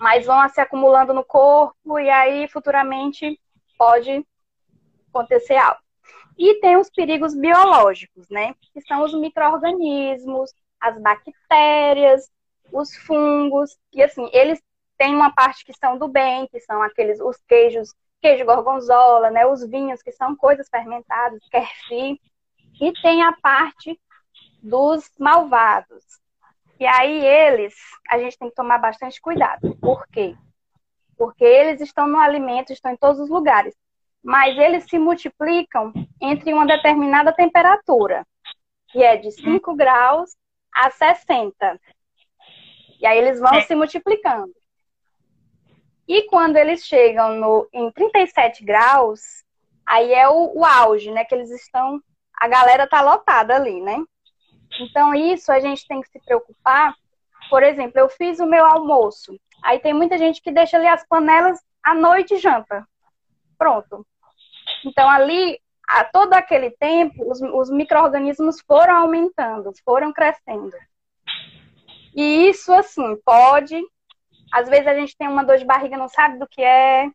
mas 0.00 0.24
vão 0.24 0.48
se 0.48 0.58
acumulando 0.58 1.12
no 1.12 1.22
corpo 1.22 1.98
e 1.98 2.08
aí 2.08 2.48
futuramente 2.48 3.38
pode 3.76 4.26
acontecer 5.10 5.58
algo. 5.58 5.78
E 6.38 6.58
tem 6.60 6.78
os 6.78 6.88
perigos 6.88 7.34
biológicos, 7.34 8.26
né? 8.30 8.54
Que 8.72 8.80
são 8.80 9.04
os 9.04 9.12
micro-organismos, 9.12 10.50
as 10.80 10.98
bactérias, 10.98 12.30
os 12.72 12.96
fungos, 12.96 13.76
e 13.92 14.02
assim, 14.02 14.26
eles 14.32 14.58
têm 14.96 15.14
uma 15.14 15.34
parte 15.34 15.62
que 15.62 15.74
são 15.74 15.98
do 15.98 16.08
bem, 16.08 16.46
que 16.46 16.60
são 16.60 16.80
aqueles, 16.80 17.20
os 17.20 17.36
queijos, 17.46 17.94
queijo 18.18 18.46
gorgonzola, 18.46 19.30
né? 19.30 19.44
Os 19.44 19.62
vinhos, 19.68 20.00
que 20.00 20.12
são 20.12 20.34
coisas 20.34 20.70
fermentadas, 20.70 21.46
kefir, 21.50 22.18
e 22.80 22.92
tem 23.02 23.22
a 23.22 23.34
parte 23.42 24.00
dos 24.62 25.10
malvados. 25.18 26.24
E 26.78 26.86
aí 26.86 27.24
eles, 27.24 27.74
a 28.08 28.18
gente 28.18 28.38
tem 28.38 28.48
que 28.48 28.54
tomar 28.54 28.78
bastante 28.78 29.20
cuidado. 29.20 29.76
Por 29.76 30.06
quê? 30.08 30.34
Porque 31.16 31.44
eles 31.44 31.80
estão 31.80 32.06
no 32.06 32.18
alimento, 32.18 32.72
estão 32.72 32.92
em 32.92 32.96
todos 32.96 33.20
os 33.20 33.30
lugares 33.30 33.74
mas 34.26 34.58
eles 34.58 34.82
se 34.90 34.98
multiplicam 34.98 35.92
entre 36.20 36.52
uma 36.52 36.66
determinada 36.66 37.32
temperatura, 37.32 38.26
que 38.88 39.00
é 39.00 39.16
de 39.16 39.30
5 39.30 39.72
graus 39.76 40.36
a 40.74 40.90
60. 40.90 41.80
E 43.00 43.06
aí 43.06 43.16
eles 43.16 43.38
vão 43.38 43.60
se 43.62 43.72
multiplicando. 43.76 44.52
E 46.08 46.24
quando 46.24 46.56
eles 46.56 46.84
chegam 46.84 47.36
no, 47.36 47.68
em 47.72 47.88
37 47.92 48.64
graus, 48.64 49.20
aí 49.86 50.12
é 50.12 50.28
o, 50.28 50.58
o 50.58 50.64
auge, 50.64 51.12
né? 51.12 51.24
Que 51.24 51.36
eles 51.36 51.50
estão. 51.52 52.02
A 52.36 52.48
galera 52.48 52.88
tá 52.88 53.00
lotada 53.02 53.54
ali, 53.54 53.80
né? 53.80 53.96
Então, 54.80 55.14
isso 55.14 55.50
a 55.50 55.60
gente 55.60 55.86
tem 55.86 56.00
que 56.00 56.08
se 56.08 56.18
preocupar. 56.20 56.94
Por 57.48 57.62
exemplo, 57.62 57.98
eu 57.98 58.08
fiz 58.08 58.40
o 58.40 58.46
meu 58.46 58.64
almoço. 58.64 59.38
Aí 59.62 59.78
tem 59.78 59.94
muita 59.94 60.18
gente 60.18 60.42
que 60.42 60.52
deixa 60.52 60.76
ali 60.76 60.86
as 60.86 61.06
panelas 61.06 61.58
à 61.82 61.94
noite 61.94 62.34
e 62.34 62.38
janta. 62.38 62.86
Pronto. 63.58 64.06
Então, 64.84 65.08
ali, 65.08 65.60
a 65.88 66.04
todo 66.04 66.34
aquele 66.34 66.70
tempo, 66.70 67.30
os, 67.30 67.40
os 67.40 67.70
micro-organismos 67.70 68.60
foram 68.60 68.96
aumentando, 68.96 69.72
foram 69.84 70.12
crescendo. 70.12 70.76
E 72.14 72.48
isso, 72.48 72.72
assim, 72.72 73.16
pode. 73.24 73.80
Às 74.52 74.68
vezes 74.68 74.86
a 74.86 74.94
gente 74.94 75.16
tem 75.16 75.28
uma 75.28 75.44
dor 75.44 75.58
de 75.58 75.64
barriga, 75.64 75.96
não 75.96 76.08
sabe 76.08 76.38
do 76.38 76.48
que 76.48 76.62
é. 76.62 77.10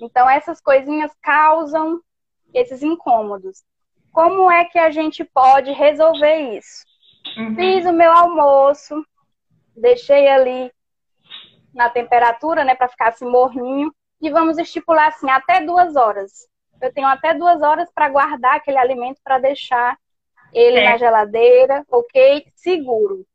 Então, 0.00 0.28
essas 0.28 0.60
coisinhas 0.60 1.12
causam 1.22 2.00
esses 2.52 2.82
incômodos. 2.82 3.62
Como 4.16 4.50
é 4.50 4.64
que 4.64 4.78
a 4.78 4.90
gente 4.90 5.22
pode 5.24 5.70
resolver 5.72 6.56
isso? 6.56 6.84
Uhum. 7.36 7.54
Fiz 7.54 7.84
o 7.84 7.92
meu 7.92 8.10
almoço, 8.10 9.04
deixei 9.76 10.26
ali 10.28 10.72
na 11.74 11.90
temperatura, 11.90 12.64
né, 12.64 12.74
para 12.74 12.88
ficar 12.88 13.08
assim 13.08 13.26
morninho, 13.26 13.92
e 14.22 14.30
vamos 14.30 14.56
estipular 14.56 15.08
assim 15.08 15.28
até 15.30 15.60
duas 15.60 15.94
horas 15.96 16.48
eu 16.80 16.92
tenho 16.92 17.06
até 17.06 17.34
duas 17.34 17.62
horas 17.62 17.90
para 17.92 18.08
guardar 18.08 18.56
aquele 18.56 18.78
alimento 18.78 19.20
para 19.22 19.38
deixar 19.38 19.96
ele 20.52 20.78
é. 20.78 20.90
na 20.90 20.96
geladeira, 20.96 21.84
ok? 21.90 22.46
Seguro. 22.54 23.26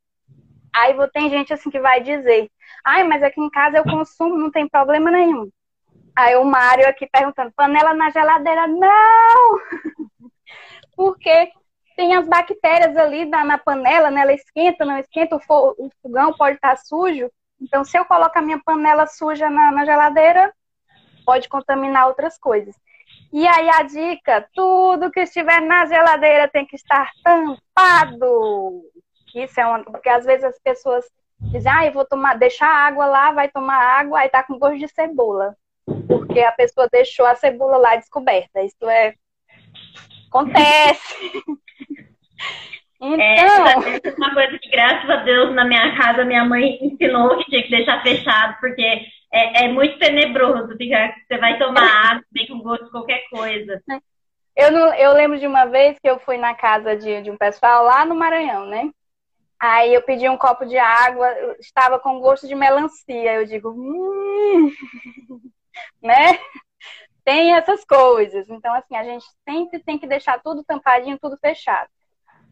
Aí 0.74 0.96
tem 1.12 1.30
gente 1.30 1.54
assim 1.54 1.70
que 1.70 1.80
vai 1.80 2.02
dizer, 2.02 2.50
ai, 2.84 3.04
mas 3.04 3.22
aqui 3.22 3.42
em 3.42 3.50
casa 3.50 3.78
eu 3.78 3.84
consumo, 3.84 4.38
não 4.38 4.50
tem 4.50 4.68
problema 4.68 5.12
nenhum. 5.12 5.50
Aí 6.16 6.36
o 6.36 6.46
Mário 6.46 6.88
aqui 6.88 7.08
perguntando, 7.08 7.52
panela 7.56 7.94
na 7.94 8.10
geladeira? 8.10 8.68
Não! 8.68 9.60
Porque 10.96 11.52
tem 11.96 12.16
as 12.16 12.28
bactérias 12.28 12.96
ali 12.98 13.26
na, 13.26 13.44
na, 13.44 13.58
panela, 13.58 14.10
né? 14.10 14.22
Ela 14.22 14.34
esquenta, 14.34 14.86
não 14.86 14.98
esquenta, 14.98 15.36
o, 15.36 15.90
fogão 16.02 16.34
pode 16.34 16.56
estar 16.56 16.78
sujo. 16.78 17.30
Então, 17.60 17.84
se 17.84 17.98
eu 17.98 18.06
coloco 18.06 18.38
a 18.38 18.42
minha 18.42 18.60
panela 18.64 19.06
suja 19.06 19.50
na, 19.50 19.72
na 19.72 19.86
geladeira, 19.86 20.52
pode 21.26 21.48
contaminar 21.48 22.08
outras 22.08 22.38
coisas. 22.38 22.76
E 23.32 23.48
aí 23.48 23.70
a 23.70 23.84
dica, 23.84 24.50
tudo 24.54 25.12
que 25.12 25.22
estiver 25.22 25.62
na 25.62 25.86
geladeira 25.86 26.48
tem 26.48 26.66
que 26.66 26.76
estar 26.76 27.10
tampado. 27.24 28.82
Isso 29.34 29.60
é 29.60 29.66
uma, 29.66 29.84
porque 29.84 30.10
às 30.10 30.26
vezes 30.26 30.44
as 30.44 30.60
pessoas 30.60 31.06
dizem, 31.40 31.72
ah, 31.72 31.86
eu 31.86 31.94
vou 31.94 32.06
tomar, 32.06 32.38
deixar 32.38 32.68
água 32.68 33.06
lá, 33.06 33.32
vai 33.32 33.48
tomar 33.48 33.78
água, 33.78 34.20
aí 34.20 34.30
tá 34.30 34.44
com 34.44 34.60
gosto 34.60 34.80
de 34.80 34.88
cebola. 34.90 35.56
Porque 36.08 36.42
a 36.42 36.52
pessoa 36.52 36.90
deixou 36.92 37.26
a 37.26 37.36
cebola 37.36 37.78
lá 37.78 37.96
descoberta. 37.96 38.62
Isso 38.62 38.90
é 38.90 39.14
acontece. 40.32 41.16
Então... 43.04 43.20
É, 43.20 44.00
é 44.04 44.14
uma 44.16 44.34
coisa 44.36 44.60
que, 44.60 44.70
graças 44.70 45.10
a 45.10 45.16
Deus, 45.24 45.56
na 45.56 45.66
minha 45.66 45.98
casa, 45.98 46.24
minha 46.24 46.46
mãe 46.46 46.78
ensinou 46.80 47.36
que 47.38 47.46
tinha 47.46 47.64
que 47.64 47.72
deixar 47.72 48.04
fechado, 48.04 48.60
porque 48.60 48.84
é, 49.34 49.66
é 49.66 49.68
muito 49.70 49.98
tenebroso. 49.98 50.78
Fica, 50.78 51.12
você 51.28 51.40
vai 51.40 51.58
tomar 51.58 52.12
água, 52.12 52.24
vem 52.32 52.48
com 52.48 52.60
gosto 52.60 52.86
de 52.86 52.92
qualquer 52.92 53.24
coisa. 53.32 53.82
Eu, 54.56 54.72
não, 54.72 54.94
eu 54.94 55.14
lembro 55.14 55.40
de 55.40 55.48
uma 55.48 55.66
vez 55.66 55.98
que 55.98 56.08
eu 56.08 56.20
fui 56.20 56.38
na 56.38 56.54
casa 56.54 56.96
de, 56.96 57.24
de 57.24 57.32
um 57.32 57.38
pessoal 57.38 57.84
lá 57.86 58.06
no 58.06 58.14
Maranhão, 58.14 58.68
né? 58.68 58.92
Aí 59.60 59.94
eu 59.94 60.04
pedi 60.04 60.30
um 60.30 60.38
copo 60.38 60.66
de 60.66 60.78
água, 60.78 61.28
estava 61.60 61.98
com 61.98 62.20
gosto 62.20 62.48
de 62.48 62.54
melancia. 62.54 63.34
Eu 63.34 63.46
digo, 63.46 63.70
hum, 63.70 64.72
né? 66.04 66.38
Tem 67.24 67.54
essas 67.54 67.86
coisas. 67.86 68.50
Então, 68.50 68.74
assim, 68.74 68.96
a 68.96 69.04
gente 69.04 69.26
sempre 69.48 69.80
tem 69.80 69.98
que 69.98 70.08
deixar 70.08 70.42
tudo 70.42 70.64
tampadinho, 70.64 71.20
tudo 71.20 71.38
fechado. 71.38 71.90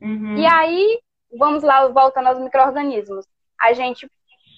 Uhum. 0.02 0.38
E 0.38 0.46
aí, 0.46 1.00
vamos 1.38 1.64
lá, 1.64 1.88
voltando 1.88 2.28
aos 2.28 2.40
micro-organismos. 2.40 3.26
A 3.60 3.74
gente 3.74 4.10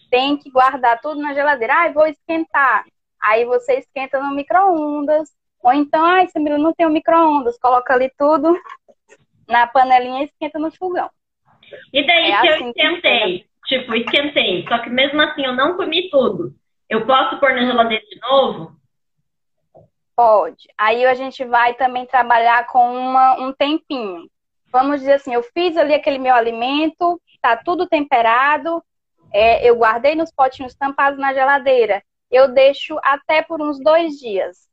tem 0.09 0.38
que 0.38 0.51
guardar 0.51 0.99
tudo 1.01 1.22
na 1.22 1.34
geladeira. 1.34 1.74
Ah, 1.74 1.91
vou 1.91 2.05
esquentar. 2.05 2.86
Aí 3.22 3.45
você 3.45 3.76
esquenta 3.76 4.22
no 4.22 4.36
micro-ondas. 4.36 5.30
Ou 5.64 5.74
então, 5.74 6.03
ah, 6.05 6.28
Samira, 6.28 6.57
não 6.57 6.74
tem 6.74 6.89
micro-ondas. 6.89 7.57
Coloca 7.59 7.93
ali 7.93 8.12
tudo 8.18 8.59
na 9.47 9.68
panelinha 9.68 10.22
e 10.22 10.26
esquenta 10.26 10.59
no 10.59 10.72
fogão. 10.72 11.09
E 11.93 12.05
daí 12.05 12.32
é 12.32 12.41
se 12.41 12.47
assim 12.49 12.64
eu 12.64 12.70
esquentei? 12.70 13.45
Tipo, 13.66 13.95
esquentei. 13.95 14.66
Só 14.68 14.80
que 14.80 14.89
mesmo 14.89 15.22
assim 15.22 15.45
eu 15.45 15.53
não 15.53 15.78
comi 15.78 16.09
tudo. 16.09 16.53
Eu 16.89 17.05
posso 17.05 17.39
pôr 17.39 17.53
na 17.53 17.64
geladeira 17.66 18.03
de 18.05 18.20
novo? 18.20 18.76
Pode. 20.16 20.68
Aí 20.78 21.05
a 21.05 21.14
gente 21.14 21.43
vai 21.45 21.74
também 21.74 22.05
trabalhar 22.05 22.68
com 22.68 22.91
uma, 22.93 23.39
um 23.39 23.53
tempinho. 23.53 24.30
Vamos 24.72 24.99
dizer 24.99 25.14
assim, 25.14 25.34
eu 25.34 25.43
fiz 25.43 25.76
ali 25.76 25.93
aquele 25.93 26.18
meu 26.18 26.34
alimento, 26.34 27.22
tá 27.41 27.57
tudo 27.57 27.88
temperado, 27.88 28.84
é, 29.34 29.68
eu 29.68 29.76
guardei 29.76 30.16
nos 30.16 30.32
potinhos 30.32 30.76
tampados 30.76 31.20
na 31.20 31.34
geladeira. 31.34 32.03
Eu 32.30 32.47
deixo 32.53 32.97
até 33.03 33.41
por 33.41 33.62
uns 33.62 33.80
dois 33.80 34.14
dias. 34.14 34.70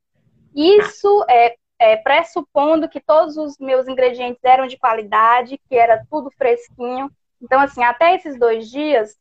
Isso 0.55 1.25
é, 1.29 1.57
é 1.79 1.97
pressupondo 1.97 2.89
que 2.89 3.01
todos 3.01 3.37
os 3.37 3.59
meus 3.59 3.89
ingredientes 3.89 4.43
eram 4.45 4.67
de 4.67 4.79
qualidade, 4.79 5.61
que 5.69 5.77
era 5.77 6.05
tudo 6.11 6.31
fresquinho. 6.37 7.11
Então, 7.41 7.61
assim, 7.61 7.83
até 7.83 8.15
esses 8.15 8.39
dois 8.39 8.71
dias, 8.71 9.17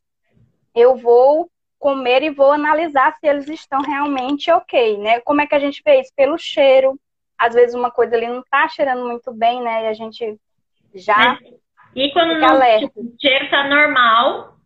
eu 0.74 0.96
vou 0.96 1.50
comer 1.78 2.22
e 2.22 2.30
vou 2.30 2.52
analisar 2.52 3.14
se 3.18 3.26
eles 3.26 3.48
estão 3.48 3.80
realmente 3.80 4.50
ok, 4.50 4.98
né? 4.98 5.20
Como 5.20 5.40
é 5.40 5.46
que 5.46 5.54
a 5.54 5.58
gente 5.58 5.82
vê 5.84 6.00
isso? 6.00 6.12
Pelo 6.16 6.36
cheiro. 6.36 6.98
Às 7.38 7.54
vezes 7.54 7.74
uma 7.74 7.90
coisa 7.90 8.16
ali 8.16 8.26
não 8.26 8.42
tá 8.50 8.68
cheirando 8.68 9.06
muito 9.06 9.32
bem, 9.32 9.62
né? 9.62 9.84
E 9.84 9.86
a 9.86 9.92
gente 9.92 10.36
já. 10.94 11.16
Mas, 11.16 11.38
e 11.94 12.10
quando 12.12 12.38
não, 12.38 12.78
tipo, 12.78 13.00
o 13.00 13.14
cheiro 13.20 13.48
tá 13.50 13.68
normal, 13.68 14.56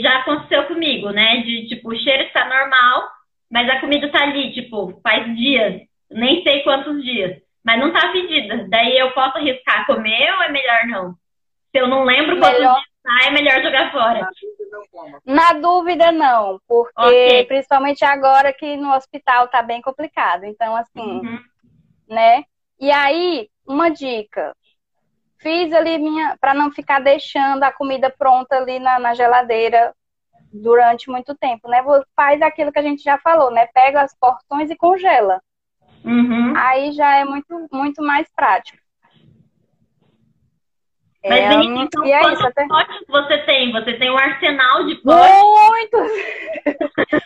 já 0.00 0.18
aconteceu 0.18 0.66
comigo, 0.66 1.10
né? 1.10 1.38
De 1.42 1.68
tipo, 1.68 1.90
o 1.90 1.96
cheiro 1.96 2.24
está 2.24 2.44
normal, 2.44 3.08
mas 3.50 3.68
a 3.68 3.80
comida 3.80 4.10
tá 4.10 4.22
ali, 4.22 4.52
tipo, 4.52 5.00
faz 5.02 5.24
dias, 5.36 5.82
nem 6.10 6.42
sei 6.42 6.62
quantos 6.62 7.02
dias, 7.02 7.40
mas 7.64 7.80
não 7.80 7.92
tá 7.92 8.08
pedida. 8.12 8.66
Daí 8.68 8.98
eu 8.98 9.12
posso 9.12 9.38
arriscar 9.38 9.86
comer 9.86 10.34
ou 10.34 10.42
é 10.42 10.50
melhor 10.50 10.86
não? 10.86 11.12
Se 11.70 11.80
eu 11.80 11.86
não 11.86 12.04
lembro 12.04 12.38
quantos 12.38 12.58
melhor... 12.58 12.74
dias 12.74 12.88
tá, 13.02 13.28
é 13.28 13.30
melhor 13.30 13.62
jogar 13.62 13.92
fora. 13.92 14.28
Na 15.24 15.52
dúvida, 15.54 16.12
não, 16.12 16.60
porque 16.66 16.92
okay. 16.96 17.44
principalmente 17.44 18.04
agora 18.04 18.52
que 18.52 18.76
no 18.76 18.94
hospital 18.94 19.48
tá 19.48 19.62
bem 19.62 19.80
complicado. 19.80 20.44
Então, 20.44 20.74
assim, 20.76 21.00
uhum. 21.00 21.38
né? 22.08 22.44
E 22.80 22.90
aí, 22.90 23.48
uma 23.66 23.90
dica. 23.90 24.54
Fiz 25.40 25.72
ali 25.72 25.98
minha. 25.98 26.36
para 26.40 26.54
não 26.54 26.70
ficar 26.70 27.00
deixando 27.00 27.62
a 27.62 27.72
comida 27.72 28.10
pronta 28.10 28.56
ali 28.56 28.78
na, 28.78 28.98
na 28.98 29.14
geladeira 29.14 29.94
durante 30.52 31.10
muito 31.10 31.34
tempo, 31.34 31.68
né? 31.68 31.82
Faz 32.16 32.40
aquilo 32.42 32.72
que 32.72 32.78
a 32.78 32.82
gente 32.82 33.02
já 33.02 33.18
falou, 33.18 33.50
né? 33.50 33.66
Pega 33.72 34.02
as 34.02 34.14
porções 34.18 34.70
e 34.70 34.76
congela. 34.76 35.40
Uhum. 36.04 36.54
Aí 36.56 36.92
já 36.92 37.16
é 37.16 37.24
muito, 37.24 37.68
muito 37.72 38.02
mais 38.02 38.26
prático. 38.34 38.78
Mas, 41.24 41.40
é, 41.40 41.54
então, 41.64 42.06
e 42.06 42.12
é 42.12 42.32
isso, 42.32 42.46
até... 42.46 42.66
você 43.08 43.38
tem? 43.38 43.72
Você 43.72 43.94
tem 43.94 44.10
um 44.10 44.16
arsenal 44.16 44.86
de 44.86 44.94
potes? 44.96 45.42
Muitos! 45.42 46.12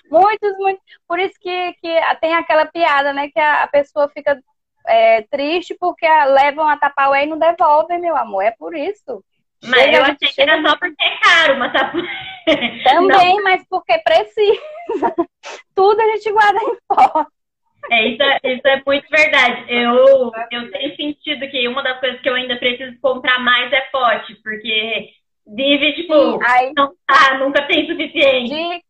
muitos, 0.11 0.59
muitos. 0.59 0.83
Por 1.07 1.19
isso 1.19 1.35
que, 1.39 1.73
que 1.75 2.01
tem 2.21 2.35
aquela 2.35 2.65
piada, 2.67 3.13
né? 3.13 3.29
Que 3.29 3.39
a, 3.39 3.65
a 3.65 3.67
pessoa 3.67 4.09
fica 4.09 4.41
é, 4.87 5.23
triste 5.31 5.77
porque 5.79 6.07
a, 6.07 6.25
levam 6.25 6.67
a 6.67 6.77
tapaué 6.79 7.25
e 7.25 7.27
não 7.27 7.39
devolvem, 7.39 8.01
meu 8.01 8.17
amor. 8.17 8.43
É 8.43 8.51
por 8.53 8.75
isso. 8.75 9.23
Mas 9.63 9.83
chega, 9.83 9.99
eu 9.99 10.05
achei 10.05 10.29
que 10.29 10.41
era 10.41 10.63
só 10.63 10.77
porque 10.77 11.05
é 11.05 11.19
caro 11.21 11.55
uma 11.57 11.71
tapaué. 11.71 12.03
Também, 12.85 13.37
não. 13.37 13.45
mas 13.45 13.63
porque 13.69 13.99
precisa. 13.99 14.63
Tudo 15.75 16.01
a 16.01 16.07
gente 16.17 16.33
guarda 16.33 16.59
em 16.61 16.77
pote. 16.89 17.42
É, 17.91 18.09
isso, 18.09 18.23
é, 18.23 18.39
isso 18.45 18.67
é 18.67 18.83
muito 18.87 19.09
verdade. 19.11 19.65
Eu, 19.69 20.33
eu 20.51 20.71
tenho 20.71 20.97
sentido 20.97 21.49
que 21.49 21.67
uma 21.69 21.83
das 21.83 21.99
coisas 22.01 22.21
que 22.21 22.29
eu 22.29 22.35
ainda 22.35 22.57
preciso 22.57 22.99
comprar 23.01 23.39
mais 23.41 23.73
é 23.73 23.81
pote, 23.93 24.35
porque 24.43 25.11
vive, 25.47 25.93
tipo, 25.95 26.43
aí, 26.45 26.73
não 26.77 26.93
tá, 27.07 27.39
nunca 27.39 27.67
tem 27.67 27.87
suficiente. 27.87 28.83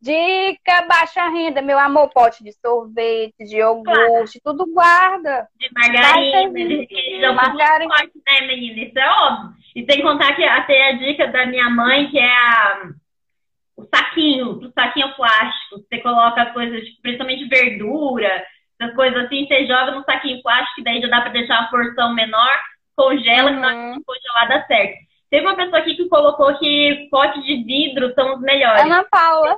Dica 0.00 0.82
baixa 0.86 1.26
renda, 1.30 1.62
meu 1.62 1.78
amor, 1.78 2.10
pote 2.10 2.44
de 2.44 2.52
sorvete, 2.52 3.38
de 3.38 3.56
iogurte, 3.56 4.38
claro. 4.38 4.58
tudo 4.58 4.70
guarda. 4.70 5.48
De 5.58 5.70
margarina, 5.72 6.50
de 6.50 6.76
requeijão, 6.76 7.34
margarina. 7.34 7.94
Pote, 7.94 8.12
né, 8.26 8.46
menina? 8.46 8.82
Isso 8.82 8.98
é 8.98 9.08
óbvio. 9.08 9.54
E 9.74 9.84
sem 9.90 10.02
contar 10.02 10.36
que 10.36 10.44
até 10.44 10.90
a 10.90 10.92
dica 10.92 11.28
da 11.28 11.46
minha 11.46 11.70
mãe, 11.70 12.10
que 12.10 12.18
é 12.18 12.30
a 12.30 12.90
o 13.76 13.84
saquinho, 13.94 14.50
o 14.52 14.72
saquinho 14.72 15.14
plástico. 15.14 15.78
Você 15.78 15.98
coloca 16.00 16.42
as 16.42 16.52
coisas, 16.52 16.84
tipo, 16.84 17.02
principalmente 17.02 17.48
verdura, 17.48 18.44
essas 18.80 18.94
coisas 18.94 19.24
assim, 19.24 19.46
você 19.46 19.66
joga 19.66 19.92
no 19.92 20.04
saquinho 20.04 20.42
plástico, 20.42 20.82
daí 20.82 21.00
já 21.00 21.08
dá 21.08 21.20
pra 21.20 21.30
deixar 21.30 21.60
uma 21.60 21.70
porção 21.70 22.14
menor, 22.14 22.58
congela, 22.96 23.50
uhum. 23.50 23.56
que 23.56 23.60
não 23.60 24.02
congelada 24.04 24.66
certo. 24.66 24.98
Teve 25.30 25.46
uma 25.46 25.56
pessoa 25.56 25.78
aqui 25.78 25.96
que 25.96 26.08
colocou 26.08 26.56
que 26.58 27.08
potes 27.10 27.44
de 27.44 27.64
vidro 27.64 28.12
são 28.14 28.34
os 28.34 28.40
melhores. 28.40 28.82
Ana 28.82 29.04
Paula. 29.10 29.56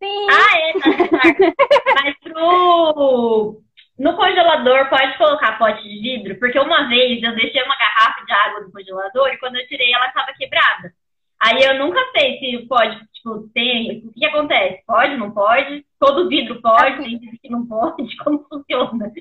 Sim. 0.00 0.26
Ah, 0.30 0.58
é, 0.58 0.72
tá 0.72 2.02
Mas 2.02 2.16
pro... 2.22 3.60
No 3.98 4.14
congelador, 4.14 4.88
pode 4.88 5.18
colocar 5.18 5.58
pote 5.58 5.82
de 5.82 6.00
vidro, 6.00 6.38
porque 6.38 6.56
uma 6.56 6.88
vez 6.88 7.20
eu 7.20 7.34
deixei 7.34 7.60
uma 7.64 7.76
garrafa 7.76 8.24
de 8.24 8.32
água 8.32 8.60
no 8.60 8.70
congelador 8.70 9.28
e 9.28 9.38
quando 9.38 9.56
eu 9.56 9.66
tirei 9.66 9.92
ela 9.92 10.06
estava 10.06 10.32
quebrada. 10.34 10.92
Aí 11.40 11.62
eu 11.62 11.78
nunca 11.78 12.00
sei 12.16 12.38
se 12.38 12.66
pode, 12.66 12.98
tipo, 13.12 13.48
tem. 13.54 13.98
O 13.98 14.12
que, 14.12 14.20
que 14.20 14.26
acontece? 14.26 14.82
Pode, 14.86 15.16
não 15.16 15.30
pode? 15.30 15.86
Todo 15.98 16.28
vidro 16.28 16.60
pode, 16.60 17.00
assim, 17.00 17.18
tem 17.18 17.38
que 17.40 17.48
não 17.48 17.66
pode? 17.66 18.16
Como 18.18 18.44
funciona? 18.48 19.12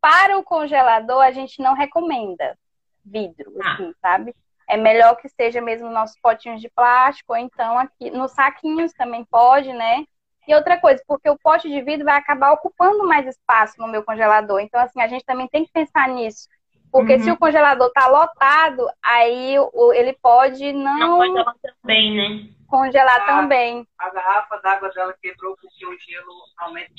Para 0.00 0.38
o 0.38 0.44
congelador, 0.44 1.22
a 1.22 1.32
gente 1.32 1.60
não 1.60 1.74
recomenda 1.74 2.56
vidro, 3.04 3.52
ah. 3.62 3.72
assim, 3.72 3.92
sabe? 4.00 4.34
É 4.68 4.76
melhor 4.76 5.16
que 5.16 5.28
seja 5.28 5.60
mesmo 5.60 5.90
nossos 5.90 6.18
potinhos 6.20 6.60
de 6.60 6.68
plástico, 6.70 7.32
ou 7.32 7.38
então 7.38 7.78
aqui 7.78 8.10
nos 8.10 8.32
saquinhos 8.32 8.92
também 8.92 9.24
pode, 9.24 9.72
né? 9.72 10.04
E 10.48 10.54
outra 10.54 10.80
coisa, 10.80 11.02
porque 11.06 11.28
o 11.28 11.38
pote 11.38 11.68
de 11.68 11.82
vidro 11.82 12.04
vai 12.04 12.16
acabar 12.16 12.52
ocupando 12.52 13.06
mais 13.06 13.26
espaço 13.26 13.74
no 13.78 13.88
meu 13.88 14.04
congelador. 14.04 14.60
Então, 14.60 14.80
assim, 14.80 15.00
a 15.00 15.08
gente 15.08 15.24
também 15.24 15.48
tem 15.48 15.64
que 15.64 15.72
pensar 15.72 16.08
nisso. 16.08 16.48
Porque 16.90 17.14
uhum. 17.14 17.20
se 17.20 17.30
o 17.30 17.36
congelador 17.36 17.90
tá 17.92 18.06
lotado, 18.06 18.86
aí 19.02 19.56
o, 19.58 19.92
ele 19.92 20.16
pode 20.22 20.72
não. 20.72 20.98
Não 20.98 21.18
congelar 21.18 21.54
também, 21.62 22.16
né? 22.16 22.48
Congelar 22.66 23.20
a, 23.20 23.24
também. 23.24 23.86
A 23.98 24.10
garrafa 24.10 24.56
d'água 24.62 24.88
dela 24.90 25.14
quebrou 25.22 25.56
porque 25.60 25.86
o 25.86 25.98
gelo 25.98 26.32
aumenta. 26.58 26.92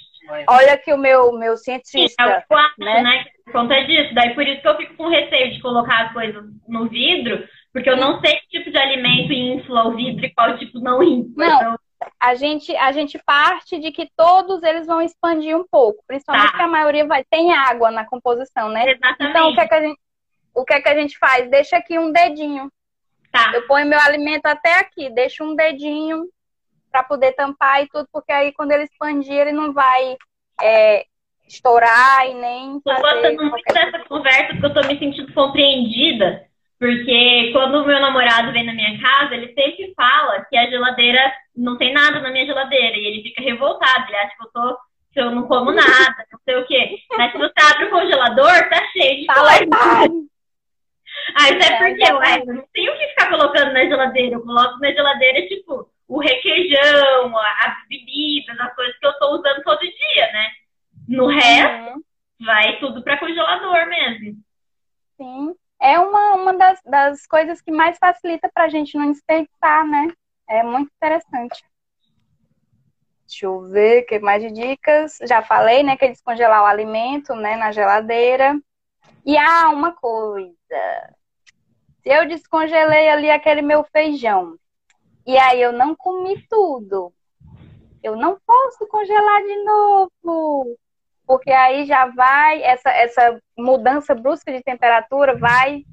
Olha 0.49 0.77
que 0.77 0.93
o 0.93 0.97
meu, 0.97 1.31
meu 1.33 1.55
cientista. 1.57 2.23
Sim, 2.23 2.29
é 2.29 2.37
o 2.37 2.41
quadro, 2.47 2.73
né? 2.79 3.01
né? 3.01 3.25
Por 3.45 3.53
conta 3.53 3.75
disso. 3.85 4.13
Daí 4.13 4.33
por 4.33 4.45
isso 4.45 4.61
que 4.61 4.67
eu 4.67 4.77
fico 4.77 4.95
com 4.95 5.09
receio 5.09 5.53
de 5.53 5.61
colocar 5.61 6.07
as 6.07 6.13
coisas 6.13 6.43
no 6.67 6.87
vidro, 6.87 7.47
porque 7.73 7.89
eu 7.89 7.97
não 7.97 8.19
sei 8.19 8.35
que 8.35 8.59
tipo 8.59 8.71
de 8.71 8.77
alimento 8.77 9.31
infla 9.31 9.87
o 9.87 9.95
vidro 9.95 10.25
e 10.25 10.33
qual 10.33 10.57
tipo 10.57 10.79
não 10.79 11.01
infla. 11.01 11.45
Não. 11.45 11.55
Então 11.55 11.79
a 12.19 12.35
gente, 12.35 12.75
a 12.75 12.91
gente 12.91 13.19
parte 13.25 13.79
de 13.79 13.91
que 13.91 14.09
todos 14.15 14.61
eles 14.63 14.85
vão 14.85 15.01
expandir 15.01 15.57
um 15.57 15.65
pouco, 15.69 16.03
principalmente 16.05 16.51
tá. 16.51 16.57
que 16.57 16.63
a 16.63 16.67
maioria 16.67 17.05
vai 17.05 17.23
tem 17.23 17.53
água 17.53 17.91
na 17.91 18.05
composição, 18.05 18.69
né? 18.69 18.91
Exatamente. 18.91 19.29
Então 19.29 19.49
o 19.49 19.55
que 19.55 19.61
é 19.61 19.67
que 19.67 19.73
a 19.73 19.81
gente, 19.81 19.99
o 20.53 20.65
que 20.65 20.73
é 20.73 20.81
que 20.81 20.89
a 20.89 20.95
gente 20.95 21.17
faz? 21.17 21.49
Deixa 21.49 21.77
aqui 21.77 21.97
um 21.97 22.11
dedinho. 22.11 22.71
Tá. 23.31 23.51
Eu 23.53 23.67
ponho 23.67 23.85
meu 23.85 23.99
alimento 23.99 24.45
até 24.45 24.79
aqui, 24.79 25.09
deixo 25.09 25.43
um 25.43 25.55
dedinho 25.55 26.25
para 26.91 27.03
poder 27.03 27.33
tampar 27.33 27.83
e 27.83 27.87
tudo, 27.89 28.07
porque 28.11 28.31
aí 28.31 28.53
quando 28.53 28.71
ele 28.71 28.83
expandir 28.83 29.33
ele 29.33 29.51
não 29.51 29.73
vai 29.73 30.15
é, 30.61 31.05
estourar 31.47 32.27
e 32.27 32.33
nem. 32.33 32.79
Tô 32.81 32.95
gostando 32.95 33.43
muito 33.43 33.73
dessa 33.73 33.99
conversa 34.05 34.53
porque 34.53 34.65
eu 34.65 34.73
tô 34.73 34.87
me 34.87 34.99
sentindo 34.99 35.33
compreendida 35.33 36.46
porque 36.79 37.51
quando 37.53 37.81
o 37.81 37.85
meu 37.85 37.99
namorado 37.99 38.51
vem 38.51 38.63
na 38.63 38.73
minha 38.73 38.99
casa, 39.01 39.33
ele 39.33 39.51
sempre 39.53 39.93
fala 39.95 40.45
que 40.45 40.55
a 40.55 40.69
geladeira 40.69 41.19
não 41.55 41.75
tem 41.75 41.91
nada 41.91 42.19
na 42.19 42.29
minha 42.29 42.45
geladeira. 42.45 42.95
E 42.95 43.05
ele 43.05 43.23
fica 43.23 43.41
revoltado. 43.41 44.05
Ele 44.07 44.17
acha 44.17 44.35
que 44.35 44.43
eu 44.43 44.51
tô. 44.51 44.77
que 45.11 45.19
eu 45.19 45.31
não 45.31 45.47
como 45.47 45.71
nada, 45.71 46.25
não 46.31 46.39
sei 46.45 46.55
o 46.55 46.67
quê. 46.67 46.99
Mas 47.17 47.31
se 47.31 47.37
você 47.39 47.53
abre 47.71 47.85
o 47.85 47.89
congelador, 47.89 48.69
tá 48.69 48.87
cheio 48.91 49.21
de 49.21 49.25
coisa. 49.25 50.29
Ah, 51.35 51.49
isso 51.49 51.71
é 51.71 51.77
porque 51.79 52.13
ué, 52.13 52.41
eu 52.41 52.53
não 52.53 52.67
tenho 52.71 52.93
o 52.93 52.97
que 52.97 53.07
ficar 53.07 53.29
colocando 53.29 53.73
na 53.73 53.85
geladeira. 53.85 54.35
Eu 54.35 54.43
coloco 54.43 54.77
na 54.79 54.91
geladeira, 54.91 55.47
tipo, 55.47 55.89
o 56.07 56.19
requeijão, 56.19 57.35
as 57.35 57.87
bebidas, 57.89 58.59
as 58.59 58.75
coisas 58.75 58.95
que 58.99 59.07
eu 59.07 59.13
tô 59.13 59.35
usando 59.35 59.63
todo 59.63 59.79
dia, 59.79 60.31
né? 60.31 60.51
No 61.07 61.25
resto, 61.25 61.95
uhum. 61.95 62.01
vai 62.41 62.77
tudo 62.79 63.01
para 63.01 63.17
congelador 63.17 63.87
mesmo. 63.87 64.35
Sim 65.17 65.55
é 65.79 65.99
uma, 65.99 66.35
uma 66.35 66.53
das, 66.53 66.81
das 66.83 67.27
coisas 67.27 67.61
que 67.61 67.71
mais 67.71 67.97
facilita 67.97 68.49
para 68.53 68.65
a 68.65 68.69
gente 68.69 68.97
não 68.97 69.11
desperdiçar, 69.11 69.87
né? 69.87 70.11
É 70.47 70.63
muito 70.63 70.91
interessante. 70.95 71.63
Deixa 73.27 73.45
eu 73.45 73.61
ver 73.61 74.03
que 74.03 74.19
mais 74.19 74.41
de 74.41 74.51
dicas. 74.51 75.17
Já 75.23 75.41
falei, 75.41 75.83
né, 75.83 75.97
que 75.97 76.05
é 76.05 76.09
descongelar 76.09 76.63
o 76.63 76.65
alimento, 76.65 77.35
né, 77.35 77.57
na 77.57 77.71
geladeira. 77.71 78.57
E 79.25 79.37
há 79.37 79.69
uma 79.69 79.91
coisa. 79.91 80.55
Se 82.01 82.09
eu 82.09 82.27
descongelei 82.27 83.09
ali 83.09 83.29
aquele 83.29 83.61
meu 83.61 83.83
feijão 83.83 84.57
e 85.25 85.37
aí 85.37 85.61
eu 85.61 85.73
não 85.73 85.93
comi 85.93 86.41
tudo, 86.49 87.13
eu 88.01 88.15
não 88.15 88.39
posso 88.45 88.87
congelar 88.87 89.43
de 89.43 89.63
novo 89.65 90.77
porque 91.27 91.51
aí 91.51 91.85
já 91.85 92.05
vai, 92.05 92.63
essa, 92.63 92.89
essa 92.89 93.39
mudança 93.57 94.15
brusca 94.15 94.51
de 94.51 94.63
temperatura 94.63 95.35
vai 95.37 95.83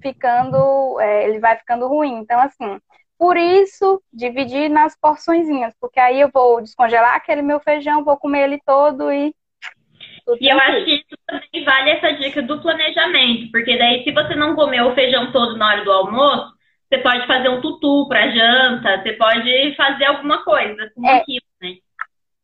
ficando, 0.00 0.98
é, 1.00 1.28
ele 1.28 1.40
vai 1.40 1.56
ficando 1.58 1.88
ruim. 1.88 2.14
Então, 2.14 2.38
assim, 2.40 2.78
por 3.18 3.36
isso, 3.36 4.00
dividir 4.12 4.70
nas 4.70 4.96
porçõezinhas, 4.98 5.74
porque 5.80 5.98
aí 5.98 6.20
eu 6.20 6.30
vou 6.32 6.62
descongelar 6.62 7.16
aquele 7.16 7.42
meu 7.42 7.58
feijão, 7.58 8.04
vou 8.04 8.16
comer 8.16 8.44
ele 8.44 8.60
todo 8.64 9.12
e. 9.12 9.34
E 10.40 10.48
eu 10.48 10.58
acho 10.58 10.84
que 10.84 10.94
isso 10.94 11.18
também 11.26 11.64
vale 11.64 11.90
essa 11.90 12.12
dica 12.12 12.40
do 12.40 12.62
planejamento, 12.62 13.50
porque 13.50 13.76
daí, 13.76 14.04
se 14.04 14.12
você 14.12 14.36
não 14.36 14.54
comer 14.54 14.82
o 14.82 14.94
feijão 14.94 15.32
todo 15.32 15.56
na 15.56 15.68
hora 15.68 15.84
do 15.84 15.90
almoço, 15.90 16.52
você 16.88 16.98
pode 16.98 17.26
fazer 17.26 17.48
um 17.48 17.60
tutu 17.60 18.06
para 18.08 18.30
janta, 18.30 19.02
você 19.02 19.12
pode 19.14 19.74
fazer 19.76 20.04
alguma 20.06 20.44
coisa 20.44 20.90
com 20.94 21.06
é, 21.06 21.18
aquilo? 21.18 21.49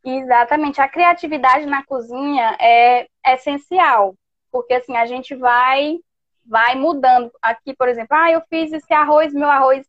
Exatamente. 0.06 0.80
A 0.80 0.88
criatividade 0.88 1.66
na 1.66 1.84
cozinha 1.84 2.56
é 2.60 3.08
essencial, 3.26 4.14
porque 4.52 4.74
assim 4.74 4.96
a 4.96 5.04
gente 5.04 5.34
vai 5.34 5.98
vai 6.44 6.76
mudando. 6.76 7.32
Aqui, 7.42 7.74
por 7.74 7.88
exemplo, 7.88 8.16
ah, 8.16 8.30
eu 8.30 8.40
fiz 8.48 8.72
esse 8.72 8.94
arroz, 8.94 9.34
meu 9.34 9.48
arroz, 9.48 9.84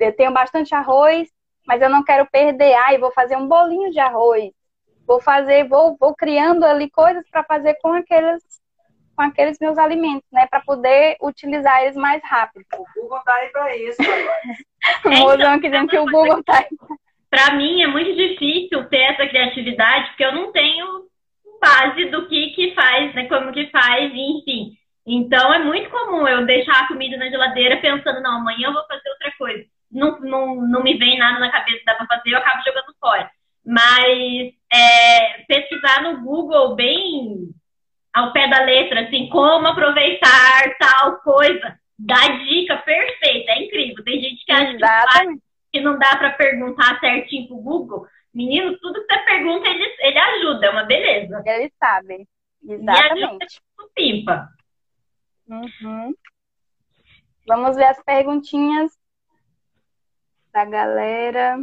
eu 0.00 0.12
tenho 0.16 0.32
bastante 0.32 0.74
arroz, 0.74 1.28
mas 1.64 1.80
eu 1.80 1.88
não 1.88 2.02
quero 2.02 2.26
perder. 2.26 2.74
Ah, 2.74 2.98
vou 2.98 3.12
fazer 3.12 3.36
um 3.36 3.46
bolinho 3.46 3.92
de 3.92 4.00
arroz. 4.00 4.50
Vou 5.06 5.20
fazer, 5.20 5.68
vou, 5.68 5.96
vou 5.98 6.16
criando 6.16 6.64
ali 6.64 6.90
coisas 6.90 7.24
para 7.30 7.44
fazer 7.44 7.74
com 7.80 7.92
aqueles, 7.92 8.42
com 9.14 9.22
aqueles 9.22 9.56
meus 9.60 9.78
alimentos, 9.78 10.26
né? 10.32 10.48
Para 10.48 10.60
poder 10.60 11.16
utilizar 11.22 11.82
eles 11.82 11.96
mais 11.96 12.20
rápido. 12.24 12.64
O 12.76 12.84
Google 13.00 13.20
tá 13.24 13.34
aí 13.34 13.48
para 13.50 13.76
isso. 13.76 13.98
o 15.06 15.10
mozão 15.10 15.52
aqui 15.52 15.68
dizendo 15.68 15.88
que 15.88 15.98
o 15.98 16.06
Google 16.06 16.42
tá 16.42 16.58
aí. 16.58 16.98
Para 17.30 17.54
mim 17.54 17.82
é 17.82 17.86
muito 17.86 18.14
difícil 18.14 18.84
ter 18.88 19.02
essa 19.02 19.26
criatividade, 19.26 20.08
porque 20.08 20.24
eu 20.24 20.34
não 20.34 20.50
tenho 20.52 21.04
base 21.60 22.06
do 22.06 22.26
que 22.26 22.50
que 22.50 22.74
faz, 22.74 23.14
né? 23.14 23.26
Como 23.26 23.52
que 23.52 23.70
faz, 23.70 24.10
enfim. 24.12 24.72
Então 25.06 25.52
é 25.54 25.58
muito 25.60 25.88
comum 25.90 26.26
eu 26.26 26.44
deixar 26.44 26.72
a 26.72 26.88
comida 26.88 27.16
na 27.16 27.28
geladeira 27.28 27.76
pensando, 27.78 28.20
não, 28.20 28.38
amanhã 28.38 28.68
eu 28.68 28.72
vou 28.72 28.84
fazer 28.86 29.08
outra 29.10 29.32
coisa. 29.38 29.64
Não, 29.90 30.20
não, 30.20 30.56
não 30.56 30.82
me 30.82 30.94
vem 30.98 31.18
nada 31.18 31.38
na 31.38 31.50
cabeça 31.50 31.82
dá 31.84 31.94
para 31.94 32.06
fazer, 32.06 32.30
eu 32.30 32.38
acabo 32.38 32.62
jogando 32.64 32.94
fora. 33.00 33.30
Mas 33.64 34.52
é, 34.72 35.42
pesquisar 35.46 36.02
no 36.02 36.22
Google 36.22 36.74
bem 36.74 37.48
ao 38.12 38.32
pé 38.32 38.48
da 38.48 38.62
letra, 38.62 39.02
assim, 39.02 39.28
como 39.28 39.66
aproveitar 39.68 40.76
tal 40.78 41.20
coisa, 41.20 41.78
dá 41.98 42.28
dica 42.44 42.76
perfeita, 42.78 43.52
é 43.52 43.64
incrível. 43.64 44.04
Tem 44.04 44.20
gente 44.20 44.44
que 44.44 44.52
acha 44.52 44.76
que, 44.76 45.40
que 45.72 45.80
não 45.80 45.98
dá 45.98 46.16
para 46.16 46.30
perguntar 46.32 46.98
certinho 47.00 47.48
pro 47.48 47.56
Google, 47.56 48.06
Menino, 48.32 48.78
tudo 48.78 49.04
que 49.06 49.12
você 49.12 49.24
pergunta, 49.24 49.68
ele, 49.68 49.84
ele 49.98 50.18
ajuda, 50.18 50.66
é 50.66 50.70
uma 50.70 50.84
beleza. 50.84 51.42
Ele 51.44 51.72
sabe. 51.78 52.28
Exatamente. 52.62 53.18
E 53.18 53.24
ajuda 53.24 53.46
tipo 53.46 53.90
pipa. 53.94 54.48
Uhum. 55.48 56.14
Vamos 57.46 57.74
ver 57.74 57.86
as 57.86 58.02
perguntinhas 58.04 58.96
da 60.52 60.64
galera. 60.64 61.56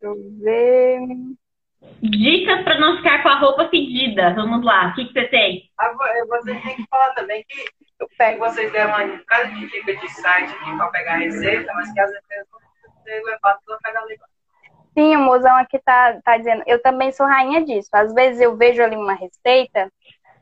Deixa 0.00 0.14
eu 0.14 0.14
ver. 0.38 1.00
Dicas 2.02 2.62
para 2.62 2.78
não 2.78 2.96
ficar 2.96 3.22
com 3.22 3.28
a 3.28 3.38
roupa 3.38 3.68
fedida. 3.68 4.34
Vamos 4.34 4.64
lá. 4.64 4.88
O 4.88 4.94
que, 4.94 5.04
que 5.04 5.12
você 5.12 5.28
tem? 5.28 5.70
Ah, 5.78 5.92
você 6.28 6.54
tem 6.54 6.76
que 6.76 6.86
falar 6.88 7.12
também 7.14 7.44
que 7.48 7.64
eu 8.00 8.08
pego. 8.16 8.38
Vocês 8.40 8.72
deram 8.72 8.90
uma 8.90 9.18
cara 9.24 9.44
de 9.44 9.66
dica 9.68 9.96
de 9.96 10.08
site 10.08 10.50
aqui 10.50 10.76
para 10.76 10.86
pegar 10.88 11.16
receita, 11.16 11.72
mas 11.74 11.92
que 11.92 12.00
às 12.00 12.10
vezes 12.10 12.46
você 12.50 13.22
levar 13.22 13.58
tudo 13.64 13.78
pegar 13.82 14.02
legal. 14.04 14.28
Sim, 14.94 15.16
o 15.16 15.20
mozão 15.20 15.54
aqui 15.56 15.78
tá, 15.78 16.20
tá 16.22 16.36
dizendo, 16.36 16.62
eu 16.66 16.82
também 16.82 17.12
sou 17.12 17.26
rainha 17.26 17.64
disso. 17.64 17.88
Às 17.92 18.12
vezes 18.12 18.40
eu 18.40 18.56
vejo 18.56 18.82
ali 18.82 18.96
uma 18.96 19.14
receita, 19.14 19.90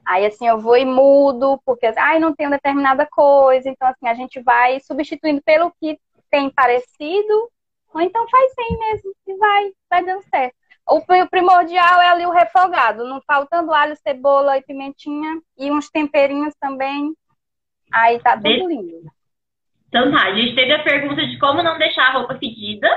aí 0.07 0.24
assim 0.24 0.46
eu 0.46 0.59
vou 0.59 0.76
e 0.76 0.84
mudo, 0.84 1.61
porque 1.64 1.86
ai, 1.96 2.18
não 2.18 2.34
tem 2.34 2.49
determinada 2.49 3.07
coisa, 3.07 3.68
então 3.68 3.86
assim, 3.88 4.09
a 4.09 4.14
gente 4.14 4.40
vai 4.40 4.80
substituindo 4.80 5.42
pelo 5.42 5.72
que 5.80 5.99
tem 6.30 6.51
parecido, 6.51 7.51
ou 7.92 8.01
então 8.01 8.26
faz 8.28 8.53
sem 8.55 8.78
mesmo, 8.78 9.12
e 9.26 9.36
vai, 9.36 9.72
vai 9.90 10.05
dando 10.05 10.22
certo. 10.22 10.57
O 10.89 11.03
primordial 11.28 12.01
é 12.01 12.09
ali 12.09 12.26
o 12.26 12.30
refogado, 12.30 13.05
não 13.05 13.20
faltando 13.20 13.72
alho, 13.72 13.97
cebola 13.97 14.57
e 14.57 14.62
pimentinha, 14.62 15.41
e 15.59 15.70
uns 15.70 15.91
temperinhos 15.91 16.55
também, 16.59 17.14
Aí 17.93 18.20
tá 18.20 18.36
tudo 18.36 18.68
lindo. 18.68 19.11
Então 19.89 20.11
tá, 20.11 20.24
a 20.24 20.34
gente 20.34 20.55
teve 20.55 20.72
a 20.72 20.82
pergunta 20.82 21.26
de 21.26 21.39
como 21.39 21.62
não 21.62 21.78
deixar 21.78 22.09
a 22.09 22.12
roupa 22.12 22.36
fedida. 22.39 22.89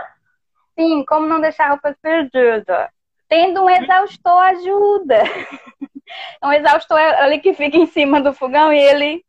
Sim, 0.78 1.06
como 1.06 1.28
não 1.28 1.39
deixar 1.39 1.68
a 1.68 1.70
roupa 1.70 1.96
fedida. 2.02 2.92
Tendo 3.30 3.64
um 3.64 3.70
exaustor 3.70 4.42
ajuda. 4.44 5.24
um 6.44 6.52
exaustor 6.52 7.00
é 7.00 7.22
ali 7.22 7.39
que 7.39 7.54
fica 7.54 7.78
em 7.78 7.86
cima 7.86 8.22
do 8.22 8.34
fogão 8.34 8.74
e 8.74 8.78
ele 8.78 9.26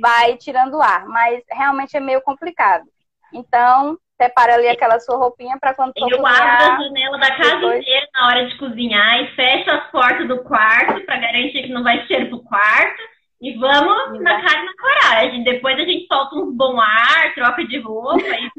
vai 0.00 0.36
tirando 0.38 0.74
o 0.74 0.82
ar, 0.82 1.06
mas 1.06 1.42
realmente 1.50 1.96
é 1.96 2.00
meio 2.00 2.22
complicado. 2.22 2.86
Então, 3.30 3.98
separa 4.22 4.54
ali 4.54 4.68
aquela 4.68 5.00
sua 5.00 5.16
roupinha 5.16 5.58
para 5.58 5.74
quando 5.74 5.92
for 5.98 6.10
Eu 6.10 6.24
abro 6.24 6.74
a 6.74 6.78
janela 6.82 7.18
da 7.18 7.36
casa 7.36 7.56
depois... 7.56 7.80
inteira 7.80 8.08
na 8.14 8.26
hora 8.28 8.46
de 8.46 8.56
cozinhar 8.56 9.22
e 9.22 9.34
fecho 9.34 9.70
as 9.70 9.90
portas 9.90 10.28
do 10.28 10.42
quarto 10.44 11.04
para 11.04 11.18
garantir 11.18 11.62
que 11.62 11.72
não 11.72 11.82
vai 11.82 12.06
cheiro 12.06 12.28
pro 12.28 12.42
quarto. 12.44 13.02
E 13.40 13.54
vamos 13.58 14.20
na 14.20 14.40
cara 14.40 14.60
e 14.60 14.64
na 14.64 14.72
coragem. 14.76 15.42
Depois 15.42 15.76
a 15.76 15.82
gente 15.82 16.06
solta 16.06 16.36
uns 16.36 16.54
bom 16.54 16.80
ar, 16.80 17.34
troca 17.34 17.64
de 17.66 17.80
roupa. 17.80 18.22
E... 18.22 18.50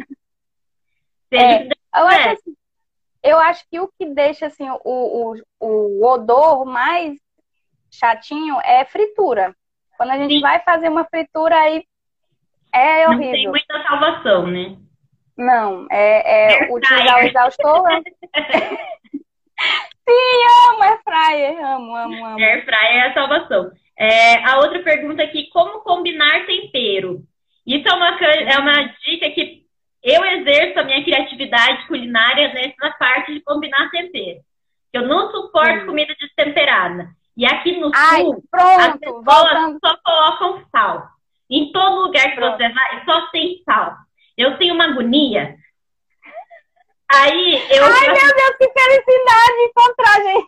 é, 1.38 1.68
eu, 1.95 2.07
acho 2.07 2.30
assim, 2.30 2.55
eu 3.24 3.39
acho 3.39 3.64
que 3.70 3.80
o 3.80 3.88
que 3.97 4.05
deixa 4.07 4.47
assim, 4.47 4.70
o, 4.70 4.80
o, 4.84 5.41
o 5.61 6.05
odor 6.05 6.66
mais 6.66 7.18
chatinho 7.89 8.59
é 8.61 8.84
fritura. 8.84 9.55
Quando 9.95 10.11
a 10.11 10.18
gente 10.18 10.34
Sim. 10.34 10.41
vai 10.41 10.59
fazer 10.59 10.89
uma 10.89 11.05
fritura 11.05 11.55
aí 11.55 11.86
é 12.74 13.07
horrível. 13.07 13.26
Não 13.26 13.32
tem 13.32 13.47
muita 13.49 13.84
salvação, 13.84 14.47
né? 14.47 14.76
Não, 15.38 15.88
é, 15.92 16.66
é 16.66 16.74
utilizar 16.74 17.18
o 17.18 17.28
exaustor. 17.28 17.84
Sim, 20.08 20.38
amo 20.70 20.84
air 20.84 21.00
fryer, 21.04 21.66
amo, 21.66 21.96
amo, 21.96 22.26
amo. 22.26 22.40
Air 22.40 22.66
fryer 22.66 22.96
é 22.96 23.08
a 23.08 23.14
salvação. 23.14 23.72
É, 23.98 24.44
a 24.46 24.58
outra 24.58 24.84
pergunta 24.84 25.24
aqui, 25.24 25.50
como 25.50 25.80
combinar 25.80 26.46
tempero? 26.46 27.24
Isso 27.66 27.88
é 27.88 27.94
uma, 27.94 28.20
é 28.20 28.58
uma 28.58 28.84
dica 29.06 29.30
que 29.32 29.64
eu 30.04 30.24
exerço 30.26 30.80
a 30.80 30.84
minha 30.84 31.04
criatividade 31.04 31.88
culinária 31.88 32.54
nessa 32.54 32.94
parte 32.98 33.34
de 33.34 33.42
combinar 33.42 33.90
tempero. 33.90 34.42
Eu 34.92 35.08
não 35.08 35.32
suporto 35.32 35.86
comida 35.86 36.14
destemperada. 36.20 37.10
E 37.36 37.46
aqui 37.46 37.80
no 37.80 37.90
Ai, 37.96 38.22
sul, 38.22 38.44
pronto, 38.52 38.80
as 38.80 38.98
pessoas 39.00 39.80
só 39.84 39.98
colocam 40.04 40.66
sal. 40.70 41.08
Em 41.50 41.72
todo 41.72 42.04
lugar 42.04 42.30
que 42.30 42.36
pronto. 42.36 42.58
você 42.58 42.70
vai, 42.70 43.06
só 43.06 43.28
tem 43.32 43.64
sal. 43.64 43.96
Eu 44.38 44.58
tenho 44.58 44.76
uma 44.76 44.86
agonia. 44.86 45.56
Aí 47.12 47.54
eu. 47.70 47.86
Ai, 47.86 48.08
meu 48.08 48.36
Deus, 48.36 48.58
que 48.58 48.72
felicidade 48.72 49.62
encontrar, 49.62 50.22
gente! 50.24 50.48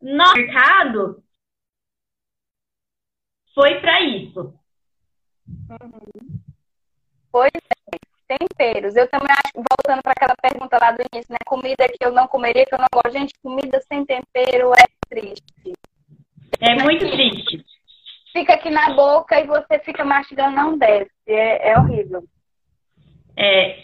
No 0.00 0.32
mercado, 0.34 1.22
foi 3.54 3.80
para 3.80 4.00
isso. 4.02 4.54
Uhum. 5.48 6.40
Pois 7.30 7.50
é, 7.54 8.38
temperos. 8.38 8.96
Eu 8.96 9.08
também 9.08 9.30
acho, 9.30 9.52
voltando 9.54 10.02
para 10.02 10.12
aquela 10.12 10.34
pergunta 10.40 10.78
lá 10.80 10.92
do 10.92 11.02
início, 11.12 11.32
né? 11.32 11.38
Comida 11.64 11.88
que 11.88 12.04
eu 12.04 12.12
não 12.12 12.28
comeria, 12.28 12.66
que 12.66 12.74
eu 12.74 12.78
não 12.78 12.86
gosto. 12.92 13.10
Gente, 13.10 13.32
comida 13.42 13.80
sem 13.88 14.04
tempero 14.04 14.72
é 14.74 14.84
triste. 15.08 15.72
É 16.60 16.74
muito 16.74 17.10
triste. 17.10 17.64
Fica 18.34 18.52
aqui 18.52 18.68
na 18.68 18.92
boca 18.92 19.40
e 19.40 19.46
você 19.46 19.78
fica 19.78 20.04
mastigando, 20.04 20.54
não 20.54 20.76
desce. 20.76 21.10
É, 21.26 21.70
é 21.70 21.78
horrível. 21.78 22.22
É. 23.34 23.78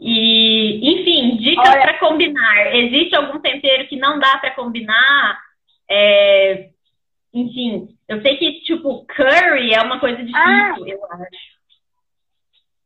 E, 0.00 0.80
enfim, 0.90 1.36
dicas 1.36 1.68
para 1.68 1.98
combinar. 1.98 2.74
Existe 2.74 3.14
algum 3.14 3.38
tempero 3.40 3.86
que 3.88 3.96
não 3.96 4.18
dá 4.18 4.38
para 4.38 4.54
combinar? 4.54 5.38
É, 5.86 6.70
enfim, 7.34 7.94
eu 8.08 8.22
sei 8.22 8.38
que, 8.38 8.62
tipo, 8.62 9.04
curry 9.04 9.74
é 9.74 9.82
uma 9.82 10.00
coisa 10.00 10.16
difícil, 10.16 10.40
ah, 10.40 10.74
eu 10.86 11.04
acho. 11.04 11.58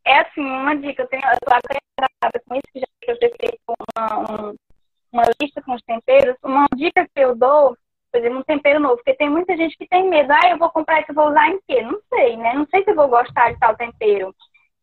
É 0.04 0.18
assim, 0.18 0.40
uma 0.40 0.74
dica, 0.74 1.02
eu, 1.02 1.08
tenho, 1.08 1.22
eu 1.22 1.38
tô 1.44 1.54
agradada 1.54 2.42
com 2.44 2.54
isso, 2.56 2.62
que 2.72 2.80
já 2.80 2.86
que 3.02 3.10
eu 3.10 3.18
ter 3.18 3.36
feito 3.36 3.60
uma, 3.66 4.50
um, 4.50 4.54
uma 5.12 5.24
lista 5.40 5.60
com 5.62 5.74
os 5.74 5.82
temperos, 5.82 6.36
uma 6.42 6.66
dica 6.74 7.04
que 7.04 7.20
eu 7.20 7.36
dou, 7.36 7.76
por 8.10 8.18
exemplo, 8.18 8.38
um 8.38 8.44
tempero 8.44 8.80
novo, 8.80 8.96
porque 8.96 9.14
tem 9.14 9.28
muita 9.28 9.56
medo, 10.12 10.32
ah, 10.32 10.50
eu 10.50 10.58
vou 10.58 10.70
comprar 10.70 11.00
isso, 11.00 11.14
vou 11.14 11.30
usar 11.30 11.48
em 11.48 11.60
quê? 11.66 11.82
Não 11.82 11.98
sei, 12.08 12.36
né? 12.36 12.54
Não 12.54 12.66
sei 12.66 12.84
se 12.84 12.90
eu 12.90 12.94
vou 12.94 13.08
gostar 13.08 13.52
de 13.52 13.58
tal 13.58 13.76
tempero. 13.76 14.34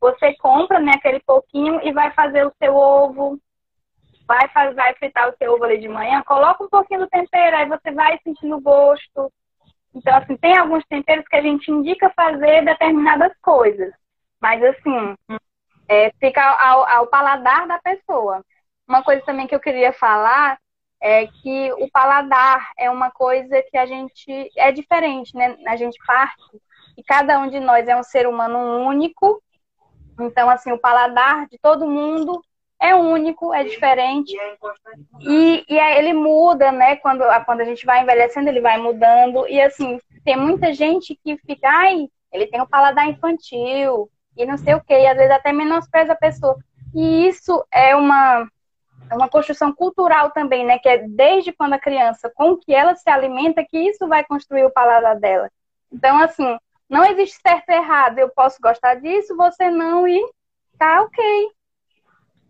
Você 0.02 0.34
compra, 0.36 0.80
né, 0.80 0.94
aquele 0.96 1.20
pouquinho 1.20 1.80
e 1.84 1.92
vai 1.92 2.12
fazer 2.12 2.46
o 2.46 2.54
seu 2.58 2.76
ovo, 2.76 3.38
vai, 4.28 4.48
vai 4.74 4.94
fritar 4.96 5.30
o 5.30 5.36
seu 5.38 5.54
ovo 5.54 5.64
ali 5.66 5.80
de 5.80 5.90
manhã, 5.90 6.24
coloca 6.24 6.64
um 6.64 6.70
pouquinho 6.70 7.02
do 7.02 7.10
tempero, 7.10 7.58
aí 7.58 7.68
você 7.68 7.92
vai 7.92 8.18
sentindo 8.24 8.56
o 8.56 8.62
gosto, 8.62 9.32
então, 9.94 10.16
assim, 10.16 10.38
tem 10.38 10.58
alguns 10.58 10.84
temperos 10.86 11.28
que 11.28 11.36
a 11.36 11.42
gente 11.42 11.70
indica 11.72 12.12
fazer 12.16 12.64
determinadas 12.64 13.34
coisas, 13.42 13.92
mas 14.40 14.64
assim, 14.64 15.16
é, 15.88 16.12
fica 16.20 16.42
ao, 16.42 16.88
ao 16.88 17.08
paladar 17.08 17.68
da 17.68 17.80
pessoa. 17.80 18.44
Uma 18.88 19.04
coisa 19.04 19.22
também 19.24 19.48
que 19.48 19.56
eu 19.56 19.60
queria 19.60 19.92
falar 19.94 20.60
é 21.02 21.28
que 21.28 21.72
o 21.74 21.90
paladar 21.90 22.72
é 22.78 22.90
uma 22.90 23.10
coisa 23.10 23.62
que 23.70 23.78
a 23.78 23.86
gente 23.86 24.52
é 24.58 24.72
diferente, 24.72 25.36
né? 25.36 25.58
A 25.68 25.76
gente 25.76 25.98
parte 26.06 26.62
e 26.98 27.04
cada 27.04 27.40
um 27.40 27.50
de 27.50 27.60
nós 27.60 27.88
é 27.88 27.96
um 27.96 28.04
ser 28.04 28.28
humano 28.28 28.58
único. 28.86 29.42
Então, 30.20 30.50
assim, 30.50 30.72
o 30.72 30.78
paladar 30.78 31.48
de 31.48 31.58
todo 31.58 31.88
mundo 31.88 32.42
é 32.82 32.94
único, 32.94 33.54
é 33.54 33.64
diferente. 33.64 34.36
E, 35.22 35.66
e 35.70 35.80
ele 35.80 36.14
muda, 36.14 36.72
né? 36.72 36.98
Quando, 36.98 37.24
quando 37.46 37.62
a 37.62 37.66
gente 37.66 37.86
vai 37.86 38.02
envelhecendo, 38.02 38.50
ele 38.50 38.62
vai 38.62 38.78
mudando. 38.78 39.48
E 39.48 39.62
assim, 39.62 40.00
tem 40.26 40.36
muita 40.36 40.74
gente 40.74 41.18
que 41.24 41.38
fica, 41.38 41.70
ai, 41.70 42.10
ele 42.32 42.48
tem 42.48 42.62
um 42.62 42.68
paladar 42.68 43.08
infantil 43.08 44.10
e 44.36 44.46
não 44.46 44.58
sei 44.58 44.74
o 44.74 44.82
quê, 44.82 44.94
e 44.94 45.08
às 45.08 45.18
vezes 45.18 45.32
até 45.32 45.52
menospreza 45.52 46.14
a 46.14 46.18
pessoa. 46.18 46.58
E 46.94 47.28
isso 47.28 47.66
é 47.72 47.96
uma 47.96 48.48
é 49.10 49.16
uma 49.16 49.30
construção 49.30 49.74
cultural 49.74 50.32
também, 50.32 50.66
né? 50.66 50.78
Que 50.80 50.90
é 50.90 51.08
desde 51.08 51.52
quando 51.52 51.74
a 51.74 51.80
criança, 51.80 52.32
com 52.34 52.56
que 52.56 52.74
ela 52.74 52.96
se 52.96 53.10
alimenta, 53.10 53.66
que 53.66 53.78
isso 53.78 54.08
vai 54.08 54.24
construir 54.24 54.66
o 54.66 54.72
paladar 54.72 55.20
dela. 55.20 55.50
Então, 55.92 56.18
assim, 56.20 56.58
não 56.90 57.06
existe 57.06 57.40
certo 57.42 57.70
e 57.70 57.74
errado. 57.74 58.20
Eu 58.20 58.30
posso 58.30 58.60
gostar 58.62 58.96
disso, 58.96 59.36
você 59.36 59.70
não, 59.70 60.08
e 60.08 60.20
tá 60.78 61.02
ok. 61.02 61.50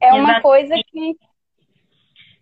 É 0.02 0.14
uma 0.14 0.40
Exatamente. 0.40 0.42
coisa 0.42 0.76
que, 0.76 1.14
que 1.14 1.20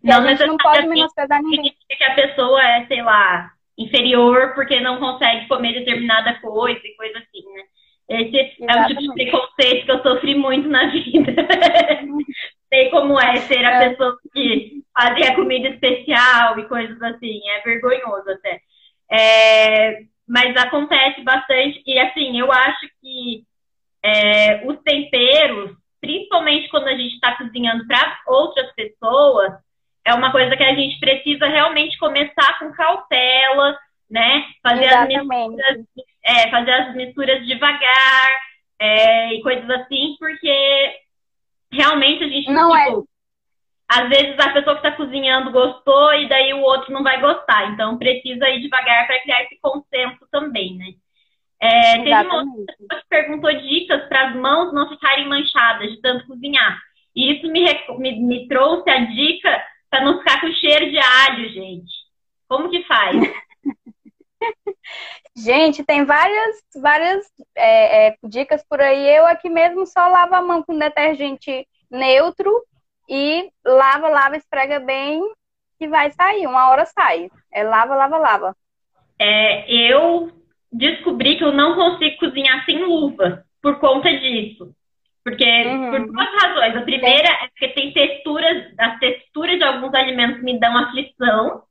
não, 0.03 0.23
a 0.23 0.27
gente 0.27 0.45
não 0.45 0.57
pode 0.57 0.87
menosprezar 0.87 1.41
ninguém. 1.41 1.75
Que 1.89 2.03
a 2.03 2.15
pessoa 2.15 2.63
é, 2.63 2.85
sei 2.85 3.01
lá, 3.01 3.51
inferior 3.77 4.53
porque 4.53 4.79
não 4.79 4.99
consegue 4.99 5.47
comer 5.47 5.73
determinada 5.73 6.39
coisa 6.39 6.79
e 6.83 6.95
coisa 6.95 7.19
assim, 7.19 7.43
né? 7.53 7.63
Esse 8.09 8.63
Exatamente. 8.63 8.65
é 8.69 8.81
o 8.81 8.87
tipo 8.87 9.01
de 9.01 9.13
preconceito 9.13 9.85
que 9.85 9.91
eu 9.91 10.01
sofri 10.01 10.35
muito 10.35 10.69
na 10.69 10.89
vida. 10.89 11.33
Sei 12.69 12.89
como 12.89 13.19
é 13.19 13.37
ser 13.37 13.65
a 13.65 13.83
é. 13.83 13.89
pessoa 13.89 14.17
que 14.33 14.83
fazia 14.93 15.35
comida 15.35 15.69
especial 15.69 16.57
e 16.59 16.67
coisas 16.67 17.01
assim. 17.01 17.41
É 17.49 17.61
vergonhoso 17.61 18.29
até. 18.29 18.61
É, 19.09 19.99
mas 20.27 20.55
acontece 20.57 21.21
bastante. 21.21 21.81
E 21.85 21.99
assim, 21.99 22.39
eu 22.39 22.51
acho 22.51 22.87
que 23.01 23.43
é, 24.03 24.65
os 24.65 24.79
temperos, 24.83 25.71
principalmente 25.99 26.69
quando 26.69 26.87
a 26.87 26.95
gente 26.95 27.13
está 27.13 27.35
cozinhando 27.37 27.85
para 27.87 28.19
outras 28.27 28.73
pessoas, 28.73 29.53
é 30.05 30.13
uma 30.13 30.31
coisa 30.31 30.55
que 30.55 30.63
a 30.63 30.73
gente 30.73 30.99
precisa 30.99 31.47
realmente 31.47 31.97
começar 31.97 32.59
com 32.59 32.71
cautela, 32.71 33.77
né? 34.09 34.45
Fazer 34.63 34.85
Exatamente. 34.85 35.17
as 35.17 35.77
misturas, 35.77 35.85
é, 36.27 36.49
fazer 36.49 36.71
as 36.71 36.95
misturas 36.95 37.45
devagar 37.47 38.29
é, 38.79 39.33
e 39.33 39.41
coisas 39.41 39.69
assim, 39.69 40.15
porque 40.19 40.95
realmente 41.71 42.23
a 42.23 42.27
gente 42.27 42.51
não 42.51 42.71
tipo, 42.71 43.01
é. 43.01 43.17
Às 43.89 44.09
vezes 44.09 44.37
a 44.37 44.49
pessoa 44.49 44.77
que 44.77 44.85
está 44.85 44.91
cozinhando 44.91 45.49
gostou 45.49 46.13
e 46.15 46.27
daí 46.27 46.53
o 46.53 46.59
outro 46.59 46.91
não 46.91 47.03
vai 47.03 47.21
gostar. 47.21 47.71
Então 47.71 47.97
precisa 47.97 48.49
ir 48.49 48.61
devagar 48.61 49.07
para 49.07 49.21
criar 49.21 49.43
esse 49.43 49.57
consenso 49.61 50.27
também, 50.29 50.75
né? 50.75 50.87
É, 51.59 51.97
teve 51.99 52.13
uma 52.13 52.43
outra 52.43 52.75
pessoa 52.77 53.01
que 53.01 53.07
perguntou 53.09 53.61
dicas 53.61 54.07
para 54.09 54.27
as 54.27 54.35
mãos 54.35 54.73
não 54.73 54.89
ficarem 54.89 55.27
manchadas 55.27 55.89
de 55.89 56.01
tanto 56.01 56.27
cozinhar. 56.27 56.77
E 57.15 57.33
isso 57.33 57.47
me, 57.47 57.63
me, 57.97 58.19
me 58.19 58.47
trouxe 58.47 58.89
a 58.89 59.05
dica 59.05 59.63
para 59.89 60.03
não 60.03 60.19
ficar 60.19 60.41
com 60.41 60.51
cheiro 60.51 60.91
de 60.91 60.99
alho, 60.99 61.49
gente. 61.49 61.91
Como 62.47 62.69
que 62.69 62.83
faz? 62.83 63.15
gente, 65.35 65.83
tem 65.83 66.05
várias, 66.05 66.57
várias 66.75 67.25
é, 67.55 68.07
é, 68.07 68.15
dicas 68.23 68.63
por 68.67 68.81
aí. 68.81 69.07
Eu 69.15 69.25
aqui 69.25 69.49
mesmo 69.49 69.85
só 69.85 70.07
lavo 70.07 70.35
a 70.35 70.41
mão 70.41 70.63
com 70.63 70.77
detergente 70.77 71.67
neutro 71.89 72.51
e 73.09 73.49
lava, 73.65 74.09
lava, 74.09 74.37
esfrega 74.37 74.79
bem 74.79 75.21
que 75.79 75.87
vai 75.87 76.11
sair. 76.11 76.45
Uma 76.47 76.69
hora 76.69 76.85
sai. 76.85 77.29
É 77.51 77.63
lava, 77.63 77.95
lava, 77.95 78.17
lava. 78.17 78.55
É, 79.19 79.71
eu 79.71 80.31
descobri 80.71 81.37
que 81.37 81.43
eu 81.43 81.51
não 81.51 81.75
consigo 81.75 82.17
cozinhar 82.17 82.63
sem 82.65 82.83
luva 82.83 83.43
por 83.61 83.79
conta 83.79 84.09
disso. 84.09 84.73
Porque, 85.23 85.43
uhum. 85.43 85.91
por 85.91 86.07
duas 86.07 86.29
razões. 86.41 86.77
A 86.77 86.81
primeira 86.81 87.27
é 87.27 87.47
porque 87.47 87.67
tem 87.69 87.91
texturas, 87.91 88.73
as 88.79 88.99
texturas 88.99 89.57
de 89.57 89.63
alguns 89.63 89.93
alimentos 89.93 90.41
me 90.41 90.57
dão 90.59 90.77
aflição. 90.77 91.63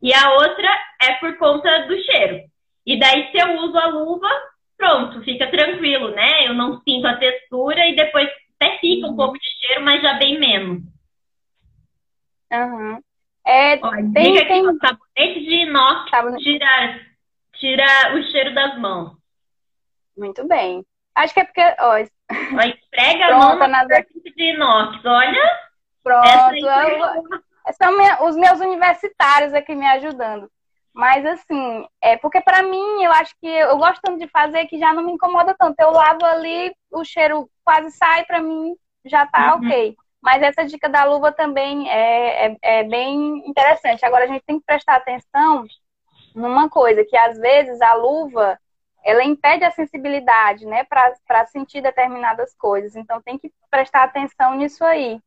E 0.00 0.14
a 0.14 0.32
outra 0.34 0.68
é 1.02 1.14
por 1.14 1.36
conta 1.38 1.86
do 1.86 2.00
cheiro. 2.02 2.44
E 2.86 2.98
daí, 2.98 3.30
se 3.30 3.38
eu 3.38 3.56
uso 3.58 3.76
a 3.76 3.86
luva, 3.86 4.28
pronto, 4.76 5.22
fica 5.22 5.50
tranquilo, 5.50 6.10
né? 6.10 6.46
Eu 6.46 6.54
não 6.54 6.80
sinto 6.80 7.06
a 7.06 7.16
textura 7.16 7.86
e 7.86 7.96
depois 7.96 8.28
até 8.60 8.78
fica 8.78 9.06
um 9.06 9.10
uhum. 9.10 9.16
pouco 9.16 9.38
de 9.38 9.66
cheiro, 9.66 9.84
mas 9.84 10.02
já 10.02 10.14
bem 10.14 10.38
menos. 10.38 10.82
Uhum. 12.52 13.02
É, 13.46 13.78
Ó, 13.82 13.90
tem, 13.90 14.34
dica 14.34 14.46
tem... 14.46 14.62
sabonete 14.78 15.40
de 15.40 15.54
inox 15.62 16.10
tira, 16.38 17.00
tira 17.54 18.14
o 18.14 18.22
cheiro 18.30 18.54
das 18.54 18.78
mãos. 18.78 19.16
Muito 20.16 20.46
bem. 20.46 20.84
Acho 21.14 21.34
que 21.34 21.40
é 21.40 21.44
porque, 21.44 21.60
ó, 21.80 21.92
ó 21.92 21.96
esfrega 21.96 23.26
a 23.26 23.38
mão 23.38 23.58
na 23.58 23.68
nas... 23.68 23.88
de 23.88 24.54
inox, 24.54 25.04
olha. 25.04 25.68
Pronto, 26.02 26.56
eu, 26.56 27.40
são 27.72 27.96
minha, 27.96 28.22
os 28.24 28.36
meus 28.36 28.60
universitários 28.60 29.52
aqui 29.54 29.74
me 29.74 29.86
ajudando. 29.86 30.50
Mas 30.94 31.24
assim, 31.24 31.86
é 32.02 32.16
porque 32.16 32.40
para 32.40 32.62
mim, 32.62 33.02
eu 33.04 33.12
acho 33.12 33.34
que 33.40 33.46
eu 33.46 33.78
gosto 33.78 34.00
tanto 34.02 34.18
de 34.18 34.28
fazer 34.28 34.66
que 34.66 34.78
já 34.78 34.92
não 34.92 35.04
me 35.04 35.12
incomoda 35.12 35.54
tanto. 35.58 35.78
Eu 35.78 35.92
lavo 35.92 36.24
ali, 36.24 36.74
o 36.90 37.04
cheiro 37.04 37.48
quase 37.64 37.90
sai, 37.92 38.24
para 38.24 38.42
mim 38.42 38.74
já 39.04 39.26
tá 39.26 39.54
uhum. 39.54 39.66
ok. 39.66 39.96
Mas 40.20 40.42
essa 40.42 40.64
dica 40.64 40.88
da 40.88 41.04
luva 41.04 41.30
também 41.30 41.88
é, 41.88 42.46
é, 42.46 42.56
é, 42.62 42.84
bem 42.84 43.48
interessante. 43.48 44.04
Agora 44.04 44.24
a 44.24 44.26
gente 44.26 44.42
tem 44.44 44.58
que 44.58 44.66
prestar 44.66 44.96
atenção 44.96 45.64
numa 46.34 46.68
coisa, 46.68 47.04
que 47.04 47.16
às 47.16 47.38
vezes 47.38 47.80
a 47.80 47.94
luva 47.94 48.58
ela 49.04 49.24
impede 49.24 49.64
a 49.64 49.70
sensibilidade, 49.70 50.66
né, 50.66 50.84
para 50.84 51.46
sentir 51.46 51.80
determinadas 51.80 52.54
coisas. 52.56 52.96
Então 52.96 53.22
tem 53.22 53.38
que 53.38 53.52
prestar 53.70 54.02
atenção 54.02 54.54
nisso 54.56 54.84
aí. 54.84 55.20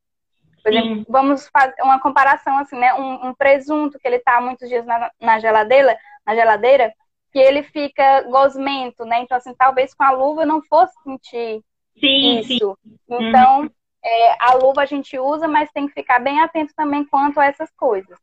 Por 0.63 0.71
exemplo, 0.71 1.05
vamos 1.09 1.47
fazer 1.47 1.81
uma 1.81 1.99
comparação 1.99 2.57
assim, 2.57 2.77
né? 2.77 2.93
Um, 2.93 3.29
um 3.29 3.33
presunto 3.33 3.97
que 3.99 4.07
ele 4.07 4.17
está 4.17 4.39
muitos 4.39 4.67
dias 4.69 4.85
na, 4.85 5.11
na, 5.19 5.39
geladeira, 5.39 5.97
na 6.25 6.35
geladeira, 6.35 6.93
que 7.31 7.39
ele 7.39 7.63
fica 7.63 8.21
gosmento, 8.23 9.03
né? 9.05 9.21
Então, 9.21 9.37
assim, 9.37 9.53
talvez 9.55 9.93
com 9.93 10.03
a 10.03 10.11
luva 10.11 10.43
eu 10.43 10.47
não 10.47 10.61
fosse 10.61 10.93
sentir 11.03 11.63
sim, 11.99 12.39
isso. 12.39 12.77
Sim. 12.83 12.97
Então, 13.09 13.61
uhum. 13.61 13.69
é, 14.03 14.35
a 14.39 14.53
luva 14.55 14.81
a 14.81 14.85
gente 14.85 15.17
usa, 15.17 15.47
mas 15.47 15.71
tem 15.71 15.87
que 15.87 15.93
ficar 15.93 16.19
bem 16.19 16.41
atento 16.41 16.73
também 16.75 17.05
quanto 17.05 17.39
a 17.39 17.45
essas 17.45 17.71
coisas. 17.71 18.17